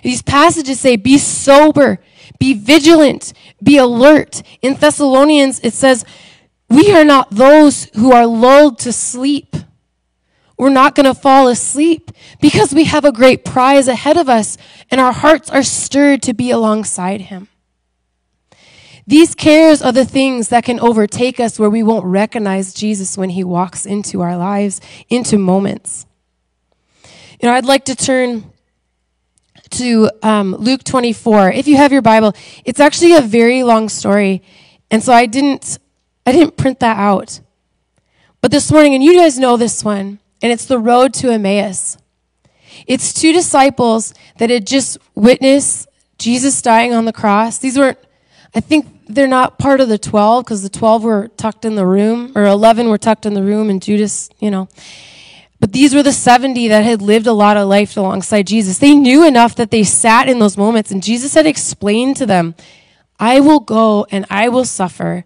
These 0.03 0.23
passages 0.23 0.81
say, 0.81 0.97
be 0.97 1.19
sober, 1.19 1.99
be 2.39 2.55
vigilant, 2.55 3.33
be 3.63 3.77
alert. 3.77 4.43
In 4.63 4.75
Thessalonians, 4.75 5.61
it 5.63 5.75
says, 5.75 6.05
we 6.69 6.93
are 6.93 7.05
not 7.05 7.31
those 7.31 7.85
who 7.95 8.13
are 8.13 8.27
lulled 8.27 8.79
to 8.81 8.93
sleep. 8.93 9.57
We're 10.57 10.71
not 10.71 10.95
going 10.95 11.07
to 11.07 11.15
fall 11.15 11.49
asleep 11.49 12.11
because 12.41 12.73
we 12.73 12.85
have 12.85 13.05
a 13.05 13.13
great 13.13 13.45
prize 13.45 13.89
ahead 13.89 14.17
of 14.17 14.29
us 14.29 14.57
and 14.91 15.01
our 15.01 15.13
hearts 15.13 15.51
are 15.51 15.63
stirred 15.63 16.23
to 16.23 16.33
be 16.33 16.51
alongside 16.51 17.23
Him. 17.23 17.49
These 19.07 19.35
cares 19.35 19.83
are 19.83 19.93
the 19.93 20.05
things 20.07 20.49
that 20.49 20.65
can 20.65 20.81
overtake 20.81 21.39
us 21.39 21.59
where 21.59 21.69
we 21.69 21.83
won't 21.83 22.07
recognize 22.07 22.73
Jesus 22.73 23.19
when 23.19 23.31
he 23.31 23.45
walks 23.45 23.85
into 23.85 24.23
our 24.23 24.37
lives, 24.37 24.81
into 25.11 25.37
moments. 25.37 26.07
You 27.41 27.49
know, 27.49 27.55
I'd 27.55 27.67
like 27.67 27.85
to 27.87 27.95
turn 27.95 28.51
to 29.71 30.11
um, 30.23 30.55
Luke 30.55 30.85
24. 30.85 31.53
If 31.53 31.67
you 31.67 31.77
have 31.77 31.93
your 31.93 32.01
Bible, 32.01 32.33
it's 32.65 32.81
actually 32.81 33.15
a 33.15 33.21
very 33.21 33.63
long 33.63 33.89
story, 33.91 34.43
and 34.91 35.03
so 35.03 35.13
I 35.13 35.27
didn't, 35.27 35.79
I 36.25 36.33
didn't 36.33 36.57
print 36.57 36.81
that 36.81 36.97
out. 36.97 37.41
But 38.41 38.51
this 38.51 38.71
morning, 38.73 38.95
and 38.95 39.03
you 39.03 39.15
guys 39.15 39.39
know 39.39 39.57
this 39.57 39.85
one, 39.85 40.19
and 40.43 40.53
it's 40.53 40.67
the 40.67 40.79
road 40.79 41.13
to 41.15 41.31
Emmaus. 41.31 41.99
It's 42.87 43.13
two 43.13 43.33
disciples 43.33 44.15
that 44.39 44.51
had 44.51 44.67
just 44.67 44.99
witnessed 45.15 45.89
Jesus 46.19 46.61
dying 46.63 46.95
on 46.95 47.05
the 47.05 47.13
cross. 47.13 47.59
These 47.59 47.79
weren't, 47.79 47.99
I 48.55 48.61
think 48.61 48.94
they're 49.07 49.29
not 49.29 49.59
part 49.59 49.81
of 49.81 49.89
the 49.89 49.99
12 49.99 50.45
because 50.45 50.63
the 50.63 50.69
12 50.69 51.05
were 51.05 51.29
tucked 51.37 51.65
in 51.65 51.75
the 51.75 51.87
room, 51.87 52.33
or 52.35 52.45
11 52.45 52.89
were 52.89 52.99
tucked 52.99 53.27
in 53.27 53.35
the 53.35 53.43
room, 53.43 53.71
and 53.71 53.83
Judas, 53.83 54.31
you 54.39 54.51
know. 54.51 54.69
But 55.61 55.73
these 55.73 55.95
were 55.95 56.03
the 56.03 56.13
70 56.13 56.69
that 56.69 56.85
had 56.85 57.01
lived 57.01 57.27
a 57.27 57.33
lot 57.33 57.57
of 57.57 57.69
life 57.69 57.97
alongside 57.97 58.47
Jesus. 58.47 58.79
They 58.79 58.95
knew 58.95 59.27
enough 59.27 59.55
that 59.57 59.71
they 59.71 59.83
sat 59.83 60.29
in 60.29 60.39
those 60.39 60.57
moments, 60.57 60.91
and 60.91 61.03
Jesus 61.03 61.35
had 61.35 61.47
explained 61.47 62.17
to 62.17 62.27
them, 62.27 62.55
I 63.19 63.41
will 63.41 63.61
go 63.61 64.07
and 64.11 64.27
I 64.29 64.49
will 64.49 64.65
suffer. 64.65 65.25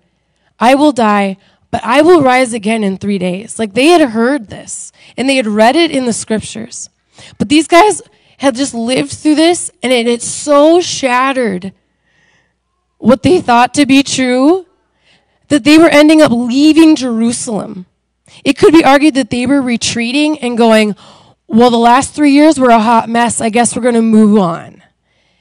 I 0.61 0.75
will 0.75 0.93
die, 0.93 1.37
but 1.71 1.83
I 1.85 2.03
will 2.03 2.23
rise 2.23 2.53
again 2.53 2.85
in 2.85 2.99
three 2.99 3.19
days. 3.19 3.59
Like 3.59 3.75
they 3.75 3.87
had 3.87 4.11
heard 4.11 4.49
this, 4.49 4.93
and 5.17 5.29
they 5.29 5.37
had 5.37 5.47
read 5.47 5.77
it 5.77 5.91
in 5.91 6.05
the 6.05 6.13
scriptures. 6.13 6.91
But 7.39 7.49
these 7.49 7.67
guys 7.67 8.03
had 8.39 8.55
just 8.55 8.75
lived 8.75 9.13
through 9.13 9.35
this 9.35 9.71
and 9.83 9.93
it 9.93 10.07
had 10.07 10.23
so 10.23 10.81
shattered 10.81 11.73
what 12.99 13.23
they 13.23 13.41
thought 13.41 13.75
to 13.75 13.87
be 13.87 14.03
true 14.03 14.67
that 15.49 15.65
they 15.65 15.79
were 15.79 15.89
ending 15.89 16.21
up 16.21 16.31
leaving 16.31 16.95
Jerusalem. 16.95 17.87
It 18.45 18.59
could 18.59 18.73
be 18.73 18.85
argued 18.85 19.15
that 19.15 19.31
they 19.31 19.47
were 19.47 19.63
retreating 19.63 20.39
and 20.41 20.59
going, 20.59 20.95
well, 21.47 21.71
the 21.71 21.79
last 21.79 22.15
three 22.15 22.33
years 22.33 22.61
were 22.61 22.71
a 22.71 22.79
hot 22.79 23.09
mess. 23.09 23.41
I 23.41 23.49
guess 23.49 23.75
we're 23.75 23.83
going 23.83 23.95
to 23.95 24.03
move 24.03 24.39
on. 24.39 24.83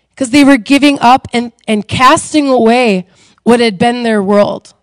Because 0.09 0.29
they 0.29 0.43
were 0.43 0.57
giving 0.57 0.97
up 0.99 1.27
and, 1.33 1.51
and 1.67 1.87
casting 1.87 2.47
away 2.47 3.07
what 3.43 3.59
had 3.59 3.77
been 3.77 4.03
their 4.03 4.23
world. 4.23 4.73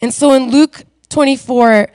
And 0.00 0.12
so 0.12 0.32
in 0.32 0.50
Luke 0.50 0.84
24, 1.10 1.88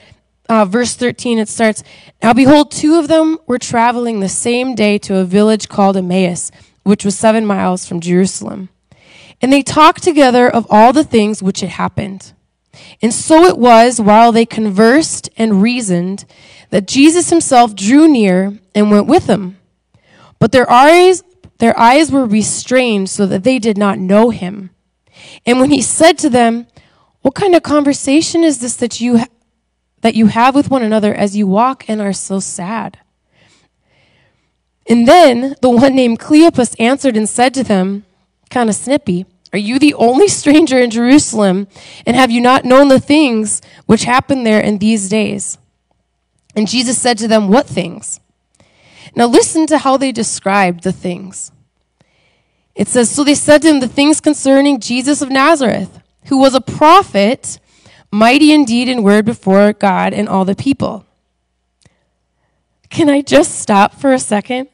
uh, 0.48 0.64
verse 0.64 0.94
13, 0.94 1.38
it 1.38 1.48
starts 1.48 1.82
Now 2.22 2.32
behold, 2.32 2.70
two 2.70 2.98
of 2.98 3.08
them 3.08 3.38
were 3.46 3.58
traveling 3.58 4.20
the 4.20 4.28
same 4.28 4.74
day 4.74 4.96
to 4.98 5.16
a 5.16 5.24
village 5.24 5.68
called 5.68 5.96
Emmaus, 5.96 6.50
which 6.84 7.04
was 7.04 7.18
seven 7.18 7.44
miles 7.44 7.86
from 7.86 8.00
Jerusalem. 8.00 8.70
And 9.40 9.52
they 9.52 9.62
talked 9.62 10.02
together 10.02 10.48
of 10.48 10.66
all 10.70 10.92
the 10.92 11.04
things 11.04 11.42
which 11.42 11.60
had 11.60 11.70
happened. 11.70 12.32
And 13.00 13.12
so 13.12 13.44
it 13.44 13.58
was 13.58 14.00
while 14.00 14.32
they 14.32 14.46
conversed 14.46 15.28
and 15.36 15.62
reasoned 15.62 16.24
that 16.70 16.86
Jesus 16.86 17.30
himself 17.30 17.74
drew 17.74 18.08
near 18.08 18.58
and 18.74 18.90
went 18.90 19.06
with 19.06 19.26
them. 19.26 19.58
But 20.38 20.52
their 20.52 20.70
eyes, 20.70 21.22
their 21.58 21.78
eyes 21.78 22.10
were 22.10 22.26
restrained 22.26 23.10
so 23.10 23.26
that 23.26 23.44
they 23.44 23.58
did 23.58 23.78
not 23.78 23.98
know 23.98 24.30
him. 24.30 24.70
And 25.46 25.60
when 25.60 25.70
he 25.70 25.82
said 25.82 26.18
to 26.18 26.30
them, 26.30 26.66
What 27.22 27.34
kind 27.34 27.54
of 27.54 27.62
conversation 27.62 28.44
is 28.44 28.60
this 28.60 28.76
that 28.76 29.00
you, 29.00 29.18
ha- 29.18 29.26
that 30.02 30.14
you 30.14 30.26
have 30.26 30.54
with 30.54 30.70
one 30.70 30.82
another 30.82 31.14
as 31.14 31.36
you 31.36 31.46
walk 31.46 31.88
and 31.88 32.00
are 32.00 32.12
so 32.12 32.40
sad? 32.40 32.98
And 34.88 35.06
then 35.06 35.54
the 35.60 35.68
one 35.68 35.94
named 35.94 36.18
Cleopas 36.18 36.74
answered 36.78 37.16
and 37.16 37.28
said 37.28 37.52
to 37.54 37.64
them, 37.64 38.04
kind 38.48 38.68
of 38.68 38.74
snippy, 38.74 39.26
Are 39.52 39.58
you 39.58 39.78
the 39.78 39.94
only 39.94 40.28
stranger 40.28 40.78
in 40.78 40.90
Jerusalem, 40.90 41.68
and 42.06 42.16
have 42.16 42.30
you 42.30 42.40
not 42.40 42.64
known 42.64 42.88
the 42.88 43.00
things 43.00 43.62
which 43.86 44.04
happened 44.04 44.46
there 44.46 44.60
in 44.60 44.78
these 44.78 45.08
days? 45.08 45.58
And 46.54 46.68
Jesus 46.68 47.00
said 47.00 47.18
to 47.18 47.28
them, 47.28 47.48
What 47.48 47.66
things? 47.66 48.20
Now 49.14 49.26
listen 49.26 49.66
to 49.66 49.78
how 49.78 49.96
they 49.96 50.12
described 50.12 50.82
the 50.84 50.92
things. 50.92 51.50
It 52.74 52.88
says, 52.88 53.10
So 53.10 53.24
they 53.24 53.34
said 53.34 53.62
to 53.62 53.68
him 53.68 53.80
the 53.80 53.88
things 53.88 54.20
concerning 54.20 54.80
Jesus 54.80 55.20
of 55.20 55.30
Nazareth, 55.30 56.00
who 56.26 56.38
was 56.38 56.54
a 56.54 56.60
prophet, 56.60 57.58
mighty 58.10 58.52
indeed 58.52 58.88
in 58.88 59.02
word 59.02 59.24
before 59.24 59.72
God 59.72 60.12
and 60.12 60.28
all 60.28 60.44
the 60.44 60.54
people. 60.54 61.04
Can 62.90 63.10
I 63.10 63.20
just 63.20 63.58
stop 63.58 63.94
for 63.94 64.12
a 64.12 64.18
second? 64.18 64.68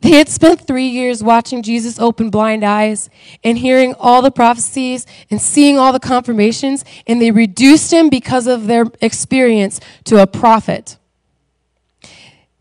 They 0.00 0.12
had 0.12 0.28
spent 0.28 0.66
three 0.66 0.86
years 0.86 1.22
watching 1.24 1.62
Jesus 1.62 1.98
open 1.98 2.30
blind 2.30 2.64
eyes 2.64 3.10
and 3.42 3.58
hearing 3.58 3.94
all 3.98 4.22
the 4.22 4.30
prophecies 4.30 5.06
and 5.30 5.40
seeing 5.40 5.78
all 5.78 5.92
the 5.92 6.00
confirmations, 6.00 6.84
and 7.06 7.20
they 7.20 7.30
reduced 7.30 7.92
him 7.92 8.08
because 8.08 8.46
of 8.46 8.66
their 8.66 8.86
experience 9.00 9.80
to 10.04 10.22
a 10.22 10.26
prophet. 10.26 10.96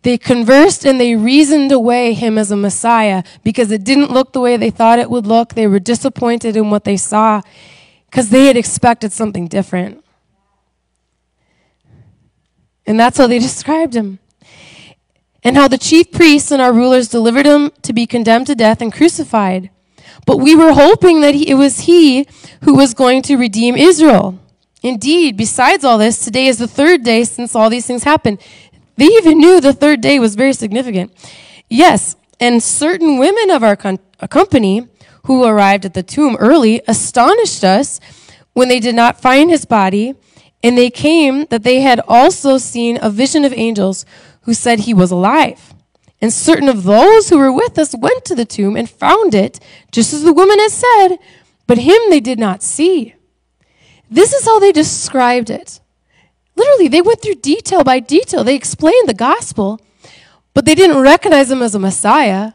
They 0.01 0.17
conversed 0.17 0.85
and 0.85 0.99
they 0.99 1.15
reasoned 1.15 1.71
away 1.71 2.13
him 2.13 2.37
as 2.37 2.49
a 2.49 2.55
Messiah 2.55 3.23
because 3.43 3.71
it 3.71 3.83
didn't 3.83 4.11
look 4.11 4.31
the 4.31 4.39
way 4.39 4.55
they 4.55 4.69
thought 4.69 4.99
it 4.99 5.09
would 5.09 5.27
look. 5.27 5.53
They 5.53 5.67
were 5.67 5.79
disappointed 5.79 6.55
in 6.55 6.69
what 6.69 6.85
they 6.85 6.97
saw 6.97 7.41
because 8.09 8.29
they 8.29 8.45
had 8.45 8.55
expected 8.55 9.11
something 9.11 9.47
different. 9.47 10.03
And 12.85 12.99
that's 12.99 13.17
how 13.17 13.27
they 13.27 13.39
described 13.49 13.95
him. 13.95 14.19
And 15.47 15.55
how 15.55 15.69
the 15.69 15.77
chief 15.77 16.11
priests 16.11 16.51
and 16.51 16.61
our 16.61 16.73
rulers 16.73 17.07
delivered 17.07 17.45
him 17.45 17.71
to 17.83 17.93
be 17.93 18.05
condemned 18.05 18.47
to 18.47 18.53
death 18.53 18.81
and 18.81 18.91
crucified. 18.91 19.69
But 20.25 20.39
we 20.39 20.57
were 20.57 20.73
hoping 20.73 21.21
that 21.21 21.35
he, 21.35 21.49
it 21.49 21.53
was 21.53 21.79
he 21.91 22.27
who 22.63 22.75
was 22.75 22.93
going 22.93 23.21
to 23.21 23.37
redeem 23.37 23.77
Israel. 23.77 24.37
Indeed, 24.83 25.37
besides 25.37 25.85
all 25.85 25.97
this, 25.97 26.19
today 26.19 26.47
is 26.47 26.57
the 26.57 26.67
third 26.67 27.01
day 27.03 27.23
since 27.23 27.55
all 27.55 27.69
these 27.69 27.87
things 27.87 28.03
happened. 28.03 28.41
They 28.97 29.05
even 29.05 29.37
knew 29.37 29.61
the 29.61 29.71
third 29.71 30.01
day 30.01 30.19
was 30.19 30.35
very 30.35 30.51
significant. 30.51 31.13
Yes, 31.69 32.17
and 32.41 32.61
certain 32.61 33.17
women 33.17 33.49
of 33.49 33.63
our 33.63 33.77
company 33.77 34.85
who 35.27 35.45
arrived 35.45 35.85
at 35.85 35.93
the 35.93 36.03
tomb 36.03 36.35
early 36.41 36.81
astonished 36.89 37.63
us 37.63 38.01
when 38.51 38.67
they 38.67 38.81
did 38.81 38.95
not 38.95 39.21
find 39.21 39.49
his 39.49 39.63
body, 39.63 40.13
and 40.61 40.77
they 40.77 40.89
came 40.89 41.45
that 41.45 41.63
they 41.63 41.79
had 41.79 42.01
also 42.05 42.57
seen 42.57 42.99
a 43.01 43.09
vision 43.09 43.45
of 43.45 43.53
angels 43.53 44.05
who 44.47 44.53
said 44.53 44.79
he 44.79 44.93
was 44.93 45.11
alive. 45.11 45.73
And 46.21 46.31
certain 46.31 46.69
of 46.69 46.83
those 46.83 47.29
who 47.29 47.37
were 47.37 47.51
with 47.51 47.77
us 47.77 47.93
went 47.93 48.23
to 48.25 48.33
the 48.33 48.45
tomb 48.45 48.77
and 48.77 48.89
found 48.89 49.35
it, 49.35 49.59
just 49.91 50.13
as 50.13 50.23
the 50.23 50.31
woman 50.31 50.57
had 50.57 50.71
said, 50.71 51.17
but 51.67 51.79
him 51.79 52.01
they 52.09 52.21
did 52.21 52.39
not 52.39 52.63
see. 52.63 53.13
This 54.09 54.31
is 54.31 54.45
how 54.45 54.57
they 54.57 54.71
described 54.71 55.49
it. 55.49 55.81
Literally, 56.55 56.87
they 56.87 57.01
went 57.01 57.21
through 57.21 57.35
detail 57.35 57.83
by 57.83 57.99
detail. 57.99 58.45
They 58.45 58.55
explained 58.55 59.09
the 59.09 59.13
gospel, 59.13 59.81
but 60.53 60.63
they 60.63 60.75
didn't 60.75 61.01
recognize 61.01 61.51
him 61.51 61.61
as 61.61 61.75
a 61.75 61.79
Messiah. 61.79 62.53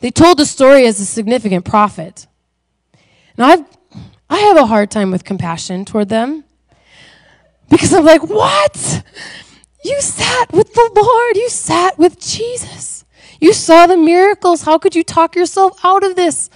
They 0.00 0.10
told 0.10 0.38
the 0.38 0.44
story 0.44 0.84
as 0.84 1.00
a 1.00 1.06
significant 1.06 1.64
prophet. 1.64 2.26
Now, 3.38 3.46
I've, 3.46 3.64
I 4.28 4.40
have 4.40 4.58
a 4.58 4.66
hard 4.66 4.90
time 4.90 5.10
with 5.10 5.24
compassion 5.24 5.86
toward 5.86 6.10
them 6.10 6.44
because 7.70 7.94
I'm 7.94 8.04
like, 8.04 8.24
what? 8.24 9.04
You 9.84 10.00
sat 10.00 10.52
with 10.52 10.74
the 10.74 10.90
Lord, 10.94 11.36
you 11.36 11.48
sat 11.48 11.98
with 11.98 12.20
Jesus. 12.20 13.04
You 13.40 13.52
saw 13.52 13.86
the 13.86 13.96
miracles. 13.96 14.62
How 14.62 14.78
could 14.78 14.94
you 14.94 15.02
talk 15.02 15.34
yourself 15.34 15.78
out 15.84 16.04
of 16.04 16.16
this? 16.16 16.50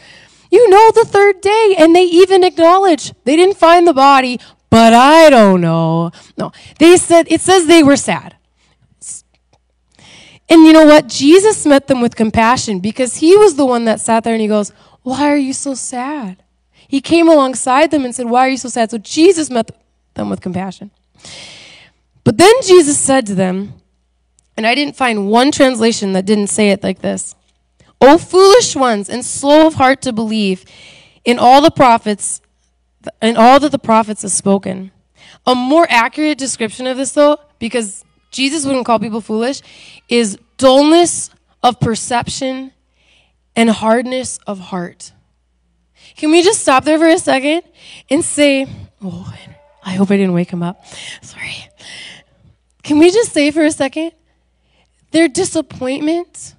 You 0.50 0.68
know 0.68 0.90
the 0.92 1.04
third 1.04 1.40
day, 1.40 1.74
and 1.78 1.96
they 1.96 2.04
even 2.04 2.44
acknowledge 2.44 3.12
they 3.24 3.36
didn't 3.36 3.56
find 3.56 3.86
the 3.86 3.94
body, 3.94 4.38
but 4.70 4.92
I 4.92 5.30
don't 5.30 5.60
know. 5.60 6.12
No, 6.36 6.52
they 6.78 6.96
said, 6.96 7.26
it 7.30 7.40
says 7.40 7.66
they 7.66 7.82
were 7.82 7.96
sad. 7.96 8.36
And 10.48 10.64
you 10.66 10.72
know 10.72 10.84
what? 10.84 11.06
Jesus 11.06 11.64
met 11.64 11.86
them 11.86 12.00
with 12.02 12.16
compassion 12.16 12.80
because 12.80 13.16
he 13.16 13.36
was 13.36 13.56
the 13.56 13.64
one 13.64 13.86
that 13.86 14.00
sat 14.00 14.24
there 14.24 14.34
and 14.34 14.42
he 14.42 14.48
goes, 14.48 14.72
Why 15.02 15.30
are 15.30 15.36
you 15.36 15.54
so 15.54 15.74
sad? 15.74 16.42
He 16.86 17.00
came 17.00 17.28
alongside 17.28 17.90
them 17.90 18.04
and 18.04 18.14
said, 18.14 18.26
Why 18.26 18.46
are 18.46 18.50
you 18.50 18.58
so 18.58 18.68
sad? 18.68 18.90
So 18.90 18.98
Jesus 18.98 19.48
met 19.48 19.70
them 20.12 20.28
with 20.28 20.42
compassion. 20.42 20.90
But 22.24 22.38
then 22.38 22.54
Jesus 22.62 22.98
said 22.98 23.26
to 23.26 23.34
them, 23.34 23.74
and 24.56 24.66
I 24.66 24.74
didn't 24.74 24.96
find 24.96 25.28
one 25.28 25.52
translation 25.52 26.12
that 26.12 26.24
didn't 26.24 26.46
say 26.46 26.70
it 26.70 26.82
like 26.82 27.00
this 27.00 27.34
O 28.00 28.18
foolish 28.18 28.74
ones 28.76 29.08
and 29.08 29.24
slow 29.24 29.66
of 29.66 29.74
heart 29.74 30.02
to 30.02 30.12
believe 30.12 30.64
in 31.24 31.38
all 31.38 31.60
the 31.60 31.70
prophets 31.70 32.40
in 33.20 33.36
all 33.36 33.60
that 33.60 33.72
the 33.72 33.78
prophets 33.78 34.22
have 34.22 34.30
spoken. 34.30 34.90
A 35.46 35.54
more 35.54 35.86
accurate 35.90 36.38
description 36.38 36.86
of 36.86 36.96
this, 36.96 37.12
though, 37.12 37.38
because 37.58 38.04
Jesus 38.30 38.64
wouldn't 38.64 38.86
call 38.86 38.98
people 38.98 39.20
foolish, 39.20 39.60
is 40.08 40.38
dullness 40.56 41.30
of 41.62 41.80
perception 41.80 42.72
and 43.54 43.68
hardness 43.70 44.38
of 44.46 44.58
heart. 44.58 45.12
Can 46.16 46.30
we 46.30 46.42
just 46.42 46.60
stop 46.60 46.84
there 46.84 46.98
for 46.98 47.08
a 47.08 47.18
second 47.18 47.62
and 48.10 48.24
say, 48.24 48.66
Oh, 49.02 49.34
I 49.84 49.92
hope 49.92 50.10
I 50.10 50.16
didn't 50.16 50.32
wake 50.32 50.50
him 50.50 50.62
up. 50.62 50.84
Sorry. 51.20 51.68
Can 52.84 52.98
we 52.98 53.10
just 53.10 53.32
say 53.32 53.50
for 53.50 53.64
a 53.64 53.72
second, 53.72 54.12
their 55.10 55.26
disappointment 55.26 56.54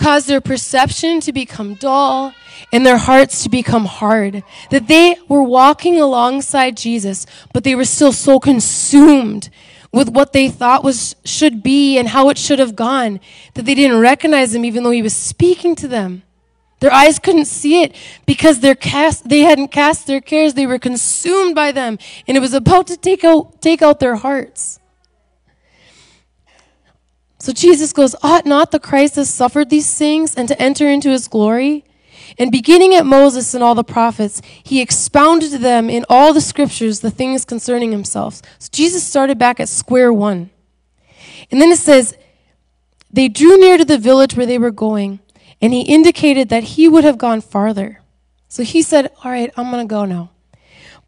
caused 0.00 0.26
their 0.26 0.40
perception 0.40 1.20
to 1.20 1.32
become 1.32 1.74
dull 1.74 2.32
and 2.72 2.86
their 2.86 2.96
hearts 2.96 3.42
to 3.42 3.50
become 3.50 3.84
hard. 3.84 4.42
That 4.70 4.88
they 4.88 5.16
were 5.28 5.42
walking 5.42 6.00
alongside 6.00 6.76
Jesus, 6.76 7.26
but 7.52 7.64
they 7.64 7.74
were 7.74 7.84
still 7.84 8.12
so 8.12 8.40
consumed 8.40 9.50
with 9.92 10.08
what 10.08 10.32
they 10.32 10.48
thought 10.48 10.82
was 10.82 11.16
should 11.24 11.62
be 11.62 11.98
and 11.98 12.08
how 12.08 12.28
it 12.30 12.38
should 12.38 12.58
have 12.58 12.76
gone 12.76 13.20
that 13.54 13.66
they 13.66 13.74
didn't 13.74 14.00
recognize 14.00 14.54
him 14.54 14.64
even 14.64 14.84
though 14.84 14.90
he 14.90 15.02
was 15.02 15.14
speaking 15.14 15.74
to 15.76 15.86
them. 15.86 16.22
Their 16.78 16.92
eyes 16.92 17.18
couldn't 17.18 17.44
see 17.44 17.82
it 17.82 17.94
because 18.24 18.60
their 18.60 18.74
cast, 18.74 19.28
they 19.28 19.40
hadn't 19.40 19.68
cast 19.68 20.06
their 20.06 20.22
cares. 20.22 20.54
They 20.54 20.66
were 20.66 20.78
consumed 20.78 21.54
by 21.54 21.72
them 21.72 21.98
and 22.26 22.38
it 22.38 22.40
was 22.40 22.54
about 22.54 22.86
to 22.86 22.96
take 22.96 23.22
out, 23.22 23.60
take 23.60 23.82
out 23.82 24.00
their 24.00 24.16
hearts. 24.16 24.79
So 27.40 27.52
Jesus 27.52 27.92
goes, 27.92 28.14
Ought 28.22 28.46
not 28.46 28.70
the 28.70 28.78
Christ 28.78 29.16
have 29.16 29.26
suffered 29.26 29.70
these 29.70 29.96
things 29.96 30.34
and 30.34 30.46
to 30.46 30.62
enter 30.62 30.88
into 30.88 31.08
his 31.08 31.26
glory? 31.26 31.84
And 32.38 32.52
beginning 32.52 32.94
at 32.94 33.06
Moses 33.06 33.54
and 33.54 33.64
all 33.64 33.74
the 33.74 33.82
prophets, 33.82 34.40
he 34.62 34.80
expounded 34.80 35.50
to 35.50 35.58
them 35.58 35.90
in 35.90 36.04
all 36.08 36.32
the 36.32 36.40
scriptures 36.40 37.00
the 37.00 37.10
things 37.10 37.44
concerning 37.44 37.90
himself. 37.90 38.42
So 38.58 38.68
Jesus 38.70 39.02
started 39.02 39.38
back 39.38 39.58
at 39.58 39.68
square 39.68 40.12
one. 40.12 40.50
And 41.50 41.60
then 41.60 41.70
it 41.70 41.78
says, 41.78 42.16
They 43.10 43.28
drew 43.28 43.58
near 43.58 43.78
to 43.78 43.84
the 43.84 43.98
village 43.98 44.36
where 44.36 44.46
they 44.46 44.58
were 44.58 44.70
going, 44.70 45.20
and 45.60 45.72
he 45.72 45.80
indicated 45.82 46.50
that 46.50 46.62
he 46.62 46.88
would 46.88 47.04
have 47.04 47.18
gone 47.18 47.40
farther. 47.40 48.02
So 48.48 48.62
he 48.62 48.82
said, 48.82 49.10
All 49.24 49.30
right, 49.30 49.50
I'm 49.56 49.70
going 49.70 49.86
to 49.86 49.90
go 49.90 50.04
now. 50.04 50.30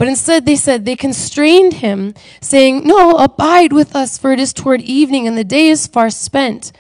But 0.03 0.09
instead, 0.09 0.47
they 0.47 0.57
said, 0.57 0.85
they 0.85 0.97
constrained 0.97 1.75
him, 1.75 2.15
saying, 2.41 2.85
No, 2.85 3.13
abide 3.13 3.73
with 3.73 3.95
us, 3.95 4.19
for 4.19 4.33
it 4.33 4.41
is 4.41 4.53
toward 4.53 4.81
evening, 4.81 5.29
and 5.29 5.39
the 5.39 5.45
day 5.45 5.69
is 5.69 5.87
far 5.87 6.11
spent. 6.11 6.73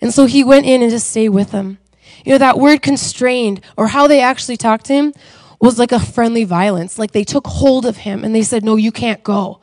And 0.00 0.12
so 0.12 0.26
he 0.26 0.42
went 0.42 0.66
in 0.66 0.82
and 0.82 0.90
just 0.90 1.08
stayed 1.08 1.28
with 1.28 1.52
them. 1.52 1.78
You 2.24 2.32
know, 2.32 2.38
that 2.38 2.58
word 2.58 2.82
constrained, 2.82 3.60
or 3.76 3.86
how 3.86 4.08
they 4.08 4.20
actually 4.20 4.56
talked 4.56 4.86
to 4.86 4.92
him, 4.92 5.14
was 5.60 5.78
like 5.78 5.92
a 5.92 6.00
friendly 6.00 6.42
violence. 6.42 6.98
Like 6.98 7.12
they 7.12 7.22
took 7.22 7.46
hold 7.46 7.86
of 7.86 7.98
him 7.98 8.24
and 8.24 8.34
they 8.34 8.42
said, 8.42 8.64
No, 8.64 8.74
you 8.74 8.90
can't 8.90 9.22
go. 9.22 9.60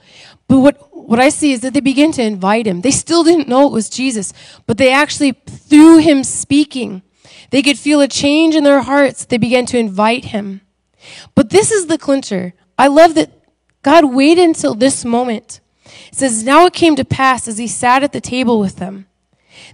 But 0.47 0.59
what, 0.59 0.95
what 0.95 1.19
I 1.19 1.27
see 1.27 1.51
is 1.51 1.59
that 1.59 1.73
they 1.73 1.81
began 1.81 2.13
to 2.13 2.23
invite 2.23 2.65
him. 2.65 2.79
They 2.79 2.91
still 2.91 3.25
didn't 3.25 3.49
know 3.49 3.67
it 3.67 3.73
was 3.73 3.89
Jesus, 3.89 4.31
but 4.67 4.77
they 4.77 4.93
actually, 4.93 5.33
through 5.33 5.97
him 5.97 6.23
speaking, 6.23 7.01
they 7.49 7.61
could 7.61 7.77
feel 7.77 7.99
a 7.99 8.07
change 8.07 8.55
in 8.55 8.63
their 8.63 8.83
hearts. 8.83 9.25
They 9.25 9.37
began 9.37 9.65
to 9.65 9.77
invite 9.77 10.23
him. 10.31 10.61
But 11.35 11.49
this 11.49 11.71
is 11.71 11.87
the 11.87 11.97
clincher. 11.97 12.53
I 12.81 12.87
love 12.87 13.13
that 13.13 13.29
God 13.83 14.05
waited 14.05 14.43
until 14.43 14.73
this 14.73 15.05
moment. 15.05 15.59
It 16.07 16.15
says, 16.15 16.43
Now 16.43 16.65
it 16.65 16.73
came 16.73 16.95
to 16.95 17.05
pass 17.05 17.47
as 17.47 17.59
he 17.59 17.67
sat 17.67 18.01
at 18.01 18.11
the 18.11 18.19
table 18.19 18.59
with 18.59 18.77
them 18.77 19.05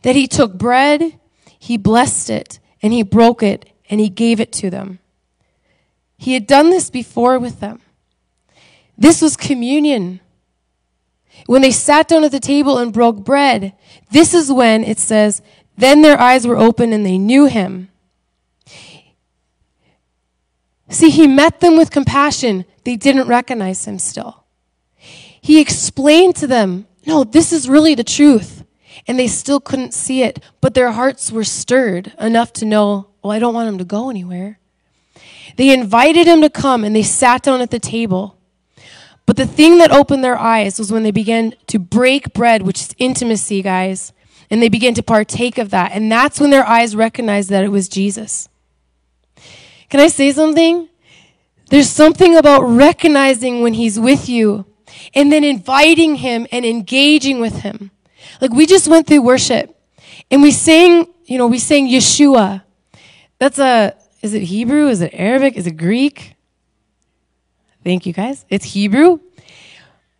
that 0.01 0.18
he 0.18 0.28
took 0.28 0.58
bread, 0.58 1.18
he 1.58 1.78
blessed 1.78 2.30
it, 2.30 2.60
and 2.82 2.91
he 2.91 3.03
broke 3.03 3.41
it, 3.41 3.72
and 3.89 4.01
he 4.01 4.10
gave 4.10 4.41
it 4.41 4.51
to 4.51 4.70
them. 4.70 4.99
He 6.18 6.34
had 6.34 6.47
done 6.47 6.70
this 6.70 6.89
before 6.89 7.39
with 7.39 7.62
them. 7.62 7.80
This 8.97 9.22
was 9.22 9.38
communion. 9.38 10.20
When 11.45 11.62
they 11.62 11.72
sat 11.72 12.10
down 12.10 12.26
at 12.26 12.32
the 12.32 12.41
table 12.41 12.78
and 12.78 12.91
broke 12.91 13.24
bread, 13.24 13.72
this 14.12 14.34
is 14.34 14.51
when 14.51 14.84
it 14.84 14.99
says, 14.99 15.41
Then 15.78 16.01
their 16.01 16.20
eyes 16.20 16.45
were 16.45 16.58
open 16.58 16.91
and 16.91 17.05
they 17.05 17.18
knew 17.18 17.45
him. 17.45 17.88
See, 20.89 21.10
he 21.10 21.26
met 21.28 21.60
them 21.60 21.78
with 21.78 21.91
compassion. 21.91 22.66
They 22.88 22.95
didn't 22.95 23.27
recognize 23.27 23.85
him 23.85 23.99
still. 23.99 24.45
He 24.95 25.59
explained 25.59 26.38
to 26.38 26.47
them, 26.47 26.88
No, 27.05 27.25
this 27.25 27.51
is 27.51 27.67
really 27.67 27.95
the 27.95 28.03
truth. 28.05 28.63
And 29.05 29.19
they 29.19 29.27
still 29.27 29.59
couldn't 29.59 29.93
see 29.93 30.23
it, 30.23 30.39
but 30.61 30.73
their 30.73 30.91
hearts 30.91 31.29
were 31.29 31.43
stirred 31.43 32.13
enough 32.17 32.53
to 32.53 32.65
know, 32.65 33.09
Well, 33.21 33.33
I 33.33 33.39
don't 33.39 33.53
want 33.53 33.67
him 33.67 33.77
to 33.79 33.83
go 33.83 34.09
anywhere. 34.09 34.59
They 35.57 35.73
invited 35.73 36.27
him 36.27 36.39
to 36.39 36.49
come 36.49 36.85
and 36.85 36.95
they 36.95 37.03
sat 37.03 37.43
down 37.43 37.59
at 37.59 37.71
the 37.71 37.79
table. 37.79 38.38
But 39.25 39.35
the 39.35 39.45
thing 39.45 39.79
that 39.79 39.91
opened 39.91 40.23
their 40.23 40.38
eyes 40.38 40.79
was 40.79 40.89
when 40.89 41.03
they 41.03 41.11
began 41.11 41.55
to 41.67 41.79
break 41.79 42.33
bread, 42.33 42.61
which 42.61 42.79
is 42.79 42.95
intimacy, 42.97 43.61
guys. 43.61 44.13
And 44.49 44.61
they 44.61 44.69
began 44.69 44.93
to 44.93 45.03
partake 45.03 45.57
of 45.57 45.71
that. 45.71 45.91
And 45.91 46.09
that's 46.09 46.39
when 46.39 46.51
their 46.51 46.65
eyes 46.65 46.95
recognized 46.95 47.49
that 47.49 47.65
it 47.65 47.71
was 47.71 47.89
Jesus. 47.89 48.47
Can 49.89 49.99
I 49.99 50.07
say 50.07 50.31
something? 50.31 50.88
There's 51.70 51.89
something 51.89 52.36
about 52.36 52.61
recognizing 52.61 53.61
when 53.61 53.74
he's 53.74 53.99
with 53.99 54.30
you 54.30 54.65
and 55.13 55.32
then 55.32 55.43
inviting 55.43 56.15
him 56.15 56.47
and 56.51 56.65
engaging 56.65 57.39
with 57.39 57.61
him. 57.61 57.91
Like 58.39 58.51
we 58.51 58.65
just 58.65 58.88
went 58.88 59.07
through 59.07 59.22
worship 59.22 59.76
and 60.32 60.41
we 60.41 60.51
sang, 60.51 61.07
you 61.26 61.38
know, 61.38 61.47
we 61.47 61.59
sang 61.59 61.89
Yeshua. 61.89 62.63
That's 63.39 63.59
a, 63.59 63.95
is 64.22 64.34
it 64.34 64.43
Hebrew? 64.43 64.88
Is 64.88 65.01
it 65.01 65.11
Arabic? 65.13 65.55
Is 65.55 65.68
it 65.68 65.78
Greek? 65.78 66.36
Thank 67.84 68.05
you 68.05 68.13
guys. 68.13 68.45
It's 68.49 68.65
Hebrew. 68.65 69.20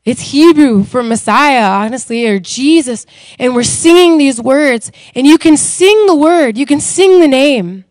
It's 0.06 0.22
Hebrew 0.22 0.86
for 0.86 1.04
Messiah, 1.04 1.66
honestly, 1.66 2.26
or 2.28 2.39
Jesus. 2.39 3.06
And 3.38 3.54
we're 3.54 3.64
singing 3.64 4.18
these 4.18 4.41
words. 4.41 4.89
And 5.16 5.28
you 5.28 5.38
can 5.38 5.58
sing 5.58 6.06
the 6.08 6.16
word, 6.16 6.58
you 6.58 6.66
can 6.66 6.80
sing 6.80 7.20
the 7.20 7.28
name, 7.28 7.84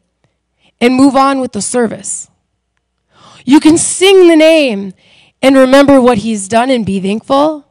and 0.80 0.94
move 0.94 1.14
on 1.14 1.40
with 1.40 1.52
the 1.52 1.60
service. 1.60 2.30
You 3.46 3.60
can 3.60 3.78
sing 3.78 4.26
the 4.26 4.36
name 4.36 4.92
and 5.40 5.56
remember 5.56 6.00
what 6.00 6.18
he's 6.18 6.48
done 6.48 6.68
and 6.68 6.84
be 6.84 7.00
thankful. 7.00 7.64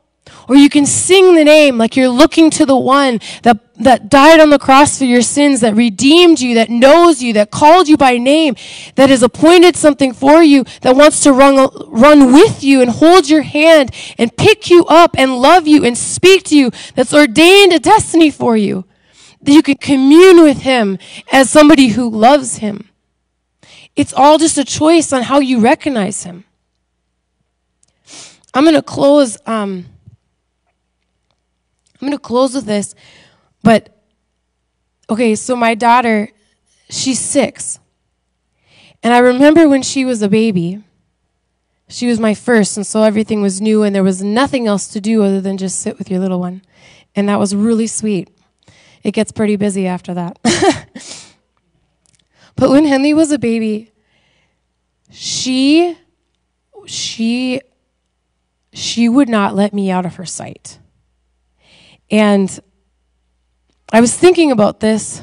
Or 0.47 0.55
you 0.55 0.69
can 0.69 0.85
sing 0.85 1.35
the 1.35 1.43
name 1.43 1.77
like 1.77 1.97
you're 1.97 2.07
looking 2.07 2.49
to 2.51 2.65
the 2.65 2.77
one 2.77 3.19
that, 3.43 3.59
that 3.75 4.09
died 4.09 4.39
on 4.39 4.51
the 4.51 4.57
cross 4.57 4.97
for 4.97 5.03
your 5.03 5.21
sins, 5.21 5.59
that 5.59 5.75
redeemed 5.75 6.39
you, 6.39 6.55
that 6.55 6.69
knows 6.69 7.21
you, 7.21 7.33
that 7.33 7.51
called 7.51 7.89
you 7.89 7.97
by 7.97 8.17
name, 8.17 8.55
that 8.95 9.09
has 9.09 9.21
appointed 9.21 9.75
something 9.75 10.13
for 10.13 10.41
you, 10.41 10.63
that 10.81 10.95
wants 10.95 11.19
to 11.23 11.33
run, 11.33 11.69
run 11.87 12.31
with 12.31 12.63
you 12.63 12.81
and 12.81 12.91
hold 12.91 13.27
your 13.27 13.41
hand 13.41 13.91
and 14.17 14.35
pick 14.37 14.69
you 14.69 14.85
up 14.85 15.15
and 15.17 15.41
love 15.41 15.67
you 15.67 15.83
and 15.83 15.97
speak 15.97 16.43
to 16.45 16.57
you, 16.57 16.71
that's 16.95 17.13
ordained 17.13 17.73
a 17.73 17.79
destiny 17.79 18.31
for 18.31 18.55
you. 18.55 18.85
That 19.41 19.51
you 19.51 19.61
can 19.61 19.75
commune 19.75 20.41
with 20.41 20.61
him 20.61 20.97
as 21.31 21.49
somebody 21.49 21.89
who 21.89 22.09
loves 22.09 22.57
him. 22.57 22.89
It's 23.95 24.13
all 24.13 24.37
just 24.37 24.57
a 24.57 24.65
choice 24.65 25.13
on 25.13 25.23
how 25.23 25.39
you 25.39 25.59
recognize 25.59 26.23
him. 26.23 26.43
I'm 28.53 28.63
going 28.63 28.75
to 28.75 28.81
close. 28.81 29.37
Um, 29.45 29.85
I'm 32.01 32.07
going 32.07 32.11
to 32.11 32.19
close 32.19 32.53
with 32.53 32.65
this, 32.65 32.93
but 33.63 33.95
okay, 35.09 35.35
so 35.35 35.55
my 35.55 35.75
daughter, 35.75 36.29
she's 36.89 37.19
six. 37.19 37.79
And 39.01 39.13
I 39.13 39.19
remember 39.19 39.67
when 39.67 39.81
she 39.81 40.03
was 40.03 40.21
a 40.21 40.29
baby, 40.29 40.83
she 41.87 42.07
was 42.07 42.19
my 42.19 42.33
first, 42.33 42.75
and 42.77 42.85
so 42.85 43.03
everything 43.03 43.41
was 43.41 43.61
new, 43.61 43.83
and 43.83 43.95
there 43.95 44.03
was 44.03 44.21
nothing 44.21 44.67
else 44.67 44.87
to 44.89 45.01
do 45.01 45.23
other 45.23 45.39
than 45.39 45.57
just 45.57 45.79
sit 45.79 45.97
with 45.97 46.09
your 46.09 46.19
little 46.19 46.39
one. 46.39 46.63
And 47.15 47.29
that 47.29 47.39
was 47.39 47.55
really 47.55 47.87
sweet. 47.87 48.29
It 49.03 49.11
gets 49.11 49.31
pretty 49.31 49.55
busy 49.55 49.87
after 49.87 50.13
that. 50.15 50.39
but 52.55 52.69
when 52.69 52.85
Henley 52.85 53.13
was 53.13 53.31
a 53.31 53.39
baby, 53.39 53.91
she, 55.11 55.97
she, 56.85 57.61
she 58.73 59.09
would 59.09 59.29
not 59.29 59.55
let 59.55 59.73
me 59.73 59.91
out 59.91 60.05
of 60.05 60.15
her 60.15 60.25
sight. 60.25 60.79
And 62.09 62.59
I 63.91 64.01
was 64.01 64.15
thinking 64.15 64.51
about 64.51 64.79
this, 64.79 65.21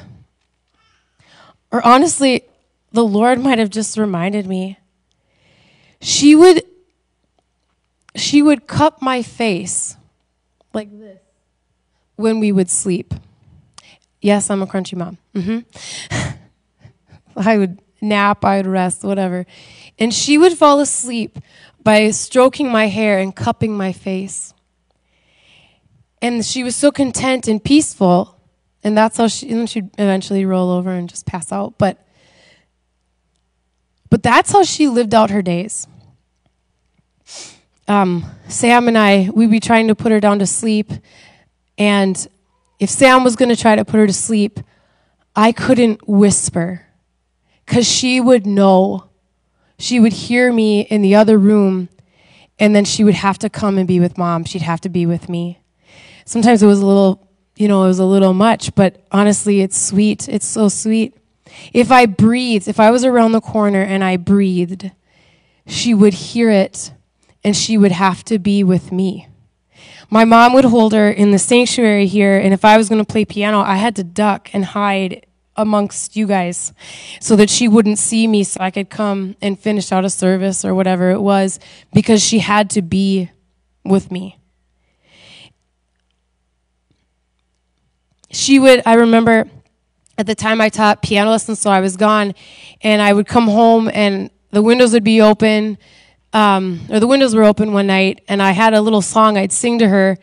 or 1.71 1.85
honestly, 1.87 2.45
the 2.93 3.05
Lord 3.05 3.41
might 3.41 3.59
have 3.59 3.71
just 3.71 3.97
reminded 3.97 4.47
me. 4.47 4.79
She 6.01 6.35
would 6.35 6.63
she 8.15 8.43
would 8.43 8.67
cup 8.67 9.01
my 9.01 9.23
face 9.23 9.97
like 10.75 10.91
this 10.99 11.19
when 12.17 12.41
we 12.41 12.53
would 12.53 12.71
sleep. 12.71 13.15
Yes, 14.21 14.51
I'm 14.51 14.63
a 14.63 14.67
crunchy 14.67 14.97
mom. 14.97 15.19
Mm-hmm. 15.35 16.29
I 17.37 17.59
would 17.59 17.81
nap, 18.01 18.45
I 18.45 18.59
would 18.59 18.67
rest, 18.67 19.05
whatever. 19.05 19.47
And 19.99 20.13
she 20.13 20.37
would 20.37 20.59
fall 20.59 20.81
asleep 20.81 21.39
by 21.83 22.11
stroking 22.11 22.71
my 22.71 22.87
hair 22.87 23.19
and 23.19 23.35
cupping 23.35 23.77
my 23.77 23.93
face. 23.93 24.53
And 26.21 26.45
she 26.45 26.63
was 26.63 26.77
so 26.77 26.91
content 26.91 27.49
and 27.49 27.63
peaceful. 27.63 28.39
And 28.85 28.97
that's 28.97 29.17
how 29.17 29.29
she, 29.29 29.51
and 29.51 29.69
she'd 29.69 29.91
eventually 29.99 30.45
roll 30.45 30.71
over 30.71 30.91
and 30.91 31.09
just 31.09 31.27
pass 31.27 31.53
out. 31.53 31.79
But, 31.79 32.05
but 34.11 34.23
that's 34.23 34.53
how 34.53 34.65
she 34.65 34.89
lived 34.89 35.15
out 35.15 35.31
her 35.31 35.43
days. 35.43 35.87
Um, 37.89 38.25
Sam 38.49 38.89
and 38.89 38.97
I, 38.97 39.31
we'd 39.35 39.51
be 39.51 39.61
trying 39.61 39.89
to 39.89 39.95
put 39.95 40.13
her 40.13 40.21
down 40.21 40.39
to 40.39 40.47
sleep. 40.47 40.93
And 41.79 42.27
if 42.79 42.91
Sam 42.91 43.25
was 43.25 43.37
going 43.37 43.49
to 43.49 43.57
try 43.57 43.77
to 43.77 43.85
put 43.85 43.99
her 43.99 44.07
to 44.07 44.13
sleep, 44.13 44.61
I 45.35 45.53
couldn't 45.53 46.07
whisper 46.09 46.87
because 47.67 47.87
she 47.87 48.21
would 48.21 48.47
know. 48.47 49.09
She 49.79 49.99
would 49.99 50.13
hear 50.13 50.53
me 50.53 50.83
in 50.83 51.03
the 51.03 51.17
other 51.17 51.37
room, 51.37 51.89
and 52.59 52.75
then 52.77 52.85
she 52.85 53.03
would 53.03 53.15
have 53.15 53.39
to 53.39 53.51
come 53.51 53.79
and 53.79 53.89
be 53.89 53.99
with 53.99 54.17
mom. 54.17 54.45
She'd 54.45 54.63
have 54.63 54.81
to 54.83 54.89
be 54.89 55.07
with 55.07 55.29
me 55.29 55.63
sometimes 56.25 56.63
it 56.63 56.67
was 56.67 56.81
a 56.81 56.87
little, 56.87 57.29
you 57.57 57.69
know, 57.69 57.85
it 57.85 57.89
was 57.89 57.99
a 57.99 58.05
little 58.05 58.33
much, 58.33 58.75
but 58.75 59.05
honestly, 59.13 59.61
it's 59.61 59.81
sweet. 59.81 60.29
It's 60.29 60.47
so 60.47 60.69
sweet. 60.69 61.17
If 61.73 61.93
I 61.93 62.07
breathed, 62.07 62.69
if 62.69 62.81
I 62.81 62.91
was 62.91 63.05
around 63.05 63.33
the 63.33 63.41
corner 63.41 63.83
and 63.83 64.03
I 64.03 64.17
breathed, 64.17 64.91
she 65.67 65.95
would 65.95 66.15
hear 66.15 66.51
it 66.51 66.93
and 67.45 67.57
she 67.57 67.77
would 67.77 67.93
have 67.93 68.25
to 68.25 68.39
be 68.39 68.65
with 68.65 68.93
me. 68.93 69.29
My 70.09 70.25
mom 70.25 70.53
would 70.55 70.65
hold 70.65 70.93
her 70.93 71.11
in 71.11 71.31
the 71.31 71.39
sanctuary 71.39 72.07
here, 72.07 72.39
and 72.39 72.53
if 72.53 72.67
I 72.67 72.77
was 72.77 72.91
going 72.91 73.03
to 73.03 73.11
play 73.11 73.25
piano, 73.25 73.61
I 73.61 73.77
had 73.77 73.97
to 73.97 74.05
duck 74.05 74.51
and 74.53 74.65
hide 74.65 75.27
amongst 75.57 76.17
you 76.17 76.27
guys 76.27 76.73
so 77.21 77.37
that 77.37 77.51
she 77.51 77.69
wouldn't 77.69 77.99
see 77.99 78.27
me 78.27 78.43
so 78.45 78.61
I 78.61 78.71
could 78.71 78.89
come 78.89 79.37
and 79.43 79.59
finish 79.59 79.93
out 79.93 80.05
a 80.05 80.11
service 80.11 80.65
or 80.65 80.75
whatever 80.75 81.11
it 81.11 81.21
was 81.21 81.61
because 81.93 82.23
she 82.23 82.39
had 82.39 82.71
to 82.71 82.83
be 82.83 83.31
with 83.85 84.11
me. 84.11 84.39
she 88.33 88.59
would, 88.59 88.83
I 88.85 88.95
remember 88.95 89.49
at 90.19 90.27
the 90.27 90.35
time 90.35 90.61
I 90.61 90.69
taught 90.69 91.03
piano 91.03 91.31
lessons, 91.31 91.61
so 91.61 91.71
I 91.71 91.81
was 91.81 91.97
gone, 91.97 92.35
and 92.81 93.01
I 93.01 93.13
would 93.13 93.27
come 93.27 93.47
home 93.47 93.91
and 93.93 94.31
the 94.51 94.63
windows 94.63 94.93
would 94.93 95.05
be 95.05 95.21
open, 95.21 95.79
um, 96.33 96.81
or 96.91 96.99
the 96.99 97.07
windows 97.07 97.35
were 97.35 97.45
open 97.45 97.73
one 97.73 97.87
night, 97.87 98.23
and 98.29 98.43
I 98.43 98.51
had 98.51 98.75
a 98.75 98.81
little 98.81 99.03
song 99.03 99.39
I'd 99.39 99.53
sing 99.53 99.79
to 99.79 99.89
her, 99.89 100.19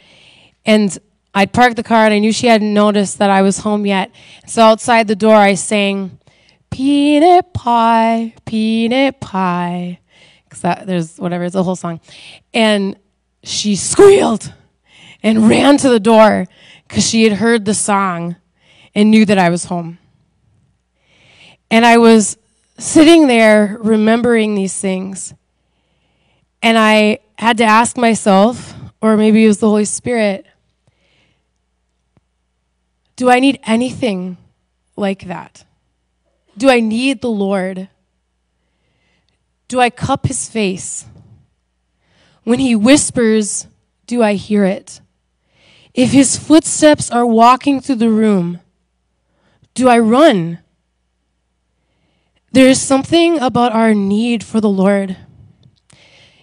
and 0.66 0.98
I'd 1.34 1.54
park 1.54 1.76
the 1.76 1.84
car, 1.84 2.06
and 2.06 2.14
I 2.14 2.20
knew 2.20 2.32
she 2.32 2.48
hadn't 2.48 2.74
noticed 2.74 3.20
that 3.20 3.30
I 3.30 3.42
was 3.42 3.60
home 3.60 3.86
yet. 3.86 4.12
So 4.48 4.62
outside 4.64 5.08
the 5.08 5.16
door, 5.16 5.36
I 5.36 5.54
sang, 5.54 6.18
"Peanut 6.70 7.54
pie, 7.54 8.34
peanut 8.46 9.20
pie," 9.20 10.00
because 10.44 10.86
there's 10.86 11.18
whatever, 11.18 11.44
it's 11.44 11.56
a 11.56 11.64
whole 11.64 11.76
song, 11.76 12.00
and 12.54 12.96
she 13.44 13.76
squealed 13.76 14.54
and 15.22 15.50
ran 15.50 15.78
to 15.78 15.90
the 15.90 16.00
door 16.00 16.48
because 16.88 17.08
she 17.08 17.24
had 17.24 17.34
heard 17.34 17.66
the 17.66 17.74
song 17.74 18.36
and 18.96 19.12
knew 19.12 19.26
that 19.26 19.38
I 19.38 19.50
was 19.50 19.66
home. 19.66 19.98
And 21.70 21.86
I 21.86 21.98
was 21.98 22.38
sitting 22.78 23.28
there 23.28 23.78
remembering 23.82 24.56
these 24.56 24.80
things. 24.80 25.34
And 26.62 26.78
I 26.78 27.20
had 27.38 27.58
to 27.58 27.64
ask 27.64 27.98
myself, 27.98 28.74
or 29.02 29.16
maybe 29.16 29.46
it 29.46 29.48
was 29.48 29.60
the 29.60 29.70
Holy 29.70 29.86
Spirit, 29.86 30.46
do 33.20 33.30
I 33.30 33.42
need 33.42 33.60
anything 33.66 34.38
like 34.96 35.28
that? 35.28 35.66
Do 36.58 36.70
I 36.70 36.80
need 36.80 37.20
the 37.20 37.30
Lord? 37.30 37.90
Do 39.68 39.82
I 39.82 39.90
cup 39.90 40.26
his 40.26 40.48
face? 40.48 41.06
When 42.46 42.60
he 42.60 42.78
whispers, 42.78 43.68
do 44.08 44.24
I 44.24 44.36
hear 44.36 44.64
it? 44.64 45.02
If 45.94 46.12
his 46.12 46.38
footsteps 46.38 47.12
are 47.12 47.26
walking 47.26 47.82
through 47.82 48.00
the 48.00 48.10
room, 48.10 48.62
do 49.74 49.90
I 49.90 50.00
run? 50.00 50.60
There 52.54 52.70
is 52.70 52.82
something 52.82 53.38
about 53.40 53.74
our 53.74 53.94
need 53.94 54.46
for 54.46 54.62
the 54.62 54.70
Lord. 54.70 55.18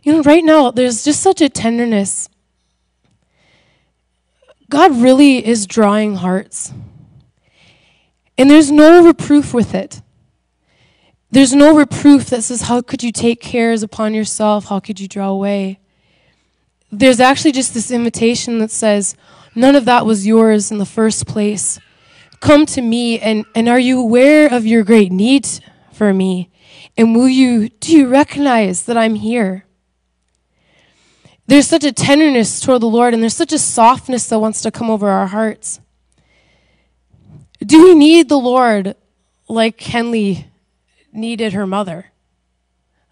You 0.02 0.12
know, 0.12 0.22
right 0.24 0.44
now, 0.44 0.72
there's 0.72 1.06
just 1.06 1.22
such 1.22 1.40
a 1.40 1.48
tenderness. 1.48 2.28
God 4.68 4.96
really 4.96 5.46
is 5.46 5.66
drawing 5.66 6.16
hearts. 6.16 6.72
And 8.38 8.50
there's 8.50 8.70
no 8.70 9.04
reproof 9.04 9.54
with 9.54 9.74
it. 9.74 10.02
There's 11.30 11.54
no 11.54 11.76
reproof 11.76 12.26
that 12.30 12.42
says, 12.42 12.62
How 12.62 12.80
could 12.80 13.02
you 13.02 13.12
take 13.12 13.40
cares 13.40 13.82
upon 13.82 14.14
yourself? 14.14 14.66
How 14.66 14.80
could 14.80 15.00
you 15.00 15.08
draw 15.08 15.28
away? 15.28 15.80
There's 16.90 17.20
actually 17.20 17.52
just 17.52 17.74
this 17.74 17.90
invitation 17.90 18.58
that 18.60 18.70
says, 18.70 19.16
None 19.54 19.74
of 19.74 19.84
that 19.86 20.06
was 20.06 20.26
yours 20.26 20.70
in 20.70 20.78
the 20.78 20.86
first 20.86 21.26
place. 21.26 21.78
Come 22.40 22.66
to 22.66 22.80
me, 22.80 23.18
and, 23.18 23.44
and 23.54 23.68
are 23.68 23.78
you 23.78 24.00
aware 24.00 24.52
of 24.52 24.66
your 24.66 24.84
great 24.84 25.12
need 25.12 25.48
for 25.92 26.12
me? 26.12 26.50
And 26.96 27.14
will 27.14 27.28
you, 27.28 27.68
do 27.68 27.96
you 27.96 28.08
recognize 28.08 28.84
that 28.84 28.96
I'm 28.96 29.16
here? 29.16 29.65
There's 31.46 31.66
such 31.66 31.84
a 31.84 31.92
tenderness 31.92 32.60
toward 32.60 32.82
the 32.82 32.88
Lord, 32.88 33.14
and 33.14 33.22
there's 33.22 33.36
such 33.36 33.52
a 33.52 33.58
softness 33.58 34.28
that 34.28 34.40
wants 34.40 34.62
to 34.62 34.70
come 34.70 34.90
over 34.90 35.08
our 35.08 35.28
hearts. 35.28 35.80
Do 37.64 37.84
we 37.84 37.94
need 37.94 38.28
the 38.28 38.38
Lord 38.38 38.96
like 39.48 39.80
Henley 39.80 40.46
needed 41.12 41.52
her 41.52 41.66
mother? 41.66 42.12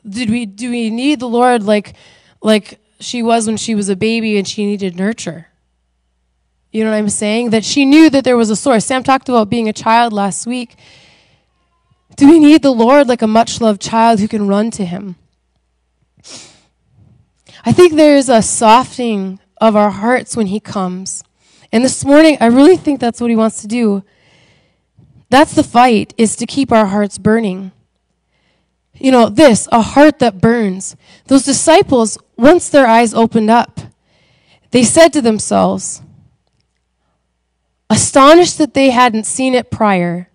Did 0.07 0.30
we, 0.30 0.47
do 0.47 0.70
we 0.70 0.91
need 0.91 1.20
the 1.20 1.28
Lord 1.28 1.62
like, 1.62 1.95
like 2.43 2.78
she 3.01 3.22
was 3.22 3.47
when 3.47 3.57
she 3.57 3.74
was 3.74 3.89
a 3.89 3.97
baby 3.97 4.37
and 4.37 4.47
she 4.47 4.66
needed 4.66 4.97
nurture? 4.97 5.47
You 6.72 6.82
know 6.82 6.91
what 6.91 6.97
I'm 6.97 7.09
saying? 7.09 7.51
That 7.51 7.64
she 7.64 7.85
knew 7.85 8.11
that 8.11 8.24
there 8.24 8.37
was 8.37 8.51
a 8.51 8.57
source. 8.57 8.85
Sam 8.85 9.05
talked 9.05 9.28
about 9.28 9.49
being 9.49 9.68
a 9.68 9.72
child 9.72 10.12
last 10.12 10.45
week. 10.45 10.74
Do 12.16 12.28
we 12.28 12.41
need 12.41 12.62
the 12.62 12.72
Lord 12.72 13.09
like 13.09 13.22
a 13.22 13.28
much 13.28 13.61
loved 13.61 13.80
child 13.80 14.18
who 14.18 14.28
can 14.28 14.49
run 14.49 14.72
to 14.72 14.85
him? 14.85 15.16
I 17.66 17.72
think 17.72 17.94
there's 17.94 18.28
a 18.28 18.42
softening 18.42 19.40
of 19.58 19.74
our 19.74 19.90
hearts 19.90 20.36
when 20.36 20.48
he 20.48 20.60
comes. 20.60 21.24
And 21.72 21.82
this 21.82 22.04
morning, 22.04 22.36
I 22.40 22.46
really 22.46 22.76
think 22.76 23.00
that's 23.00 23.20
what 23.20 23.30
he 23.30 23.36
wants 23.36 23.62
to 23.62 23.66
do. 23.66 24.04
That's 25.30 25.54
the 25.54 25.62
fight, 25.62 26.12
is 26.18 26.36
to 26.36 26.46
keep 26.46 26.70
our 26.70 26.86
hearts 26.86 27.16
burning. 27.16 27.72
You 28.94 29.10
know, 29.10 29.28
this, 29.30 29.66
a 29.72 29.80
heart 29.80 30.18
that 30.18 30.40
burns. 30.40 30.94
Those 31.26 31.44
disciples, 31.44 32.18
once 32.36 32.68
their 32.68 32.86
eyes 32.86 33.14
opened 33.14 33.50
up, 33.50 33.80
they 34.70 34.82
said 34.82 35.12
to 35.14 35.22
themselves, 35.22 36.02
astonished 37.88 38.58
that 38.58 38.74
they 38.74 38.90
hadn't 38.90 39.24
seen 39.24 39.54
it 39.54 39.70
prior, 39.70 40.28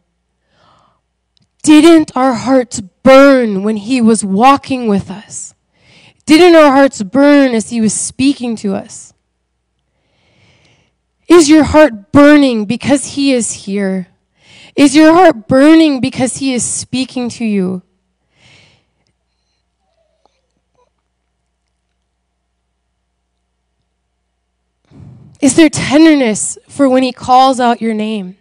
didn't 1.61 2.11
our 2.15 2.33
hearts 2.33 2.81
burn 2.81 3.63
when 3.63 3.77
he 3.77 4.01
was 4.01 4.25
walking 4.25 4.87
with 4.87 5.11
us? 5.11 5.53
Didn't 6.29 6.55
our 6.55 6.71
hearts 6.71 7.01
burn 7.01 7.55
as 7.55 7.71
he 7.71 7.81
was 7.81 7.91
speaking 7.91 8.55
to 8.57 8.75
us? 8.75 9.15
Is 11.27 11.49
your 11.49 11.63
heart 11.63 12.11
burning 12.11 12.65
because 12.65 13.15
he 13.15 13.33
is 13.33 13.51
here? 13.65 14.09
Is 14.75 14.95
your 14.95 15.11
heart 15.13 15.47
burning 15.47 15.99
because 15.99 16.37
he 16.37 16.53
is 16.53 16.63
speaking 16.63 17.29
to 17.29 17.45
you? 17.45 17.81
Is 25.41 25.55
there 25.55 25.67
tenderness 25.67 26.59
for 26.67 26.87
when 26.87 27.01
he 27.01 27.11
calls 27.11 27.59
out 27.59 27.81
your 27.81 27.95
name? 27.95 28.37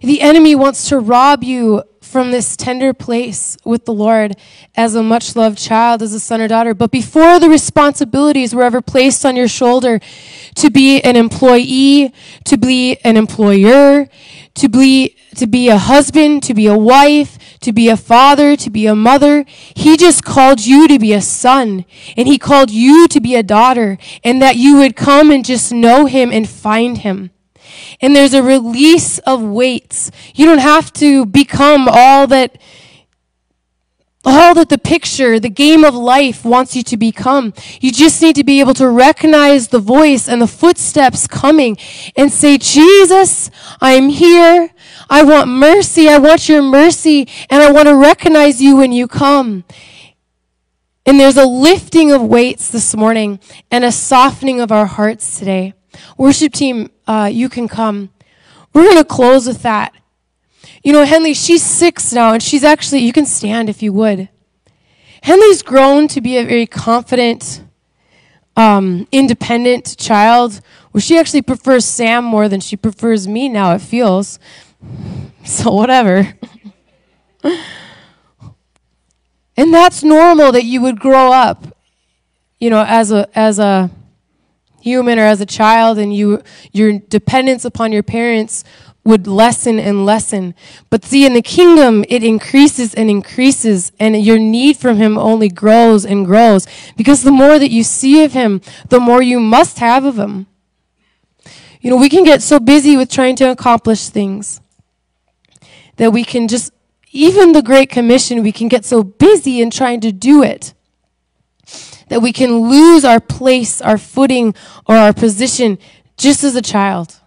The 0.00 0.22
enemy 0.22 0.54
wants 0.54 0.88
to 0.88 0.98
rob 0.98 1.44
you 1.44 1.82
from 2.16 2.30
this 2.30 2.56
tender 2.56 2.94
place 2.94 3.58
with 3.62 3.84
the 3.84 3.92
Lord 3.92 4.36
as 4.74 4.94
a 4.94 5.02
much 5.02 5.36
loved 5.36 5.58
child, 5.58 6.00
as 6.00 6.14
a 6.14 6.18
son 6.18 6.40
or 6.40 6.48
daughter. 6.48 6.72
But 6.72 6.90
before 6.90 7.38
the 7.38 7.50
responsibilities 7.50 8.54
were 8.54 8.62
ever 8.62 8.80
placed 8.80 9.26
on 9.26 9.36
your 9.36 9.48
shoulder 9.48 10.00
to 10.54 10.70
be 10.70 10.98
an 11.02 11.14
employee, 11.14 12.14
to 12.46 12.56
be 12.56 12.96
an 13.04 13.18
employer, 13.18 14.08
to 14.54 14.68
be, 14.70 15.14
to 15.34 15.46
be 15.46 15.68
a 15.68 15.76
husband, 15.76 16.42
to 16.44 16.54
be 16.54 16.66
a 16.66 16.78
wife, 16.78 17.58
to 17.60 17.74
be 17.74 17.90
a 17.90 17.98
father, 17.98 18.56
to 18.56 18.70
be 18.70 18.86
a 18.86 18.94
mother. 18.94 19.44
He 19.74 19.98
just 19.98 20.24
called 20.24 20.64
you 20.64 20.88
to 20.88 20.98
be 20.98 21.12
a 21.12 21.20
son 21.20 21.84
and 22.16 22.26
he 22.26 22.38
called 22.38 22.70
you 22.70 23.08
to 23.08 23.20
be 23.20 23.34
a 23.34 23.42
daughter 23.42 23.98
and 24.24 24.40
that 24.40 24.56
you 24.56 24.78
would 24.78 24.96
come 24.96 25.30
and 25.30 25.44
just 25.44 25.70
know 25.70 26.06
him 26.06 26.32
and 26.32 26.48
find 26.48 26.96
him. 26.96 27.30
And 28.00 28.14
there's 28.14 28.34
a 28.34 28.42
release 28.42 29.18
of 29.20 29.42
weights. 29.42 30.10
You 30.34 30.46
don't 30.46 30.58
have 30.58 30.92
to 30.94 31.26
become 31.26 31.88
all 31.90 32.26
that 32.28 32.58
all 34.26 34.54
that 34.54 34.68
the 34.68 34.78
picture, 34.78 35.38
the 35.38 35.48
game 35.48 35.84
of 35.84 35.94
life 35.94 36.44
wants 36.44 36.74
you 36.74 36.82
to 36.82 36.96
become. 36.96 37.54
You 37.80 37.92
just 37.92 38.20
need 38.20 38.34
to 38.34 38.42
be 38.42 38.58
able 38.58 38.74
to 38.74 38.88
recognize 38.88 39.68
the 39.68 39.78
voice 39.78 40.28
and 40.28 40.42
the 40.42 40.48
footsteps 40.48 41.28
coming 41.28 41.78
and 42.16 42.32
say, 42.32 42.58
Jesus, 42.58 43.50
I'm 43.80 44.08
here. 44.08 44.70
I 45.08 45.22
want 45.22 45.48
mercy. 45.48 46.08
I 46.08 46.18
want 46.18 46.48
your 46.48 46.60
mercy. 46.60 47.28
And 47.48 47.62
I 47.62 47.70
want 47.70 47.86
to 47.86 47.94
recognize 47.94 48.60
you 48.60 48.76
when 48.76 48.90
you 48.90 49.06
come. 49.06 49.62
And 51.06 51.20
there's 51.20 51.36
a 51.36 51.46
lifting 51.46 52.10
of 52.10 52.20
weights 52.20 52.68
this 52.68 52.96
morning 52.96 53.38
and 53.70 53.84
a 53.84 53.92
softening 53.92 54.60
of 54.60 54.72
our 54.72 54.86
hearts 54.86 55.38
today. 55.38 55.75
Worship 56.16 56.52
team, 56.52 56.90
uh, 57.06 57.30
you 57.32 57.48
can 57.48 57.68
come. 57.68 58.10
We're 58.72 58.84
going 58.84 58.96
to 58.96 59.04
close 59.04 59.46
with 59.46 59.62
that. 59.62 59.94
You 60.82 60.92
know, 60.92 61.04
Henley, 61.04 61.34
she's 61.34 61.62
six 61.62 62.12
now, 62.12 62.32
and 62.32 62.42
she's 62.42 62.62
actually, 62.62 63.00
you 63.00 63.12
can 63.12 63.26
stand 63.26 63.68
if 63.68 63.82
you 63.82 63.92
would. 63.92 64.28
Henley's 65.22 65.62
grown 65.62 66.06
to 66.08 66.20
be 66.20 66.36
a 66.36 66.44
very 66.44 66.66
confident, 66.66 67.62
um, 68.56 69.08
independent 69.10 69.96
child 69.98 70.60
where 70.92 71.00
she 71.02 71.18
actually 71.18 71.42
prefers 71.42 71.84
Sam 71.84 72.24
more 72.24 72.48
than 72.48 72.60
she 72.60 72.76
prefers 72.76 73.26
me 73.26 73.48
now, 73.48 73.74
it 73.74 73.80
feels. 73.80 74.38
So, 75.44 75.70
whatever. 75.70 76.34
and 79.56 79.72
that's 79.72 80.02
normal 80.02 80.50
that 80.50 80.64
you 80.64 80.80
would 80.80 80.98
grow 80.98 81.30
up, 81.30 81.76
you 82.58 82.68
know, 82.68 82.84
as 82.84 83.12
a, 83.12 83.28
as 83.38 83.60
a, 83.60 83.88
human 84.86 85.18
or 85.18 85.24
as 85.24 85.40
a 85.40 85.46
child 85.46 85.98
and 85.98 86.14
you 86.14 86.40
your 86.70 87.00
dependence 87.00 87.64
upon 87.64 87.90
your 87.90 88.04
parents 88.04 88.62
would 89.02 89.26
lessen 89.26 89.78
and 89.78 90.06
lessen. 90.06 90.54
But 90.90 91.04
see, 91.04 91.26
in 91.26 91.34
the 91.34 91.42
kingdom, 91.42 92.04
it 92.08 92.24
increases 92.24 92.92
and 92.92 93.08
increases, 93.08 93.92
and 94.00 94.20
your 94.20 94.38
need 94.38 94.76
from 94.76 94.96
Him 94.96 95.16
only 95.16 95.48
grows 95.48 96.04
and 96.04 96.26
grows. 96.26 96.66
Because 96.96 97.22
the 97.22 97.30
more 97.30 97.56
that 97.60 97.70
you 97.70 97.84
see 97.84 98.24
of 98.24 98.32
Him, 98.32 98.60
the 98.88 98.98
more 98.98 99.22
you 99.22 99.38
must 99.38 99.78
have 99.78 100.04
of 100.04 100.18
Him. 100.18 100.46
You 101.80 101.90
know, 101.90 101.96
we 101.96 102.08
can 102.08 102.24
get 102.24 102.42
so 102.42 102.58
busy 102.58 102.96
with 102.96 103.08
trying 103.08 103.36
to 103.36 103.50
accomplish 103.50 104.08
things 104.08 104.60
that 105.98 106.12
we 106.12 106.24
can 106.24 106.48
just, 106.48 106.72
even 107.12 107.52
the 107.52 107.62
Great 107.62 107.90
Commission, 107.90 108.42
we 108.42 108.50
can 108.50 108.66
get 108.66 108.84
so 108.84 109.04
busy 109.04 109.60
in 109.60 109.70
trying 109.70 110.00
to 110.00 110.10
do 110.10 110.42
it 110.42 110.74
that 112.08 112.20
we 112.20 112.32
can 112.32 112.70
lose 112.70 113.04
our 113.04 113.20
place, 113.20 113.80
our 113.80 113.98
footing, 113.98 114.54
or 114.86 114.96
our 114.96 115.12
position 115.12 115.78
just 116.16 116.44
as 116.44 116.54
a 116.54 116.62
child. 116.62 117.20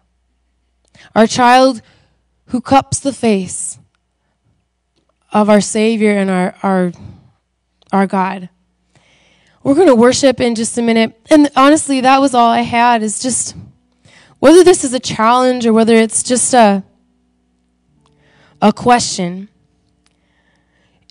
Our 1.16 1.28
child 1.28 1.82
who 2.48 2.62
cups 2.62 3.00
the 3.00 3.14
face 3.14 3.78
of 5.32 5.50
our 5.50 5.62
Savior 5.62 6.12
and 6.12 6.30
our, 6.30 6.56
our, 6.64 6.92
our 7.92 8.08
God. 8.08 8.50
We're 9.64 9.76
going 9.76 9.88
to 9.88 9.96
worship 9.96 10.40
in 10.40 10.56
just 10.56 10.78
a 10.78 10.82
minute. 10.82 11.20
And 11.30 11.50
honestly, 11.56 12.02
that 12.02 12.20
was 12.22 12.34
all 12.34 12.50
I 12.50 12.62
had 12.62 13.04
is 13.04 13.20
just 13.20 13.56
whether 14.40 14.64
this 14.64 14.84
is 14.84 14.94
a 14.94 15.00
challenge 15.00 15.66
or 15.66 15.74
whether 15.74 15.96
it's 15.96 16.24
just 16.24 16.54
a, 16.54 16.84
a 18.62 18.72
question. 18.72 19.50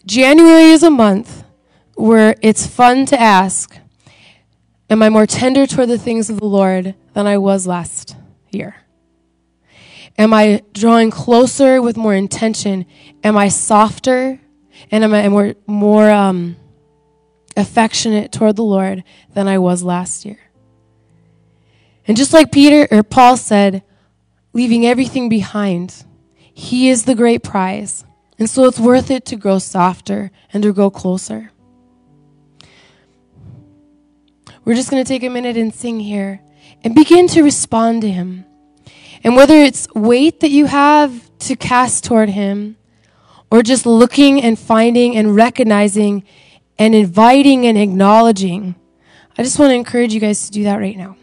January 0.07 0.71
is 0.71 0.83
a 0.83 0.91
month 0.91 1.45
where 1.99 2.37
it's 2.43 2.67
fun 2.67 3.07
to 3.07 3.21
ask, 3.21 3.77
Am 4.91 5.03
I 5.03 5.11
more 5.11 5.27
tender 5.27 5.67
toward 5.67 5.91
the 5.91 5.99
things 5.99 6.31
of 6.31 6.41
the 6.41 6.47
Lord 6.47 6.95
than 7.13 7.27
I 7.27 7.37
was 7.37 7.67
last 7.67 8.17
year? 8.51 8.77
Am 10.17 10.33
I 10.33 10.63
drawing 10.73 11.11
closer 11.11 11.83
with 11.83 11.99
more 11.99 12.15
intention? 12.15 12.87
Am 13.23 13.37
I 13.37 13.49
softer? 13.49 14.41
And 14.91 15.05
am 15.05 15.13
I 15.13 15.29
more, 15.29 15.55
more 15.67 16.11
um, 16.11 16.57
affectionate 17.55 18.33
toward 18.33 18.57
the 18.57 18.65
Lord 18.65 19.05
than 19.35 19.47
I 19.47 19.59
was 19.59 19.83
last 19.83 20.25
year? 20.25 20.39
And 22.07 22.17
just 22.17 22.33
like 22.33 22.51
Peter 22.51 22.89
or 22.91 23.03
Paul 23.03 23.37
said, 23.37 23.83
leaving 24.55 24.87
everything 24.87 25.29
behind, 25.29 26.05
he 26.55 26.89
is 26.89 27.05
the 27.05 27.15
great 27.15 27.43
prize. 27.43 28.05
And 28.39 28.49
so 28.49 28.65
it's 28.65 28.81
worth 28.81 29.11
it 29.11 29.27
to 29.27 29.37
grow 29.37 29.59
softer 29.59 30.31
and 30.51 30.63
to 30.63 30.73
grow 30.73 30.89
closer. 30.91 31.51
We're 34.69 34.75
just 34.75 34.91
going 34.91 35.03
to 35.03 35.09
take 35.09 35.23
a 35.23 35.31
minute 35.31 35.57
and 35.57 35.73
sing 35.73 35.99
here 35.99 36.43
and 36.85 36.95
begin 36.95 37.27
to 37.29 37.43
respond 37.43 38.03
to 38.03 38.11
him. 38.11 38.45
And 39.25 39.35
whether 39.35 39.55
it's 39.55 39.89
weight 39.95 40.41
that 40.41 40.51
you 40.51 40.67
have 40.67 41.31
to 41.39 41.57
cast 41.57 42.05
toward 42.05 42.29
Him, 42.29 42.77
or 43.51 43.63
just 43.63 43.87
looking 43.87 44.43
and 44.43 44.59
finding 44.59 45.17
and 45.17 45.35
recognizing 45.35 46.23
and 46.79 46.95
inviting 46.95 47.67
and 47.67 47.79
acknowledging, 47.79 48.75
I 49.39 49.43
just 49.43 49.59
want 49.59 49.71
to 49.71 49.75
encourage 49.75 50.13
you 50.13 50.21
guys 50.21 50.45
to 50.45 50.53
do 50.53 50.65
that 50.65 50.77
right 50.77 50.99
now. 50.99 51.17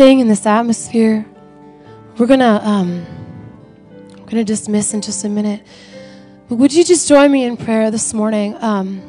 Staying 0.00 0.20
in 0.20 0.28
this 0.28 0.46
atmosphere. 0.46 1.26
We're 2.16 2.26
gonna 2.26 2.58
um, 2.64 3.04
I'm 4.16 4.24
gonna 4.24 4.44
dismiss 4.44 4.94
in 4.94 5.02
just 5.02 5.26
a 5.26 5.28
minute. 5.28 5.62
But 6.48 6.54
would 6.54 6.72
you 6.72 6.84
just 6.84 7.06
join 7.06 7.30
me 7.30 7.44
in 7.44 7.58
prayer 7.58 7.90
this 7.90 8.14
morning? 8.14 8.56
Um, 8.62 9.02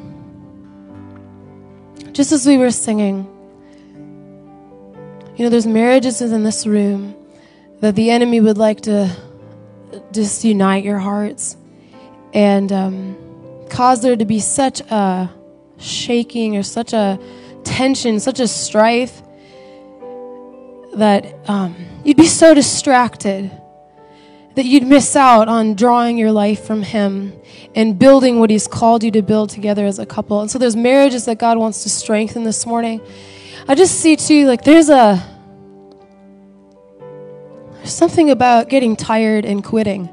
just 2.12 2.30
as 2.30 2.46
we 2.46 2.58
were 2.58 2.70
singing, 2.70 3.26
you 5.34 5.44
know, 5.44 5.48
there's 5.48 5.66
marriages 5.66 6.20
in 6.20 6.44
this 6.44 6.66
room 6.66 7.14
that 7.80 7.96
the 7.96 8.10
enemy 8.10 8.42
would 8.42 8.58
like 8.58 8.82
to 8.82 9.10
disunite 10.10 10.84
your 10.84 10.98
hearts 10.98 11.56
and 12.34 12.70
um, 12.70 13.16
cause 13.70 14.02
there 14.02 14.14
to 14.14 14.26
be 14.26 14.40
such 14.40 14.82
a 14.82 15.30
shaking 15.78 16.54
or 16.58 16.62
such 16.62 16.92
a 16.92 17.18
tension, 17.64 18.20
such 18.20 18.40
a 18.40 18.46
strife 18.46 19.21
that 20.94 21.34
um, 21.48 21.74
you'd 22.04 22.16
be 22.16 22.26
so 22.26 22.54
distracted 22.54 23.50
that 24.54 24.66
you'd 24.66 24.86
miss 24.86 25.16
out 25.16 25.48
on 25.48 25.74
drawing 25.74 26.18
your 26.18 26.32
life 26.32 26.64
from 26.64 26.82
Him 26.82 27.32
and 27.74 27.98
building 27.98 28.38
what 28.38 28.50
He's 28.50 28.66
called 28.66 29.02
you 29.02 29.10
to 29.12 29.22
build 29.22 29.50
together 29.50 29.86
as 29.86 29.98
a 29.98 30.06
couple. 30.06 30.40
And 30.40 30.50
so 30.50 30.58
there's 30.58 30.76
marriages 30.76 31.24
that 31.24 31.38
God 31.38 31.56
wants 31.56 31.82
to 31.84 31.88
strengthen 31.88 32.44
this 32.44 32.66
morning. 32.66 33.00
I 33.66 33.74
just 33.74 34.00
see 34.00 34.16
too, 34.16 34.46
like 34.46 34.64
there's 34.64 34.90
a 34.90 35.22
there's 37.76 37.92
something 37.92 38.30
about 38.30 38.68
getting 38.68 38.94
tired 38.94 39.44
and 39.44 39.64
quitting. 39.64 40.08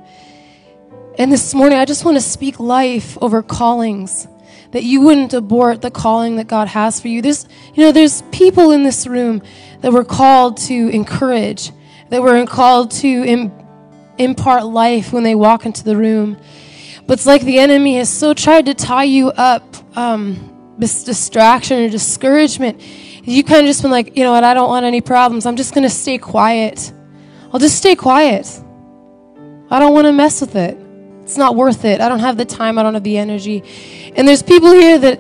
And 1.20 1.32
this 1.32 1.54
morning, 1.54 1.78
I 1.78 1.86
just 1.86 2.06
want 2.06 2.16
to 2.18 2.22
speak 2.22 2.60
life 2.60 3.18
over 3.22 3.44
callings 3.44 4.28
that 4.72 4.84
you 4.84 5.02
wouldn't 5.02 5.34
abort 5.34 5.82
the 5.82 5.92
calling 5.92 6.38
that 6.38 6.48
God 6.48 6.68
has 6.68 7.00
for 7.00 7.10
you. 7.10 7.22
There's, 7.22 7.48
you 7.74 7.84
know, 7.84 7.92
there's 7.92 8.22
people 8.32 8.72
in 8.72 8.84
this 8.84 9.06
room 9.06 9.42
that 9.82 9.94
we're 9.94 10.04
called 10.04 10.58
to 10.58 10.90
encourage, 10.90 11.72
that 12.10 12.22
we're 12.22 12.46
called 12.46 12.92
to 12.92 13.08
Im- 13.08 13.52
impart 14.18 14.66
life 14.66 15.14
when 15.14 15.24
they 15.24 15.36
walk 15.36 15.66
into 15.66 15.84
the 15.84 15.96
room. 15.96 16.38
But 17.08 17.14
it's 17.14 17.26
like 17.26 17.42
the 17.42 17.60
enemy 17.60 17.96
has 17.98 18.10
so 18.10 18.34
tried 18.34 18.68
to 18.68 18.74
tie 18.74 19.06
you 19.06 19.30
up, 19.30 19.64
um, 19.98 20.76
this 20.78 21.04
distraction 21.04 21.84
or 21.84 21.90
discouragement. 21.90 22.82
You 23.24 23.44
kind 23.44 23.62
of 23.62 23.66
just 23.66 23.82
been 23.82 23.92
like, 23.92 24.16
you 24.16 24.24
know 24.24 24.32
what, 24.32 24.44
I 24.44 24.54
don't 24.54 24.70
want 24.70 24.86
any 24.86 25.02
problems. 25.02 25.46
I'm 25.46 25.56
just 25.56 25.74
going 25.74 25.84
to 25.84 25.90
stay 25.90 26.18
quiet. 26.18 26.92
I'll 27.52 27.60
just 27.60 27.78
stay 27.78 27.96
quiet. 27.96 28.48
I 29.72 29.80
don't 29.80 29.94
want 29.94 30.06
to 30.06 30.14
mess 30.14 30.42
with 30.42 30.56
it. 30.56 30.78
It's 31.24 31.38
not 31.38 31.56
worth 31.56 31.86
it. 31.86 32.02
I 32.02 32.10
don't 32.10 32.20
have 32.20 32.38
the 32.38 32.46
time. 32.46 32.78
I 32.78 32.84
don't 32.84 32.96
have 32.96 33.04
the 33.04 33.18
energy. 33.18 33.64
And 34.16 34.28
there's 34.28 34.42
people 34.42 34.72
here 34.72 34.98
that 34.98 35.20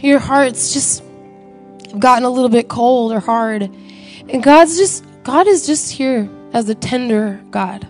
your 0.00 0.18
heart's 0.18 0.72
just 0.72 1.02
gotten 2.00 2.24
a 2.24 2.30
little 2.30 2.48
bit 2.48 2.68
cold 2.68 3.12
or 3.12 3.20
hard. 3.20 3.62
And 3.62 4.42
God's 4.42 4.76
just, 4.76 5.04
God 5.22 5.46
is 5.46 5.66
just 5.66 5.92
here 5.92 6.28
as 6.52 6.68
a 6.68 6.74
tender 6.74 7.42
God. 7.50 7.86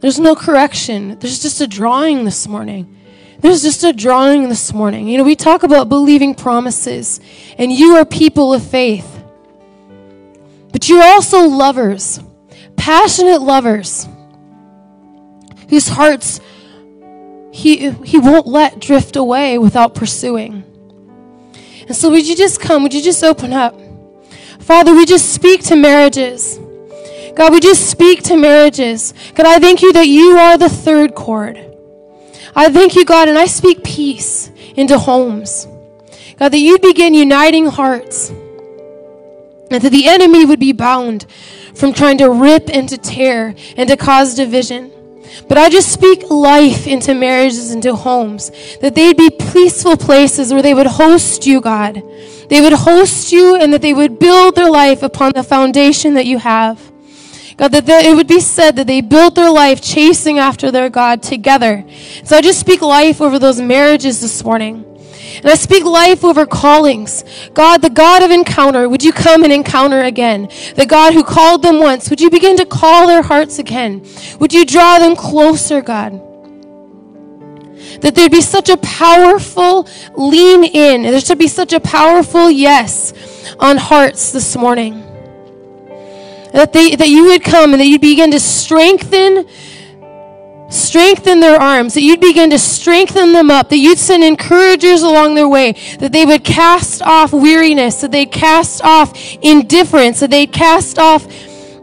There's 0.00 0.18
no 0.18 0.34
correction. 0.34 1.18
There's 1.18 1.40
just 1.40 1.60
a 1.60 1.66
drawing 1.66 2.24
this 2.24 2.48
morning. 2.48 2.98
There's 3.38 3.62
just 3.62 3.84
a 3.84 3.92
drawing 3.92 4.48
this 4.48 4.72
morning. 4.72 5.08
You 5.08 5.18
know, 5.18 5.24
we 5.24 5.36
talk 5.36 5.62
about 5.62 5.88
believing 5.88 6.34
promises, 6.34 7.20
and 7.58 7.72
you 7.72 7.96
are 7.96 8.04
people 8.04 8.52
of 8.52 8.64
faith. 8.64 9.08
But 10.72 10.88
you're 10.88 11.02
also 11.02 11.48
lovers, 11.48 12.20
passionate 12.76 13.42
lovers, 13.42 14.08
whose 15.68 15.88
hearts 15.88 16.40
he, 17.52 17.90
he 17.90 18.18
won't 18.18 18.46
let 18.46 18.80
drift 18.80 19.14
away 19.14 19.58
without 19.58 19.94
pursuing. 19.94 20.64
And 21.86 21.96
so, 21.96 22.10
would 22.10 22.26
you 22.26 22.36
just 22.36 22.60
come? 22.60 22.82
Would 22.82 22.94
you 22.94 23.02
just 23.02 23.22
open 23.24 23.52
up? 23.52 23.78
Father, 24.60 24.94
we 24.94 25.04
just 25.04 25.34
speak 25.34 25.62
to 25.64 25.76
marriages. 25.76 26.58
God, 27.34 27.52
we 27.52 27.60
just 27.60 27.90
speak 27.90 28.22
to 28.24 28.36
marriages. 28.36 29.14
God, 29.34 29.46
I 29.46 29.58
thank 29.58 29.82
you 29.82 29.92
that 29.92 30.06
you 30.06 30.36
are 30.36 30.58
the 30.58 30.68
third 30.68 31.14
cord. 31.14 31.58
I 32.54 32.70
thank 32.70 32.94
you, 32.94 33.04
God, 33.04 33.28
and 33.28 33.38
I 33.38 33.46
speak 33.46 33.82
peace 33.82 34.50
into 34.76 34.98
homes. 34.98 35.66
God, 36.36 36.50
that 36.50 36.58
you 36.58 36.78
begin 36.78 37.14
uniting 37.14 37.66
hearts 37.66 38.30
and 39.70 39.80
that 39.80 39.90
the 39.90 40.06
enemy 40.06 40.44
would 40.44 40.60
be 40.60 40.72
bound 40.72 41.26
from 41.74 41.92
trying 41.92 42.18
to 42.18 42.30
rip 42.30 42.68
and 42.68 42.88
to 42.90 42.98
tear 42.98 43.54
and 43.76 43.88
to 43.88 43.96
cause 43.96 44.34
division. 44.34 44.92
But 45.48 45.58
I 45.58 45.68
just 45.68 45.92
speak 45.92 46.30
life 46.30 46.86
into 46.86 47.14
marriages, 47.14 47.72
into 47.72 47.94
homes, 47.94 48.50
that 48.80 48.94
they'd 48.94 49.16
be 49.16 49.30
peaceful 49.30 49.96
places 49.96 50.52
where 50.52 50.62
they 50.62 50.74
would 50.74 50.86
host 50.86 51.46
you, 51.46 51.60
God. 51.60 52.02
They 52.48 52.60
would 52.60 52.72
host 52.72 53.32
you 53.32 53.56
and 53.56 53.72
that 53.72 53.82
they 53.82 53.94
would 53.94 54.18
build 54.18 54.54
their 54.54 54.70
life 54.70 55.02
upon 55.02 55.32
the 55.34 55.42
foundation 55.42 56.14
that 56.14 56.26
you 56.26 56.38
have. 56.38 56.92
God, 57.56 57.72
that 57.72 57.88
it 57.88 58.14
would 58.14 58.28
be 58.28 58.40
said 58.40 58.76
that 58.76 58.86
they 58.86 59.00
built 59.00 59.34
their 59.34 59.50
life 59.50 59.82
chasing 59.82 60.38
after 60.38 60.70
their 60.70 60.88
God 60.88 61.22
together. 61.22 61.84
So 62.24 62.36
I 62.36 62.40
just 62.40 62.60
speak 62.60 62.80
life 62.80 63.20
over 63.20 63.38
those 63.38 63.60
marriages 63.60 64.20
this 64.20 64.42
morning. 64.42 64.91
And 65.36 65.46
I 65.46 65.54
speak 65.54 65.84
life 65.84 66.24
over 66.24 66.46
callings. 66.46 67.24
God, 67.54 67.82
the 67.82 67.90
God 67.90 68.22
of 68.22 68.30
encounter, 68.30 68.88
would 68.88 69.02
you 69.02 69.12
come 69.12 69.44
and 69.44 69.52
encounter 69.52 70.02
again? 70.02 70.48
The 70.76 70.86
God 70.86 71.14
who 71.14 71.24
called 71.24 71.62
them 71.62 71.78
once, 71.78 72.10
would 72.10 72.20
you 72.20 72.30
begin 72.30 72.56
to 72.56 72.66
call 72.66 73.06
their 73.06 73.22
hearts 73.22 73.58
again? 73.58 74.06
Would 74.40 74.52
you 74.52 74.64
draw 74.64 74.98
them 74.98 75.16
closer, 75.16 75.80
God? 75.80 76.20
That 78.00 78.14
there'd 78.14 78.32
be 78.32 78.40
such 78.40 78.68
a 78.68 78.76
powerful 78.78 79.88
lean 80.16 80.64
in, 80.64 81.02
there 81.02 81.20
should 81.20 81.38
be 81.38 81.48
such 81.48 81.72
a 81.72 81.80
powerful 81.80 82.50
yes 82.50 83.12
on 83.58 83.76
hearts 83.76 84.32
this 84.32 84.56
morning. 84.56 85.00
That, 86.52 86.72
they, 86.72 86.96
that 86.96 87.08
you 87.08 87.26
would 87.26 87.42
come 87.42 87.72
and 87.72 87.80
that 87.80 87.86
you'd 87.86 88.02
begin 88.02 88.30
to 88.32 88.40
strengthen 88.40 89.46
strengthen 90.72 91.40
their 91.40 91.60
arms, 91.60 91.94
that 91.94 92.02
you'd 92.02 92.20
begin 92.20 92.50
to 92.50 92.58
strengthen 92.58 93.32
them 93.32 93.50
up, 93.50 93.68
that 93.68 93.78
you'd 93.78 93.98
send 93.98 94.24
encouragers 94.24 95.02
along 95.02 95.34
their 95.34 95.48
way, 95.48 95.72
that 95.98 96.12
they 96.12 96.24
would 96.24 96.44
cast 96.44 97.02
off 97.02 97.32
weariness, 97.32 98.00
that 98.00 98.10
they'd 98.10 98.32
cast 98.32 98.82
off 98.82 99.12
indifference, 99.42 100.20
that 100.20 100.30
they'd 100.30 100.52
cast 100.52 100.98
off 100.98 101.26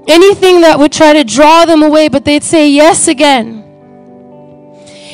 anything 0.07 0.61
that 0.61 0.79
would 0.79 0.91
try 0.91 1.13
to 1.13 1.23
draw 1.23 1.65
them 1.65 1.83
away, 1.83 2.09
but 2.09 2.25
they'd 2.25 2.43
say 2.43 2.69
yes 2.69 3.07
again. 3.07 3.63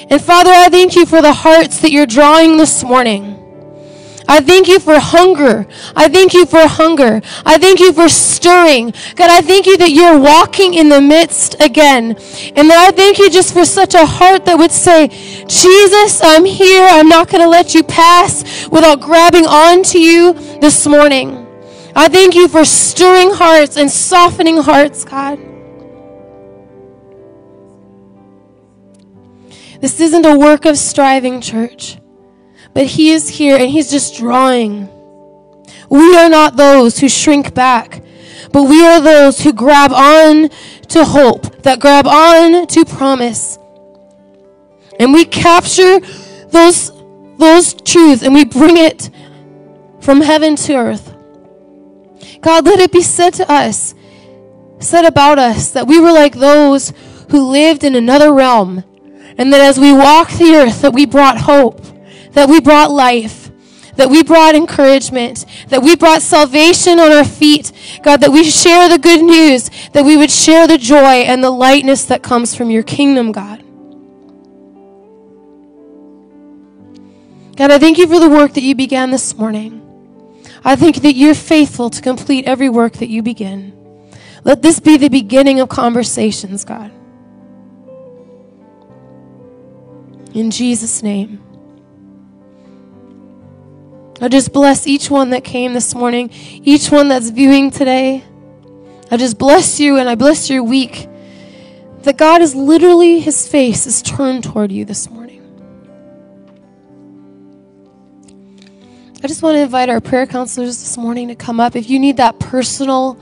And 0.10 0.22
Father, 0.22 0.52
I 0.52 0.70
thank 0.70 0.96
you 0.96 1.06
for 1.06 1.22
the 1.22 1.34
hearts 1.34 1.82
that 1.82 1.92
you're 1.92 2.06
drawing 2.06 2.58
this 2.58 2.84
morning. 2.84 3.45
I 4.28 4.40
thank 4.42 4.68
you 4.68 4.80
for 4.80 4.98
hunger. 5.00 5.68
I 5.96 6.08
thank 6.08 6.34
you 6.34 6.46
for 6.46 6.68
hunger. 6.68 7.22
I 7.46 7.58
thank 7.58 7.80
you 7.80 7.94
for 7.94 8.10
stirring. 8.10 8.92
God, 9.16 9.30
I 9.30 9.42
thank 9.42 9.66
you 9.66 9.78
that 9.78 9.92
you're 9.92 10.20
walking 10.20 10.74
in 10.74 10.90
the 10.90 11.02
midst 11.02 11.56
again. 11.60 12.12
And 12.56 12.70
that 12.70 12.88
I 12.88 12.92
thank 12.92 13.20
you 13.20 13.30
just 13.30 13.54
for 13.54 13.66
such 13.66 13.94
a 13.94 14.06
heart 14.06 14.46
that 14.46 14.58
would 14.58 14.72
say, 14.72 15.08
Jesus, 15.48 16.22
I'm 16.24 16.46
here. 16.46 16.88
I'm 16.90 17.08
not 17.08 17.30
going 17.30 17.44
to 17.44 17.50
let 17.50 17.76
you 17.76 17.84
pass 17.84 18.68
without 18.70 19.00
grabbing 19.00 19.46
onto 19.46 20.00
you 20.00 20.34
this 20.60 20.88
morning. 20.88 21.46
I 21.96 22.10
thank 22.10 22.36
you 22.36 22.48
for 22.48 22.66
stirring 22.66 23.32
hearts 23.32 23.78
and 23.78 23.90
softening 23.90 24.58
hearts, 24.58 25.06
God. 25.06 25.40
This 29.80 30.00
isn't 30.00 30.26
a 30.26 30.38
work 30.38 30.66
of 30.66 30.78
striving, 30.78 31.42
church. 31.42 31.98
But 32.76 32.88
He 32.88 33.12
is 33.12 33.30
here 33.30 33.56
and 33.56 33.70
He's 33.70 33.90
just 33.90 34.18
drawing. 34.18 34.90
We 35.90 36.18
are 36.18 36.30
not 36.30 36.58
those 36.58 37.00
who 37.00 37.08
shrink 37.08 37.56
back, 37.56 38.04
but 38.52 38.64
we 38.64 38.86
are 38.86 39.00
those 39.00 39.40
who 39.40 39.54
grab 39.54 39.94
on 39.94 40.50
to 40.90 41.06
hope, 41.06 41.64
that 41.64 41.80
grab 41.80 42.06
on 42.06 42.68
to 42.68 42.84
promise. 42.84 43.58
And 45.00 45.14
we 45.14 45.24
capture 45.24 46.00
those, 46.50 46.92
those 47.38 47.74
truths 47.74 48.24
and 48.24 48.34
we 48.34 48.44
bring 48.44 48.76
it 48.76 49.10
from 50.02 50.20
heaven 50.20 50.58
to 50.58 50.76
earth. 50.76 51.16
God, 52.42 52.66
let 52.66 52.80
it 52.80 52.92
be 52.92 53.02
said 53.02 53.34
to 53.36 53.50
us, 53.50 53.96
said 54.80 55.06
about 55.06 55.40
us, 55.40 55.72
that 55.72 55.88
we 55.88 56.00
were 56.00 56.12
like 56.12 56.36
those 56.36 56.92
who 57.30 57.50
lived 57.50 57.86
in 57.86 57.96
another 57.96 58.34
realm, 58.34 58.84
and 59.38 59.54
that 59.54 59.62
as 59.62 59.80
we 59.80 59.94
walked 59.94 60.38
the 60.38 60.56
earth, 60.56 60.82
that 60.82 60.94
we 60.94 61.06
brought 61.06 61.38
hope 61.38 61.95
that 62.36 62.50
we 62.50 62.60
brought 62.60 62.92
life, 62.92 63.50
that 63.96 64.10
we 64.10 64.22
brought 64.22 64.56
encouragement, 64.56 65.46
that 65.70 65.82
we 65.82 65.96
brought 65.96 66.22
salvation 66.22 67.00
on 67.00 67.12
our 67.12 67.24
feet. 67.24 67.72
God, 68.04 68.22
that 68.22 68.32
we 68.32 68.44
share 68.44 68.90
the 68.90 69.00
good 69.00 69.24
news, 69.24 69.72
that 69.94 70.04
we 70.04 70.18
would 70.18 70.30
share 70.30 70.68
the 70.68 70.78
joy 70.78 71.24
and 71.24 71.44
the 71.44 71.50
lightness 71.50 72.06
that 72.06 72.22
comes 72.22 72.54
from 72.54 72.70
your 72.70 72.84
kingdom, 72.84 73.32
God. 73.32 73.64
God, 77.56 77.72
I 77.72 77.80
thank 77.80 77.98
you 77.98 78.06
for 78.06 78.20
the 78.20 78.30
work 78.30 78.54
that 78.56 78.64
you 78.64 78.76
began 78.76 79.12
this 79.12 79.38
morning. 79.38 79.82
I 80.66 80.76
thank 80.76 80.98
you 80.98 81.02
that 81.04 81.16
you're 81.16 81.34
faithful 81.34 81.90
to 81.90 82.02
complete 82.02 82.46
every 82.46 82.68
work 82.68 82.94
that 82.94 83.08
you 83.08 83.24
begin. 83.24 83.72
Let 84.44 84.62
this 84.62 84.82
be 84.82 84.98
the 84.98 85.08
beginning 85.10 85.62
of 85.62 85.70
conversations, 85.70 86.66
God. 86.66 86.92
In 90.34 90.52
Jesus' 90.52 91.02
name. 91.02 91.45
I 94.22 94.30
just 94.30 94.54
bless 94.54 94.88
each 94.88 95.10
one 95.10 95.32
that 95.32 95.44
came 95.44 95.74
this 95.74 95.94
morning, 95.94 96.30
each 96.32 96.90
one 96.90 97.10
that's 97.10 97.30
viewing 97.30 97.70
today. 97.70 98.24
I 99.12 99.18
just 99.18 99.38
bless 99.38 99.80
you 99.80 99.98
and 99.98 100.10
I 100.10 100.16
bless 100.16 100.50
your 100.50 100.64
week. 100.64 101.08
That 102.04 102.18
God 102.18 102.42
is 102.42 102.56
literally, 102.56 103.20
his 103.20 103.48
face 103.48 103.86
is 103.86 104.02
turned 104.02 104.44
toward 104.44 104.72
you 104.72 104.86
this 104.86 105.10
morning. 105.10 105.42
I 109.24 109.28
just 109.28 109.42
want 109.42 109.56
to 109.56 109.62
invite 109.62 109.90
our 109.90 110.00
prayer 110.00 110.28
counselors 110.28 110.78
this 110.78 110.98
morning 110.98 111.30
to 111.30 111.36
come 111.36 111.60
up. 111.60 111.76
If 111.76 111.90
you 111.90 112.00
need 112.00 112.18
that 112.18 112.40
personal 112.40 113.20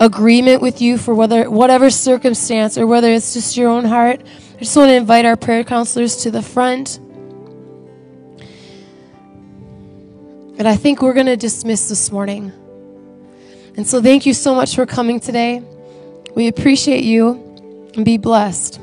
agreement 0.00 0.62
with 0.62 0.80
you 0.80 0.98
for 0.98 1.14
whether 1.14 1.48
whatever 1.50 1.90
circumstance 1.90 2.78
or 2.78 2.86
whether 2.86 3.12
it's 3.12 3.34
just 3.34 3.56
your 3.56 3.68
own 3.68 3.84
heart, 3.84 4.22
I 4.56 4.58
just 4.58 4.76
want 4.76 4.88
to 4.88 4.94
invite 4.94 5.24
our 5.24 5.36
prayer 5.36 5.62
counselors 5.62 6.16
to 6.22 6.30
the 6.30 6.42
front. 6.42 6.98
And 10.58 10.68
I 10.68 10.76
think 10.76 11.02
we're 11.02 11.14
going 11.14 11.26
to 11.26 11.36
dismiss 11.36 11.88
this 11.88 12.12
morning. 12.12 12.52
And 13.76 13.86
so 13.86 14.02
thank 14.02 14.26
you 14.26 14.34
so 14.34 14.54
much 14.54 14.74
for 14.74 14.84
coming 14.84 15.18
today. 15.18 15.62
We 16.34 16.48
appreciate 16.48 17.04
you 17.04 17.90
and 17.94 18.04
be 18.04 18.18
blessed. 18.18 18.80